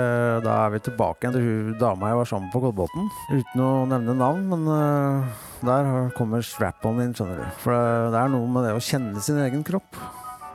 da 0.46 0.56
er 0.62 0.74
vi 0.74 0.82
tilbake 0.86 1.26
igjen 1.26 1.36
til 1.36 1.44
hun 1.44 1.78
dama 1.80 2.12
jeg 2.12 2.20
var 2.22 2.30
sammen 2.32 2.52
på 2.54 2.62
Kolbotn. 2.64 3.10
Uten 3.34 3.64
å 3.64 3.70
nevne 3.90 4.16
navn, 4.16 4.48
men 4.54 4.66
uh, 4.70 5.46
der 5.68 5.92
kommer 6.16 6.44
strap-on 6.44 7.02
inn, 7.04 7.12
skjønner 7.16 7.42
du. 7.44 7.48
For 7.60 7.76
det, 7.76 8.12
det 8.16 8.22
er 8.22 8.32
noe 8.32 8.52
med 8.56 8.68
det 8.68 8.76
å 8.78 8.84
kjenne 8.84 9.24
sin 9.24 9.42
egen 9.44 9.66
kropp. 9.66 10.00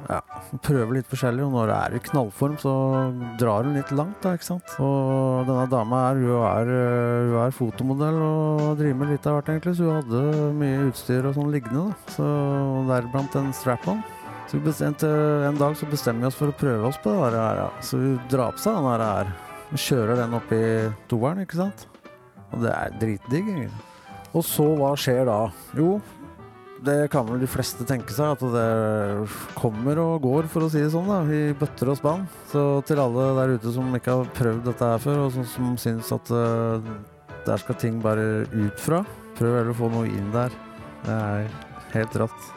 Ja, 0.07 0.19
prøver 0.63 0.95
litt 0.95 1.09
forskjellig, 1.09 1.43
og 1.45 1.51
når 1.53 1.69
det 1.69 1.77
er 1.77 1.95
i 1.97 2.01
knallform, 2.07 2.55
så 2.61 2.73
drar 3.41 3.67
hun 3.67 3.75
litt 3.77 3.91
langt, 3.93 4.21
da, 4.23 4.31
ikke 4.37 4.47
sant. 4.47 4.71
Og 4.81 5.43
denne 5.49 5.65
dama 5.69 5.99
her, 6.07 6.21
hun 6.23 6.45
er, 6.47 6.71
hun 7.27 7.35
er 7.43 7.57
fotomodell 7.57 8.21
og 8.23 8.63
driver 8.79 9.01
med 9.01 9.11
litt 9.13 9.27
av 9.29 9.37
hvert, 9.37 9.51
egentlig, 9.53 9.75
så 9.77 9.89
hun 9.89 9.99
hadde 9.99 10.47
mye 10.61 10.87
utstyr 10.87 11.27
og 11.29 11.35
sånn 11.35 11.51
liggende, 11.53 11.89
da. 11.91 12.15
Så 12.15 12.29
deriblant 12.89 13.37
en 13.41 13.51
strap-on. 13.53 14.01
Så 14.49 14.57
bestemte, 14.65 15.09
en 15.45 15.59
dag 15.59 15.75
så 15.77 15.85
bestemmer 15.91 16.25
vi 16.25 16.31
oss 16.31 16.39
for 16.39 16.49
å 16.49 16.57
prøve 16.57 16.89
oss 16.89 16.97
på 17.03 17.13
det 17.13 17.37
her, 17.37 17.61
Ja. 17.65 17.69
Så 17.85 18.01
vi 18.01 18.15
drar 18.31 18.55
på 18.55 18.63
seg 18.63 18.79
den 18.79 19.05
her. 19.05 19.33
Vi 19.69 19.77
kjører 19.77 20.15
den 20.23 20.33
opp 20.33 20.51
i 20.55 20.63
toeren, 21.11 21.43
ikke 21.45 21.59
sant? 21.59 21.85
Og 22.49 22.63
det 22.63 22.71
er 22.73 22.95
dritdigg. 22.97 23.69
Og 24.33 24.41
så 24.45 24.65
hva 24.77 24.95
skjer 24.97 25.27
da? 25.29 25.51
Jo, 25.77 25.99
det 26.85 27.09
kan 27.11 27.27
vel 27.27 27.41
de 27.43 27.49
fleste 27.49 27.85
tenke 27.87 28.13
seg, 28.15 28.35
at 28.35 28.43
det 28.53 29.29
kommer 29.57 29.99
og 30.01 30.23
går, 30.23 30.47
for 30.51 30.65
å 30.65 30.69
si 30.71 30.81
det 30.81 30.91
sånn, 30.93 31.09
da, 31.09 31.19
i 31.27 31.53
bøtter 31.57 31.91
og 31.91 31.99
spann. 31.99 32.25
Så 32.51 32.63
til 32.87 33.01
alle 33.03 33.29
der 33.37 33.55
ute 33.57 33.73
som 33.75 33.89
ikke 33.97 34.15
har 34.19 34.31
prøvd 34.37 34.63
dette 34.69 34.91
her 34.93 35.03
før, 35.03 35.25
og 35.25 35.33
som, 35.35 35.47
som 35.49 35.75
syns 35.81 36.11
at 36.15 36.31
uh, 36.31 36.79
der 37.47 37.61
skal 37.61 37.79
ting 37.81 37.99
bare 38.03 38.45
ut 38.53 38.79
fra, 38.81 39.03
prøv 39.39 39.57
heller 39.57 39.73
å 39.73 39.79
få 39.79 39.91
noe 39.93 40.09
inn 40.09 40.31
der. 40.35 40.55
Det 41.03 41.15
er 41.15 41.53
helt 41.95 42.19
rått. 42.23 42.49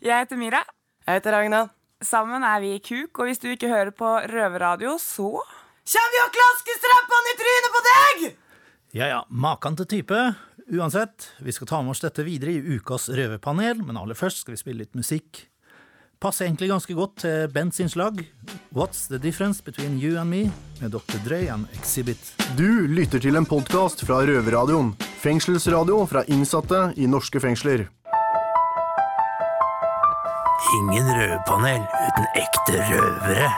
Jeg 0.00 0.24
heter 0.24 0.40
Mira. 0.40 0.64
Jeg 1.06 1.20
heter 1.20 1.36
Ragna. 1.36 1.64
Sammen 2.00 2.44
er 2.48 2.60
vi 2.62 2.76
i 2.78 2.80
Kuk, 2.80 3.18
og 3.20 3.28
hvis 3.28 3.42
du 3.42 3.50
ikke 3.52 3.68
hører 3.68 3.92
på 3.92 4.14
Røverradio, 4.30 4.96
så 5.00 5.42
Kjem 5.90 6.12
vi 6.12 6.18
og 6.22 6.34
klasker 6.34 6.76
strappene 6.78 7.32
i 7.32 7.36
trynet 7.40 7.74
på 7.74 7.80
deg?! 7.86 8.24
Ja 8.94 9.06
ja, 9.10 9.18
maken 9.30 9.76
til 9.78 9.88
type. 9.90 10.18
Uansett, 10.70 11.32
vi 11.38 11.52
skal 11.52 11.66
ta 11.66 11.82
med 11.82 11.90
oss 11.90 12.00
dette 12.00 12.22
videre 12.22 12.52
i 12.54 12.76
ukas 12.76 13.08
røverpanel, 13.10 13.80
men 13.82 13.96
aller 13.98 14.14
først 14.14 14.44
skal 14.44 14.54
vi 14.54 14.60
spille 14.60 14.84
litt 14.84 14.94
musikk. 14.94 15.48
Passer 16.22 16.46
egentlig 16.46 16.68
ganske 16.70 16.94
godt 16.94 17.16
til 17.24 17.48
Bents 17.50 17.80
innslag. 17.82 18.20
What's 18.70 19.08
the 19.10 19.18
difference 19.18 19.64
between 19.66 19.98
you 19.98 20.14
and 20.20 20.30
me? 20.30 20.52
med 20.78 20.94
Dr. 20.94 21.18
Dre 21.26 21.40
and 21.50 21.66
Exhibit. 21.74 22.22
Du 22.54 22.86
lytter 22.86 23.18
til 23.18 23.34
en 23.34 23.48
podkast 23.50 24.06
fra 24.06 24.20
Røverradioen. 24.22 24.94
Fengselsradio 25.24 26.04
fra 26.06 26.22
innsatte 26.30 26.92
i 26.94 27.10
norske 27.10 27.42
fengsler. 27.42 27.88
Ingen 30.78 31.12
røverpanel 31.18 31.82
uten 31.82 32.32
ekte 32.46 32.78
røvere. 32.92 33.50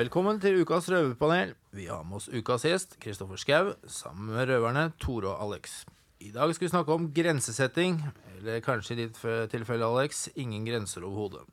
Velkommen 0.00 0.40
til 0.40 0.62
ukas 0.62 0.88
røverpanel. 0.88 1.57
Vi 1.70 1.86
har 1.86 2.04
med 2.04 2.16
oss 2.16 2.28
ukas 2.32 2.64
gjest, 2.64 2.96
Kristoffer 3.02 3.36
Schau, 3.36 3.74
sammen 3.84 4.32
med 4.32 4.48
røverne 4.48 4.86
Tore 5.00 5.34
og 5.34 5.42
Alex. 5.44 5.82
I 6.24 6.32
dag 6.32 6.54
skal 6.54 6.64
vi 6.64 6.70
snakke 6.72 6.94
om 6.96 7.10
grensesetting, 7.14 8.00
eller 8.38 8.62
kanskje 8.64 8.96
i 8.96 9.00
ditt 9.02 9.20
tilfelle, 9.52 9.86
Alex, 9.86 10.30
ingen 10.34 10.64
grenser 10.64 11.04
overhodet. 11.04 11.44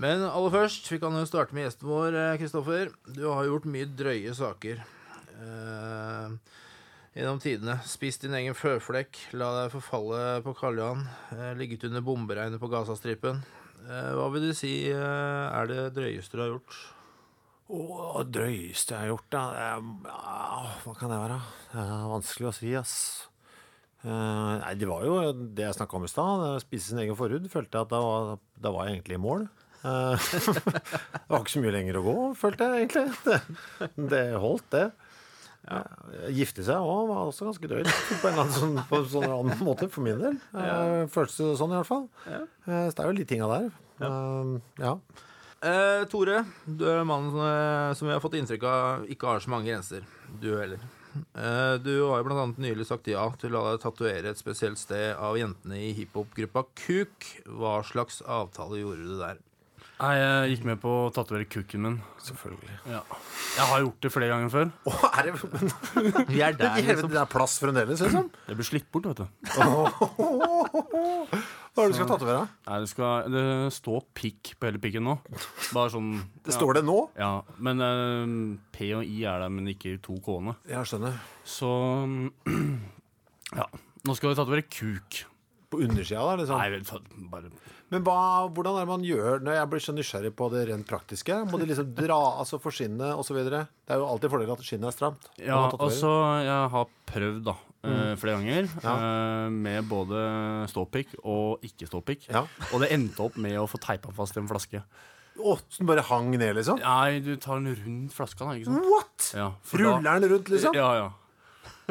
Men 0.00 0.22
aller 0.22 0.54
først, 0.54 0.86
vi 0.92 1.00
kan 1.02 1.18
jo 1.18 1.26
starte 1.28 1.56
med 1.56 1.66
gjesten 1.66 1.90
vår, 1.90 2.14
eh, 2.14 2.38
Kristoffer. 2.38 2.92
Du 3.04 3.26
har 3.26 3.44
gjort 3.44 3.66
mye 3.66 3.88
drøye 3.98 4.34
saker. 4.34 4.84
Eh, 5.40 6.38
gjennom 7.16 7.40
tidene. 7.42 7.80
Spist 7.84 8.22
din 8.22 8.36
egen 8.38 8.54
føflekk, 8.54 9.18
la 9.34 9.50
deg 9.58 9.74
forfalle 9.74 10.22
på 10.46 10.54
Karl 10.56 10.78
Johan, 10.78 11.08
eh, 11.34 11.52
ligget 11.58 11.84
under 11.90 12.00
bomberegnet 12.00 12.60
på 12.62 12.70
Gazastripen. 12.70 13.42
Eh, 13.88 14.12
hva 14.14 14.30
vil 14.32 14.48
du 14.48 14.54
si 14.54 14.88
eh, 14.88 14.96
er 14.96 15.66
det 15.66 15.94
drøyeste 15.98 16.36
du 16.36 16.42
har 16.44 16.52
gjort? 16.54 16.80
Å, 17.70 18.22
drøyeste 18.26 18.96
jeg 18.96 19.04
har 19.04 19.10
gjort, 19.12 19.26
da 19.30 19.42
Det 19.54 20.14
Hva 20.82 20.94
kan 20.98 21.12
det 21.12 21.18
være? 21.20 21.40
Det 21.70 21.82
er 21.84 22.08
vanskelig 22.10 22.48
å 22.50 22.54
si, 22.56 22.72
ass. 22.78 22.94
Uh, 24.00 24.56
nei, 24.62 24.72
det 24.80 24.88
var 24.88 25.04
jo 25.04 25.18
det 25.36 25.66
jeg 25.68 25.76
snakka 25.76 25.98
om 25.98 26.06
i 26.06 26.10
stad. 26.10 26.46
Spise 26.64 26.90
sin 26.90 27.02
egen 27.02 27.18
forhud. 27.18 27.46
Følte 27.52 27.78
jeg 27.78 27.86
at 27.86 27.92
da 27.92 28.00
var, 28.02 28.32
da 28.58 28.72
var 28.74 28.88
jeg 28.88 28.98
egentlig 28.98 29.20
i 29.20 29.22
mål. 29.22 29.46
Uh, 29.84 30.16
det 30.16 31.28
var 31.28 31.44
ikke 31.44 31.54
så 31.54 31.62
mye 31.62 31.76
lenger 31.76 32.00
å 32.00 32.04
gå, 32.08 32.16
følte 32.40 32.66
jeg 32.66 32.88
egentlig. 32.88 33.06
Det, 33.28 33.92
det 34.16 34.24
holdt, 34.42 34.66
det. 34.74 34.88
Ja. 35.68 35.80
Gifte 36.32 36.64
seg 36.66 36.82
òg 36.82 37.06
var 37.10 37.28
også 37.28 37.46
ganske 37.46 37.68
drøyt, 37.70 37.90
på 37.90 38.28
en 38.28 38.32
eller 38.32 38.44
annen 38.46 38.54
sånn, 38.56 39.08
sånn 39.12 39.28
annen 39.28 39.62
måte, 39.62 39.90
for 39.92 40.02
min 40.04 40.20
del. 40.22 40.38
Uh, 40.56 41.06
Føltes 41.12 41.38
det 41.38 41.56
sånn, 41.60 41.74
i 41.74 41.78
hvert 41.78 41.90
fall. 41.90 42.06
Eh, 42.26 42.86
så 42.88 42.96
det 42.96 43.04
er 43.04 43.10
jo 43.10 43.18
de 43.20 43.26
tinga 43.30 43.50
der. 43.52 43.68
Eh, 44.00 44.54
ja. 44.80 44.94
Eh, 45.60 46.06
Tore, 46.08 46.38
du 46.64 46.86
er 46.88 47.02
mannen 47.04 47.34
som, 47.34 47.40
eh, 47.44 47.94
som 47.94 48.08
vi 48.08 48.14
har 48.14 48.22
fått 48.24 48.38
inntrykk 48.38 48.62
av 48.64 49.10
ikke 49.12 49.28
har 49.28 49.42
så 49.44 49.50
mange 49.52 49.68
grenser. 49.68 50.06
Du 50.40 50.54
heller. 50.56 50.80
Eh, 51.36 51.74
du 51.84 51.90
har 52.06 52.22
jo 52.22 52.24
blant 52.24 52.40
annet 52.40 52.62
nylig 52.64 52.86
sagt 52.88 53.10
ja 53.12 53.26
til 53.36 53.52
å 53.52 53.58
la 53.58 53.74
deg 53.74 53.82
tatovere 53.82 54.30
et 54.32 54.40
spesielt 54.40 54.80
sted 54.80 55.12
av 55.18 55.36
jentene 55.36 55.76
i 55.76 55.92
hiphop-gruppa 55.98 56.64
Kuk. 56.86 57.28
Hva 57.44 57.84
slags 57.84 58.22
avtale 58.24 58.80
gjorde 58.80 59.04
du 59.04 59.18
der? 59.20 59.36
Nei, 60.00 60.14
jeg 60.16 60.54
gikk 60.54 60.64
med 60.64 60.80
på 60.80 60.88
å 60.88 61.12
tatovere 61.12 61.44
kukken 61.44 61.84
min. 61.84 62.00
Selvfølgelig. 62.24 62.78
Ja. 62.88 63.02
Jeg 63.58 63.66
har 63.68 63.82
gjort 63.84 64.00
det 64.00 64.12
flere 64.14 64.32
ganger 64.32 64.48
før. 64.54 64.70
Åh, 64.88 65.02
er 65.12 65.28
det 65.28 65.34
Men 65.52 66.24
Vi 66.30 66.40
er 66.40 66.56
der, 66.56 66.70
helvete, 66.78 66.94
liksom. 66.94 67.12
det 67.12 67.20
er 67.20 67.32
plass 67.36 67.60
fremdeles, 67.60 68.00
liksom? 68.00 68.30
Det 68.46 68.56
blir 68.56 68.70
slitt 68.70 68.88
bort, 68.88 69.12
vet 69.12 69.20
du. 69.20 69.26
Hva 71.70 71.84
er 71.84 71.90
det 71.90 71.94
du 71.94 71.98
skal 72.00 72.08
tatovere? 72.10 72.46
Nei, 72.66 72.78
det, 72.82 72.88
skal, 72.90 73.28
det 73.30 73.44
står 73.76 74.00
pikk 74.18 74.54
på 74.58 74.66
hele 74.68 74.80
pikken 74.82 75.04
nå. 75.06 75.16
Bare 75.70 75.92
sånn 75.94 76.08
Det 76.46 76.54
står 76.56 76.80
det 76.80 76.84
nå? 76.88 76.96
Ja, 77.20 77.32
men 77.62 77.84
eh, 77.86 78.32
P 78.74 78.90
og 78.98 79.04
I 79.06 79.20
er 79.30 79.44
der, 79.44 79.52
men 79.54 79.70
ikke 79.70 79.94
to 80.02 80.18
K-ene. 80.24 80.56
Jeg 80.70 80.90
skjønner. 80.90 81.20
Så 81.46 81.70
Ja. 83.60 83.66
Nå 84.06 84.14
skal 84.16 84.32
vi 84.32 84.38
tatovere 84.38 84.66
kuk. 84.70 85.24
På 85.70 85.78
undersida, 85.84 86.22
da? 86.26 86.36
liksom 86.40 86.58
Nei, 86.58 87.28
bare 87.30 87.50
Men 87.90 88.04
hva, 88.06 88.46
hvordan 88.54 88.76
er 88.78 88.84
det 88.84 88.90
man 88.92 89.04
gjør 89.06 89.40
når 89.42 89.56
jeg 89.56 89.70
blir 89.72 89.82
så 89.82 89.94
nysgjerrig 89.96 90.30
på 90.38 90.46
det 90.52 90.62
rent 90.68 90.86
praktiske? 90.86 91.40
Må 91.50 91.58
de 91.58 91.66
liksom 91.66 91.90
dra 91.96 92.18
altså 92.38 92.60
for 92.62 92.74
skinnet 92.74 93.18
osv.? 93.18 93.40
Det 93.50 93.64
er 93.90 93.98
jo 93.98 94.06
alltid 94.06 94.30
fordel 94.30 94.52
at 94.54 94.62
skinnet 94.66 94.92
er 94.92 94.94
stramt. 94.94 95.26
Ja, 95.42 95.58
altså, 95.74 96.12
jeg 96.46 96.68
har 96.76 96.92
prøvd, 97.10 97.40
da. 97.48 97.56
mm. 97.82 98.12
flere 98.22 98.36
ganger. 98.36 98.68
Ja. 98.84 98.94
eh, 98.94 99.56
med 99.66 99.88
både 99.90 100.22
ståpikk 100.70 101.16
og 101.24 101.66
ikke-ståpikk. 101.66 102.28
Ja. 102.30 102.44
Og 102.70 102.84
det 102.84 102.92
endte 102.94 103.26
opp 103.26 103.40
med 103.42 103.58
å 103.58 103.66
få 103.70 103.82
teipa 103.82 104.14
fast 104.14 104.38
en 104.38 104.50
flaske. 104.50 104.84
Å, 105.40 105.56
så 105.66 105.82
den 105.82 105.90
bare 105.90 106.06
hang 106.06 106.30
ned, 106.34 106.52
liksom? 106.60 106.78
Nei, 106.82 107.18
du 107.24 107.32
tar 107.40 107.58
den 107.58 107.74
rundt 107.74 108.14
flaska, 108.14 108.46
da. 108.46 108.54
ikke 108.54 108.70
sant? 108.70 108.86
What?! 108.86 109.30
Ja, 109.34 109.50
Ruller 109.82 110.20
den 110.20 110.30
rundt, 110.36 110.50
liksom? 110.52 110.78
Ja, 110.78 110.90
ja. 110.98 111.10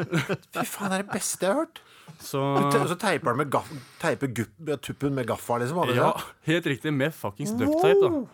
Fy 0.00 0.64
faen, 0.64 0.92
det 0.92 0.96
er 0.96 1.02
det 1.04 1.12
beste 1.12 1.44
jeg 1.44 1.52
har 1.52 1.64
hørt. 1.66 1.82
Så 2.18 2.42
så 2.90 2.96
teiper 2.98 3.30
han 3.32 3.36
med 3.40 3.50
gaff, 3.50 3.70
teiper 4.02 4.26
gupp, 4.34 4.54
tuppen 4.82 5.14
med 5.14 5.26
gaffa, 5.30 5.58
liksom. 5.62 5.82
Ja, 5.94 6.12
det? 6.16 6.22
helt 6.52 6.66
riktig. 6.66 6.92
Med 6.92 7.14
fuckings 7.14 7.52
ducktape, 7.58 8.00
da. 8.02 8.24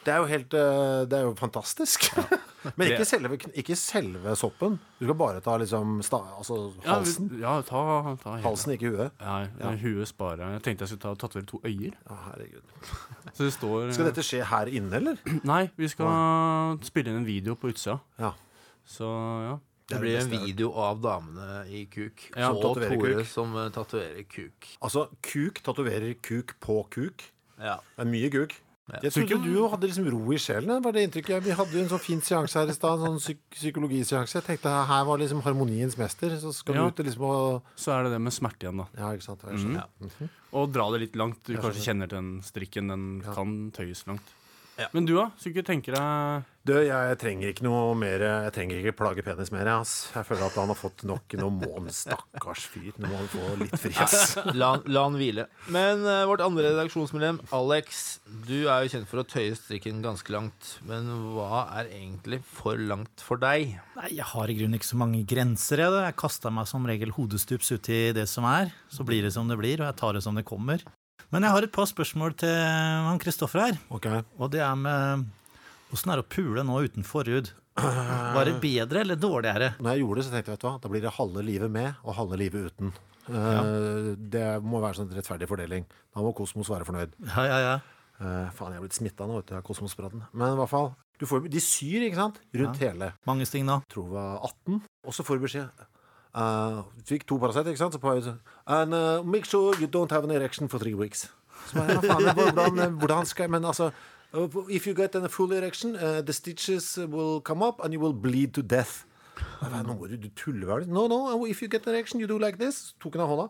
Det 0.00 0.08
er 0.14 0.16
jo 0.22 0.24
helt 0.30 0.54
eh, 0.56 1.02
Det 1.04 1.12
er 1.18 1.26
jo 1.26 1.34
fantastisk. 1.36 2.06
Men 2.76 2.88
ikke 2.88 3.04
selve, 3.04 3.36
ikke 3.56 3.76
selve 3.76 4.32
soppen. 4.36 4.78
Du 4.98 5.04
skal 5.04 5.16
bare 5.16 5.40
ta 5.44 5.58
liksom 5.60 5.98
sta, 6.04 6.22
altså 6.38 6.56
Ja, 6.84 6.94
halsen. 6.94 7.28
vi- 7.30 7.40
ja 7.42 7.52
ta, 7.68 8.16
ta. 8.22 8.38
Halsen, 8.40 8.72
ikke 8.78 8.90
huet. 8.94 9.12
Nei, 9.20 9.42
Ja. 9.60 9.74
huet 9.76 10.08
sparer 10.08 10.54
jeg. 10.54 10.62
tenkte 10.62 10.86
jeg 10.86 10.88
skulle 10.94 11.04
ta 11.04 11.14
tatovere 11.20 11.46
to 11.52 11.60
øyer. 11.64 11.92
Å, 12.08 12.16
herregud. 12.30 12.62
Så 13.36 13.44
det 13.44 13.52
står 13.52 13.92
Skal 13.92 14.08
dette 14.08 14.24
skje 14.24 14.42
her 14.44 14.66
inne, 14.72 14.92
eller? 14.96 15.16
Nei, 15.52 15.70
vi 15.76 15.88
skal 15.92 16.78
spille 16.88 17.12
inn 17.12 17.20
en 17.20 17.28
video 17.28 17.54
på 17.60 17.68
utsida. 17.72 17.98
Ja. 18.18 18.32
Så 18.88 19.04
ja. 19.50 19.58
Det 19.90 19.98
det 19.98 20.00
blir 20.04 20.16
det 20.16 20.22
en 20.22 20.30
jeg 20.38 20.46
video 20.46 20.70
av 20.78 21.00
damene 21.02 21.66
i 21.68 21.84
Kuk. 21.90 22.30
Ja, 22.36 22.52
og 22.54 22.62
Tore 22.62 22.88
kuk. 22.94 23.26
som 23.26 23.54
uh, 23.58 23.68
tatoverer 23.74 24.22
Kuk. 24.30 24.68
Altså, 24.80 25.08
kuk 25.26 25.60
tatoverer 25.66 26.14
kuk 26.22 26.54
på 26.62 26.80
kuk. 26.94 27.24
Ja. 27.58 27.76
Det 27.98 28.06
er 28.06 28.10
mye 28.10 28.30
kuk. 28.30 28.54
Jeg 28.90 29.12
Så 29.12 29.20
trodde 29.20 29.36
ikke- 29.38 29.54
du 29.54 29.68
hadde 29.70 29.86
liksom 29.86 30.06
ro 30.10 30.32
i 30.34 30.38
sjelen. 30.42 30.82
Var 30.82 30.92
det 30.92 31.02
inntrykket. 31.06 31.42
Vi 31.44 31.50
hadde 31.54 31.70
jo 31.76 31.82
en 31.84 31.88
sånn 31.92 32.00
fin 32.02 32.20
seanse 32.20 32.54
her 32.58 32.66
i 32.66 32.72
stad, 32.74 32.98
en 32.98 33.06
sånn 33.06 33.20
psyk 33.22 33.38
psykologiseanse. 33.54 34.34
Jeg 34.34 34.42
tenkte 34.48 34.72
her 34.86 35.04
var 35.04 35.16
liksom 35.18 35.42
harmoniens 35.44 35.96
mester. 35.96 36.30
Så 36.42 36.52
skal 36.52 36.74
Ja. 36.74 36.80
du 36.82 36.86
ut 36.88 36.98
og 37.00 37.06
liksom 37.06 37.22
og 37.22 37.62
Så 37.76 37.92
er 37.94 38.02
det 38.04 38.12
det 38.12 38.20
med 38.20 38.32
smerte 38.32 38.66
igjen, 38.66 38.78
da. 38.78 38.86
Ja, 38.98 39.12
ikke 39.14 39.22
sant. 39.22 39.42
Jeg 39.46 39.58
skjønner. 39.60 39.86
Mhm. 40.00 40.28
Og 40.54 40.72
dra 40.72 40.90
det 40.90 41.00
litt 41.02 41.14
langt. 41.14 41.38
Du 41.44 41.54
kanskje 41.56 41.86
kjenner 41.86 42.08
til 42.08 42.18
den 42.18 42.42
strikken. 42.42 42.88
Den 42.88 43.22
Ja. 43.24 43.32
kan 43.34 43.70
tøyes 43.70 44.04
langt. 44.08 44.26
Ja. 44.78 44.86
Men 44.92 45.06
du, 45.06 45.14
da? 45.16 45.28
Skulle 45.36 45.58
ikke 45.58 45.66
tenke 45.66 45.92
deg 45.92 46.46
Du, 46.64 46.72
jeg 46.84 47.16
trenger 47.20 47.50
ikke 47.50 47.64
noe 47.66 47.94
mer 47.98 48.22
Jeg 48.22 48.52
trenger 48.56 48.80
ikke 48.80 48.94
plage 49.00 49.24
penis 49.24 49.50
mer, 49.52 49.68
ass. 49.72 50.10
Jeg 50.14 50.26
føler 50.28 50.46
at 50.46 50.58
han 50.60 50.70
har 50.70 50.78
fått 50.78 51.04
nok. 51.08 51.36
Nå 51.40 51.48
må 51.56 51.70
han, 51.74 51.88
stakkars 51.94 52.66
fyr. 52.70 52.92
Nå 53.00 53.08
må 53.10 53.18
han 53.18 53.30
få 53.32 53.48
litt 53.62 53.76
fri, 53.80 53.92
ass. 54.00 54.36
La, 54.60 54.74
la 54.86 55.04
han 55.08 55.18
hvile. 55.20 55.46
Men 55.72 56.04
uh, 56.06 56.22
vårt 56.30 56.44
andre 56.44 56.70
redaksjonsmedlem, 56.70 57.40
Alex, 57.56 58.20
du 58.46 58.68
er 58.70 58.84
jo 58.84 58.92
kjent 58.94 59.10
for 59.10 59.22
å 59.22 59.26
tøye 59.28 59.56
strikken 59.58 60.04
ganske 60.04 60.32
langt. 60.34 60.74
Men 60.88 61.08
hva 61.34 61.64
er 61.80 61.90
egentlig 61.96 62.42
for 62.46 62.80
langt 62.80 63.24
for 63.24 63.40
deg? 63.40 63.76
Nei, 63.96 64.12
jeg 64.16 64.28
har 64.34 64.52
i 64.52 64.56
grunnen 64.60 64.78
ikke 64.78 64.92
så 64.92 65.00
mange 65.00 65.24
grenser. 65.28 65.84
Jeg, 65.84 65.96
da. 65.96 66.06
jeg 66.08 66.18
kaster 66.20 66.54
meg 66.54 66.68
som 66.70 66.88
regel 66.88 67.14
hodestups 67.16 67.72
uti 67.72 68.02
det 68.16 68.28
som 68.30 68.46
er. 68.48 68.72
Så 68.92 69.06
blir 69.08 69.24
det 69.26 69.34
som 69.36 69.48
det 69.50 69.58
blir, 69.60 69.80
og 69.80 69.90
jeg 69.90 70.00
tar 70.00 70.16
det 70.16 70.24
som 70.26 70.36
det 70.36 70.46
kommer. 70.48 70.84
Men 71.30 71.46
jeg 71.46 71.54
har 71.54 71.66
et 71.66 71.74
par 71.74 71.86
spørsmål 71.86 72.34
til 72.42 72.54
han 72.54 73.20
Kristoffer 73.22 73.62
her. 73.68 73.78
Ok. 73.94 74.08
Og 74.38 74.50
det 74.52 74.64
er 74.66 74.78
med 74.78 75.28
Åssen 75.90 76.12
er 76.12 76.20
det 76.20 76.26
å 76.26 76.30
pule 76.30 76.62
nå 76.62 76.82
uten 76.86 77.06
forhud? 77.06 77.50
Var 78.36 78.46
det 78.46 78.58
bedre 78.62 79.00
eller 79.02 79.18
dårligere? 79.18 79.72
Når 79.82 79.94
jeg 79.94 80.02
gjorde 80.04 80.20
det, 80.20 80.26
så 80.26 80.34
tenkte 80.34 80.52
jeg 80.52 80.58
vet 80.58 80.62
du 80.62 80.68
hva, 80.68 80.74
da 80.82 80.90
blir 80.92 81.02
det 81.02 81.14
halve 81.16 81.42
livet 81.46 81.72
med 81.74 82.04
og 82.04 82.14
halve 82.18 82.38
livet 82.38 82.68
uten. 82.70 82.92
Ja. 83.30 83.62
Det 84.34 84.44
må 84.62 84.82
være 84.82 85.00
sånn 85.00 85.10
rettferdig 85.14 85.48
fordeling. 85.50 85.86
Da 86.14 86.22
må 86.22 86.30
Kosmos 86.36 86.70
være 86.70 86.86
fornøyd. 86.86 87.16
Ja, 87.30 87.46
ja, 87.46 87.58
ja. 87.64 87.74
Uh, 88.20 88.50
faen, 88.52 88.74
jeg 88.74 88.82
er 88.82 88.84
blitt 88.84 88.98
smitta 88.98 89.26
nå, 89.26 89.38
vet 89.40 89.48
du. 89.48 89.54
av 89.56 89.62
Kosmospraten. 89.64 90.26
Men 90.36 90.52
i 90.52 90.58
hvert 90.58 90.70
fall. 90.70 90.90
Du 91.20 91.24
får, 91.28 91.46
de 91.52 91.60
syr, 91.64 92.04
ikke 92.06 92.18
sant? 92.18 92.40
Rundt 92.56 92.82
hele. 92.84 93.10
Mange 93.28 93.46
sting. 93.48 93.68
Jeg 93.68 93.92
tror 93.92 94.10
det 94.10 94.16
var 94.16 94.44
18. 94.50 94.80
Og 95.08 95.16
så 95.16 95.24
får 95.24 95.40
du 95.40 95.46
beskjed. 95.46 95.86
Uh, 96.30 96.84
fikk 97.08 97.26
to 97.26 97.38
Paracet, 97.42 97.66
ikke 97.66 97.80
sant? 97.80 97.94
Så 97.94 97.98
på 97.98 98.12
And 98.66 98.94
uh, 98.94 99.22
make 99.26 99.44
sure 99.44 99.74
you 99.80 99.86
don't 99.86 100.10
have 100.10 100.24
an 100.24 100.30
erection 100.30 100.68
for 100.68 100.78
three 100.78 100.94
weeks. 100.94 101.28
Så 101.66 101.78
bare, 101.78 101.98
hva 101.98 102.14
faen, 102.14 102.54
hvordan, 102.54 102.92
hvordan 103.02 103.26
skal 103.26 103.42
jeg 103.44 103.50
Men 103.50 103.64
altså 103.64 103.90
uh, 104.32 104.70
If 104.70 104.86
you 104.86 104.94
get 104.94 105.14
a 105.14 105.28
full 105.28 105.52
erection, 105.52 105.96
uh, 105.96 106.20
the 106.22 106.32
stitches 106.32 106.98
will 106.98 107.40
come 107.40 107.62
up 107.62 107.84
and 107.84 107.92
you 107.92 108.00
will 108.00 108.14
bleed 108.14 108.54
to 108.54 108.62
death. 108.62 109.04
Nå 109.60 109.94
må 109.96 110.06
du, 110.06 110.16
du 110.16 110.28
tuller 110.36 110.66
vel? 110.68 110.88
No, 110.88 111.06
no, 111.08 111.44
if 111.46 111.62
you 111.62 111.68
get 111.68 111.86
an 111.86 111.94
erection, 111.94 112.20
you 112.20 112.28
do 112.28 112.38
like 112.38 112.58
this. 112.58 112.94
Tok 113.00 113.16
hun 113.16 113.24
av 113.24 113.28
hånda. 113.28 113.48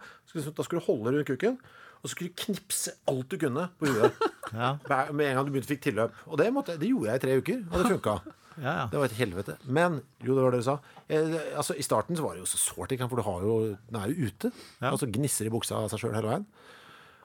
Da 0.56 0.62
skulle 0.62 0.80
du 0.80 0.86
holde 0.86 1.14
rundt 1.16 1.26
kukken. 1.26 1.58
Og 2.00 2.08
så 2.08 2.14
skulle 2.14 2.30
du 2.32 2.38
knipse 2.44 2.94
alt 3.10 3.30
du 3.30 3.36
kunne 3.40 3.68
på 3.78 3.90
huet. 3.90 4.20
Ja, 4.50 4.72
Med 5.14 5.28
en 5.28 5.36
gang 5.36 5.46
du 5.46 5.52
begynte 5.54 5.70
fikk 5.70 5.82
tilløp. 5.84 6.14
Og 6.26 6.38
det, 6.40 6.48
måtte, 6.50 6.74
det 6.80 6.88
gjorde 6.90 7.12
jeg 7.12 7.20
i 7.20 7.22
tre 7.22 7.34
uker, 7.38 7.58
og 7.70 7.74
det 7.78 7.90
funka. 7.92 8.14
Ja. 8.60 8.74
ja. 8.82 8.88
Det 8.92 9.00
var 9.00 9.08
et 9.10 9.18
helvete. 9.18 9.56
Men 9.66 10.00
jo, 10.22 10.34
det 10.36 10.44
var 10.44 10.54
det 10.54 10.60
du 10.62 10.66
sa. 10.68 10.76
Eh, 11.08 11.36
altså, 11.58 11.76
I 11.76 11.86
starten 11.86 12.18
så 12.18 12.26
var 12.26 12.36
det 12.36 12.44
jo 12.44 12.50
så 12.50 12.60
sårt, 12.60 12.94
for 13.00 13.20
du 13.20 13.26
har 13.26 13.46
jo, 13.46 13.56
den 13.88 14.00
er 14.00 14.12
jo 14.12 14.28
ute. 14.30 14.52
Ja. 14.82 14.92
så 15.00 15.08
Gnisser 15.10 15.48
i 15.48 15.54
buksa 15.54 15.80
av 15.80 15.90
seg 15.92 16.04
sjøl 16.04 16.16
hele 16.18 16.32
veien. 16.34 16.46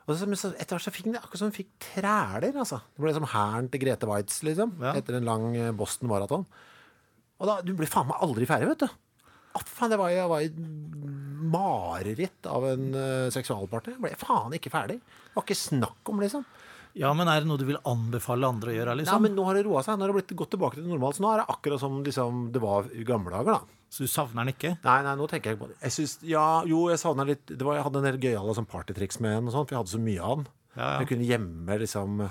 Og 0.06 0.13
så, 0.13 0.28
men 0.30 0.38
så 0.38 0.52
etter 0.54 0.78
hvert 0.78 0.86
så 0.86 0.93
fikk 0.93 1.08
den 1.08 1.17
akkurat 1.17 1.41
som 1.41 1.50
den 1.50 1.58
fikk 1.58 1.71
træler. 1.82 2.54
altså. 2.54 2.82
Det 2.93 3.02
ble 3.02 3.15
som 3.15 3.26
hæren 3.32 3.71
til 3.74 3.82
Grete 3.82 4.10
Waitz 4.10 4.43
liksom, 4.45 4.76
Ja. 4.84 4.93
etter 4.93 5.17
en 5.17 5.28
lang 5.28 5.48
eh, 5.58 5.74
Boston 5.74 6.12
Marathon. 6.12 6.45
Og 7.41 7.50
da, 7.50 7.58
du 7.65 7.74
blir 7.76 7.89
faen 7.89 8.08
meg 8.08 8.21
aldri 8.24 8.48
ferdig, 8.48 8.69
vet 8.74 8.86
du. 8.86 9.02
Å, 9.56 9.63
faen, 9.65 9.91
det 9.91 9.98
var, 10.00 10.12
jeg 10.13 10.30
var 10.30 10.43
i 10.45 10.52
mareritt 11.45 12.48
av 12.50 12.65
en 12.69 12.86
uh, 12.95 13.32
seksualpartner. 13.34 13.95
Jeg 13.95 14.04
ble 14.04 14.13
faen 14.19 14.56
ikke 14.58 14.71
ferdig. 14.74 15.00
Det 15.00 15.36
var 15.36 15.45
ikke 15.45 15.58
snakk 15.60 16.12
om, 16.12 16.21
liksom. 16.24 16.45
Ja, 16.95 17.10
men 17.17 17.27
er 17.27 17.43
det 17.43 17.49
noe 17.49 17.60
du 17.60 17.65
vil 17.67 17.79
anbefale 17.84 18.47
andre 18.47 18.71
å 18.71 18.75
gjøre, 18.75 18.93
Nei, 18.95 19.03
liksom? 19.03 19.23
men 19.25 19.34
nå 19.36 19.43
har 19.47 19.58
det 19.58 19.65
roa 19.67 19.81
seg. 19.84 19.97
Nå 19.99 20.05
har 20.05 20.13
det 20.13 20.17
blitt 20.21 20.36
gått 20.39 20.53
tilbake 20.55 20.77
til 20.79 20.86
normalt. 20.88 21.17
Så 21.17 21.25
nå 21.25 21.31
er 21.34 21.41
det 21.41 21.47
akkurat 21.51 21.81
som 21.81 21.97
liksom, 22.05 22.45
det 22.55 22.62
var 22.63 22.88
i 22.95 23.03
gamle 23.08 23.34
dager, 23.34 23.58
da. 23.58 23.81
Så 23.91 24.08
du 24.08 24.12
savner 24.12 24.43
den 24.45 24.53
ikke? 24.53 24.71
Nei, 24.84 24.95
nei, 25.03 25.15
nå 25.19 25.27
tenker 25.31 25.51
jeg 25.51 25.60
på 25.60 25.67
det. 25.71 25.75
Jeg 25.84 25.95
synes, 25.95 26.13
ja, 26.27 26.45
jo, 26.67 26.86
jeg 26.91 27.01
savna 27.01 27.25
litt 27.27 27.43
det 27.51 27.62
var, 27.67 27.77
Jeg 27.77 27.86
hadde 27.88 27.99
en 28.01 28.08
del 28.08 28.19
gøyale 28.23 28.55
sånn 28.58 28.67
partytriks 28.71 29.19
med 29.23 29.38
den, 29.38 29.49
og 29.51 29.55
sånt, 29.55 29.67
for 29.69 29.75
jeg 29.75 29.84
hadde 29.84 29.93
så 29.93 30.01
mye 30.05 30.23
av 30.23 30.39
den. 30.39 30.47
Ja, 30.75 30.86
ja. 30.86 30.95
Jeg 31.03 31.10
kunne 31.12 31.27
gjemme 31.29 31.77
liksom 31.84 32.25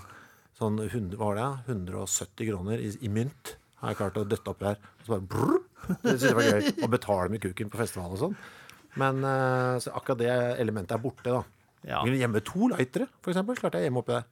sånn 0.59 0.81
100, 0.81 1.18
hva 1.20 1.29
var 1.31 1.40
det, 1.40 1.48
170 1.74 2.48
kroner 2.50 2.83
i, 2.85 2.90
i 3.05 3.12
mynt. 3.12 3.55
Har 3.83 3.92
jeg 3.92 4.00
klart 4.00 4.20
å 4.20 4.27
døtte 4.29 4.53
oppi 4.55 4.70
her. 4.70 4.79
Og 4.81 5.05
så 5.07 5.14
bare 5.14 5.29
brrr. 5.35 5.59
Det 5.90 6.14
synes 6.14 6.29
jeg 6.31 6.38
var 6.38 6.48
gøy. 6.48 6.70
Å 6.87 6.90
betale 6.94 7.33
med 7.33 7.42
kuken 7.44 7.72
på 7.72 7.81
festival 7.81 8.14
og 8.16 8.20
sånn. 8.22 8.37
Men 9.00 9.20
eh, 9.29 9.74
så 9.85 9.92
akkurat 9.98 10.20
det 10.22 10.33
elementet 10.62 10.96
er 10.96 11.03
borte, 11.03 11.29
da. 11.35 11.42
Ja. 11.85 11.98
Jeg 12.00 12.07
kunne 12.07 12.20
gjemme 12.22 12.40
to 12.48 12.70
lightere, 12.72 13.09
eksempel. 13.29 13.59
Klarte 13.61 13.81
jeg 13.81 13.87
å 13.87 13.90
gjemme 13.90 14.00
oppi 14.05 14.14
der. 14.16 14.24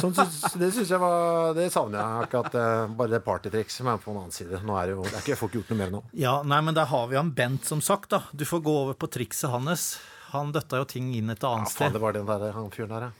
Sånn, 0.00 0.12
det 0.60 0.68
syns 0.74 0.90
jeg 0.90 1.00
var 1.00 1.54
Det 1.56 1.68
savner 1.72 1.98
jeg. 2.00 2.24
Akkurat 2.28 2.54
eh, 2.60 2.86
bare 2.98 3.12
det 3.14 3.20
partytriks 3.26 3.78
som 3.80 3.88
er 3.92 3.98
på 4.02 4.10
en 4.12 4.20
annen 4.24 4.34
side. 4.34 4.60
Nå 4.66 4.76
er 4.78 4.90
det 4.90 4.96
jo 4.96 5.02
det 5.06 5.12
er 5.14 5.20
ikke, 5.22 5.32
Jeg 5.34 5.40
får 5.40 5.50
ikke 5.52 5.60
gjort 5.62 5.72
noe 5.74 5.80
mer 5.82 5.92
nå. 5.94 6.02
Ja, 6.24 6.34
nei, 6.42 6.60
men 6.66 6.74
der 6.78 6.88
har 6.90 7.06
vi 7.10 7.16
han 7.20 7.30
Bent, 7.34 7.64
som 7.70 7.80
sagt, 7.84 8.10
da. 8.14 8.22
Du 8.34 8.44
får 8.48 8.62
gå 8.66 8.74
over 8.84 8.94
på 8.98 9.08
trikset 9.14 9.50
hans. 9.54 9.86
Han 10.34 10.50
døtta 10.54 10.80
jo 10.82 10.88
ting 10.90 11.12
inn 11.14 11.30
et 11.30 11.42
Ja, 11.42 11.54
annet 11.56 11.70
faen, 11.70 11.88
sted. 11.90 11.94
det 11.96 12.02
var 12.02 12.12
den 12.16 12.26
der, 12.26 12.48
han 12.56 12.70
fyren 12.74 12.90
der, 12.90 13.06
ja. 13.08 13.12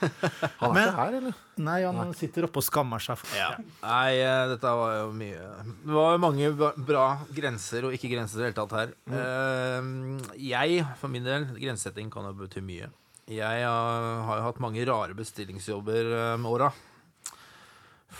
Han 0.60 0.70
er 0.70 0.72
Men- 0.72 0.86
ikke 0.88 0.96
her, 0.96 1.14
eller? 1.18 1.34
Nei, 1.60 1.78
han 1.84 2.12
sitter 2.16 2.46
oppe 2.46 2.60
og 2.62 2.64
skammer 2.64 3.02
seg. 3.04 3.20
Ja. 3.36 3.48
Nei, 3.82 4.14
eh, 4.22 4.44
dette 4.54 4.70
var 4.78 4.94
jo 4.96 5.08
mye 5.12 5.42
Det 5.82 5.92
var 5.92 6.14
jo 6.14 6.20
mange 6.22 6.52
bra 6.86 7.02
grenser 7.36 7.84
og 7.88 7.92
ikke 7.98 8.08
grenser 8.14 8.38
i 8.38 8.40
det 8.40 8.48
hele 8.48 8.56
tatt 8.62 8.76
her. 8.78 8.94
Eh, 9.12 9.90
jeg, 10.40 10.86
for 11.02 11.12
min 11.12 11.26
del, 11.26 11.44
grensesetting 11.58 12.08
kan 12.14 12.24
jo 12.30 12.32
bety 12.38 12.62
mye. 12.64 12.88
Jeg 13.30 13.62
har, 13.62 14.06
har 14.26 14.40
jo 14.40 14.46
hatt 14.48 14.62
mange 14.62 14.84
rare 14.88 15.14
bestillingsjobber 15.14 16.14
eh, 16.16 16.36
med 16.42 16.50
åra. 16.50 16.70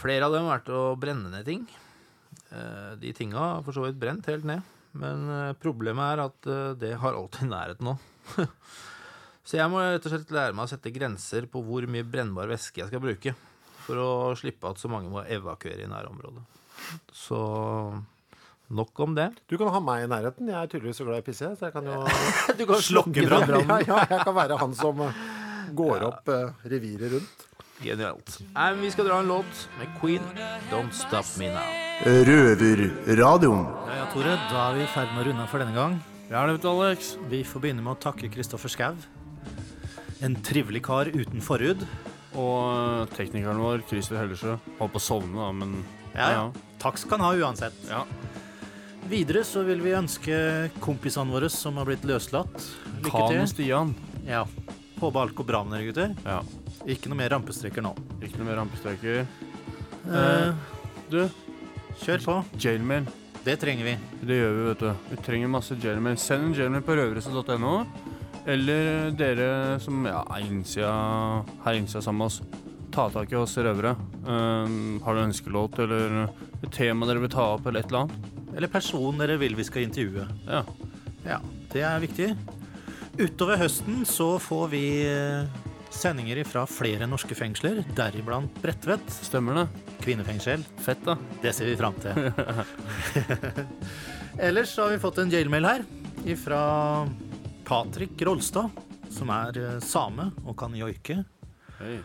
Flere 0.01 0.29
av 0.29 0.37
dem 0.37 0.47
har 0.47 0.61
vært 0.61 0.71
å 0.71 0.83
brenne 1.01 1.33
ned 1.33 1.49
ting. 1.49 1.65
Eh, 2.51 2.93
de 3.01 3.11
tinga 3.17 3.39
har 3.39 3.65
for 3.67 3.75
så 3.75 3.89
vidt 3.89 3.99
brent 3.99 4.29
helt 4.31 4.47
ned. 4.47 4.63
Men 4.99 5.27
eh, 5.35 5.57
problemet 5.59 6.15
er 6.15 6.23
at 6.25 6.51
eh, 6.51 6.71
det 6.79 6.93
har 7.03 7.19
alltid 7.19 7.51
nærheten 7.51 7.91
nå. 7.91 7.97
Så 9.51 9.59
jeg 9.59 9.71
må 9.73 9.81
rett 9.83 10.05
og 10.07 10.13
slett 10.13 10.31
lære 10.35 10.55
meg 10.55 10.69
å 10.69 10.71
sette 10.71 10.93
grenser 10.95 11.47
på 11.51 11.63
hvor 11.67 11.87
mye 11.91 12.07
brennbar 12.07 12.51
væske 12.53 12.83
jeg 12.83 12.91
skal 12.91 13.03
bruke. 13.03 13.35
For 13.83 13.99
å 13.99 14.11
slippe 14.39 14.71
at 14.71 14.79
så 14.79 14.91
mange 14.93 15.11
må 15.11 15.25
evakuere 15.27 15.87
i 15.87 15.91
nærområdet. 15.91 16.45
Så 17.11 17.41
nok 18.71 19.01
om 19.05 19.15
det. 19.19 19.29
Du 19.51 19.57
kan 19.59 19.71
ha 19.75 19.81
meg 19.83 20.05
i 20.05 20.09
nærheten. 20.11 20.49
Jeg 20.51 20.57
er 20.61 20.71
tydeligvis 20.71 21.01
så 21.03 21.07
glad 21.09 21.21
i 21.21 21.25
å 21.25 21.27
pisse, 21.27 21.51
så 21.59 21.69
jeg 21.69 21.75
kan 21.75 21.87
jo 21.91 22.01
Du 22.61 22.65
kan 22.71 22.83
Slokke 22.91 23.27
brannen. 23.27 23.69
ja, 23.71 23.79
ja, 23.87 24.01
jeg 24.15 24.27
kan 24.27 24.37
være 24.37 24.59
han 24.61 24.75
som 24.79 25.05
eh, 25.07 25.23
går 25.79 26.07
opp 26.09 26.31
eh, 26.35 26.67
reviret 26.73 27.15
rundt. 27.17 27.47
Genialt. 27.81 28.35
Nei, 28.53 28.67
men 28.75 28.83
vi 28.85 28.91
skal 28.93 29.07
dra 29.09 29.23
en 29.23 29.31
låt 29.31 29.63
med 29.81 29.89
Queen, 30.03 30.25
'Don't 30.69 30.93
Stop 30.93 31.31
Me 31.41 31.49
Now'. 31.49 31.79
Røverradioen. 32.05 33.65
Ja, 33.89 33.95
ja, 34.03 34.05
Tore, 34.13 34.35
da 34.51 34.67
er 34.67 34.77
vi 34.77 34.85
i 34.85 34.91
ferd 34.93 35.15
med 35.15 35.23
å 35.23 35.27
runde 35.31 35.47
av 35.47 35.51
for 35.53 35.65
denne 35.65 35.77
gang. 35.77 35.97
Ja, 36.31 36.45
det 36.47 36.59
vet 36.59 36.67
du, 36.67 36.69
Alex. 36.71 37.15
Vi 37.33 37.41
får 37.45 37.65
begynne 37.65 37.83
med 37.85 37.97
å 37.97 38.01
takke 38.05 38.29
Kristoffer 38.33 38.71
Schau. 38.73 39.01
En 40.21 40.37
trivelig 40.45 40.85
kar 40.87 41.09
uten 41.09 41.41
forhud. 41.45 41.87
Og 42.39 42.59
eh, 42.69 43.15
teknikeren 43.17 43.59
vår, 43.65 43.83
Christer 43.89 44.21
Hellersjø, 44.21 44.59
holdt 44.79 44.95
på 44.95 45.01
å 45.01 45.07
sovne, 45.09 45.35
da, 45.41 45.49
men 45.57 45.81
Ja, 46.15 46.29
ja. 46.37 46.45
Takk 46.83 47.01
skal 47.01 47.19
han 47.19 47.27
ha 47.27 47.49
uansett. 47.49 47.77
Ja. 47.89 48.05
Videre 49.11 49.43
så 49.47 49.63
vil 49.67 49.81
vi 49.83 49.91
ønske 49.97 50.37
kompisene 50.83 51.33
våre 51.35 51.49
som 51.51 51.79
har 51.81 51.89
blitt 51.89 52.05
løslatt, 52.07 52.55
lykke 53.01 53.11
Kan 53.11 53.25
og 53.25 53.33
til. 53.35 53.47
Stian. 53.51 53.95
Ja. 54.29 54.45
Håper 55.01 55.25
alt 55.25 55.35
går 55.39 55.49
bra 55.49 55.63
med 55.67 55.79
dere, 55.81 55.89
gutter. 55.89 56.13
Ja. 56.27 56.41
Ikke 56.87 57.11
noe 57.11 57.19
mer 57.19 57.33
rampestreker 57.35 57.83
nå. 57.85 57.91
Ikke 58.23 58.39
noe 58.39 58.47
mer 58.53 58.61
rampestreker. 58.61 59.25
Eh, 60.07 60.53
Du, 61.11 61.25
kjør 62.05 62.23
på. 62.23 62.37
jailmail. 62.63 63.09
Det 63.43 63.57
trenger 63.59 63.85
vi. 63.89 63.97
Det 64.23 64.37
gjør 64.37 64.55
vi, 64.55 64.65
vet 64.69 64.85
du. 64.85 64.91
Vi 65.11 65.17
trenger 65.27 65.49
masse 65.51 65.75
jailmail. 65.81 66.17
Send 66.21 66.45
en 66.51 66.55
jailmail 66.55 66.85
på 66.87 66.95
røverhuset.no. 67.01 67.75
Eller 68.47 69.11
dere 69.17 69.81
som 69.83 70.05
ja, 70.07 70.23
er 70.37 70.45
innsida, 70.47 70.93
her 71.65 71.81
innsida 71.81 72.01
sammen 72.05 72.23
med 72.23 72.31
oss, 72.31 72.41
ta 72.95 73.09
tak 73.13 73.33
i 73.33 73.37
oss 73.41 73.57
røvere. 73.59 73.97
Um, 74.25 75.01
har 75.05 75.15
du 75.19 75.25
ønskelåt 75.25 75.79
eller 75.83 76.29
et 76.63 76.71
tema 76.75 77.09
dere 77.09 77.21
vil 77.25 77.33
ta 77.33 77.51
opp, 77.57 77.67
eller 77.67 77.81
et 77.83 77.91
eller 77.91 78.07
annet? 78.07 78.30
Eller 78.57 78.69
person 78.73 79.19
dere 79.21 79.37
vil 79.41 79.55
vi 79.59 79.65
skal 79.67 79.87
intervjue. 79.87 80.27
Ja. 80.49 80.65
Ja, 81.27 81.39
det 81.73 81.83
er 81.87 82.01
viktig. 82.03 82.31
Utover 83.21 83.59
høsten 83.61 84.05
så 84.09 84.33
får 84.41 84.69
vi 84.73 84.83
eh, 85.05 85.49
sendinger 85.93 86.41
fra 86.49 86.63
flere 86.71 87.09
norske 87.11 87.37
fengsler, 87.37 87.83
deriblant 87.99 88.55
Bredtvet 88.63 89.05
Stemmer 89.13 89.61
det? 89.61 89.67
kvinnefengsel. 90.01 90.63
Fett, 90.81 91.03
da. 91.05 91.17
Det 91.43 91.53
ser 91.53 91.69
vi 91.69 91.77
fram 91.77 91.97
til. 92.01 92.31
Ellers 94.47 94.73
så 94.73 94.87
har 94.87 94.95
vi 94.95 95.03
fått 95.03 95.19
en 95.21 95.33
jailmail 95.33 95.67
her 95.69 95.85
fra 96.41 96.63
Patrick 97.69 98.23
Rolstad, 98.25 98.71
som 99.13 99.31
er 99.35 99.61
eh, 99.61 99.77
same 99.85 100.31
og 100.47 100.57
kan 100.61 100.75
joike. 100.79 101.21
Hei. 101.81 101.99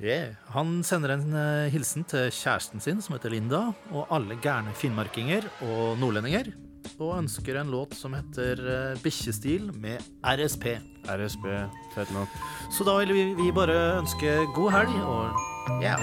Yeah. 0.00 0.34
Han 0.54 0.80
sender 0.86 1.12
en 1.14 1.28
eh, 1.36 1.68
hilsen 1.72 2.02
til 2.10 2.30
kjæresten 2.34 2.80
sin, 2.82 3.00
som 3.04 3.14
heter 3.14 3.30
Linda, 3.30 3.60
og 3.92 4.08
alle 4.10 4.34
gærne 4.42 4.72
finnmarkinger 4.74 5.46
og 5.62 5.98
nordlendinger. 6.00 6.50
Og 6.98 7.12
ønsker 7.20 7.60
en 7.60 7.70
låt 7.70 7.94
som 7.94 8.14
heter 8.16 8.58
eh, 8.58 8.96
Bikkjestil 9.04 9.68
med 9.78 10.02
RSP. 10.26 10.66
RSP, 11.06 11.46
Fett 11.94 12.10
nok. 12.14 12.34
Så 12.74 12.86
da 12.88 12.96
vil 13.02 13.14
vi, 13.14 13.24
vi 13.38 13.52
bare 13.54 13.78
ønske 14.00 14.34
god 14.56 14.74
helg 14.74 14.98
og 15.04 15.82
ja, 15.84 15.94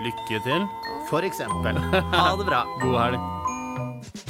Lykke 0.00 0.40
til. 0.46 0.66
for 1.10 1.26
eksempel. 1.26 1.76
Ha 2.16 2.30
det 2.40 2.46
bra. 2.48 2.64
God 2.82 2.98
helg. 3.04 4.29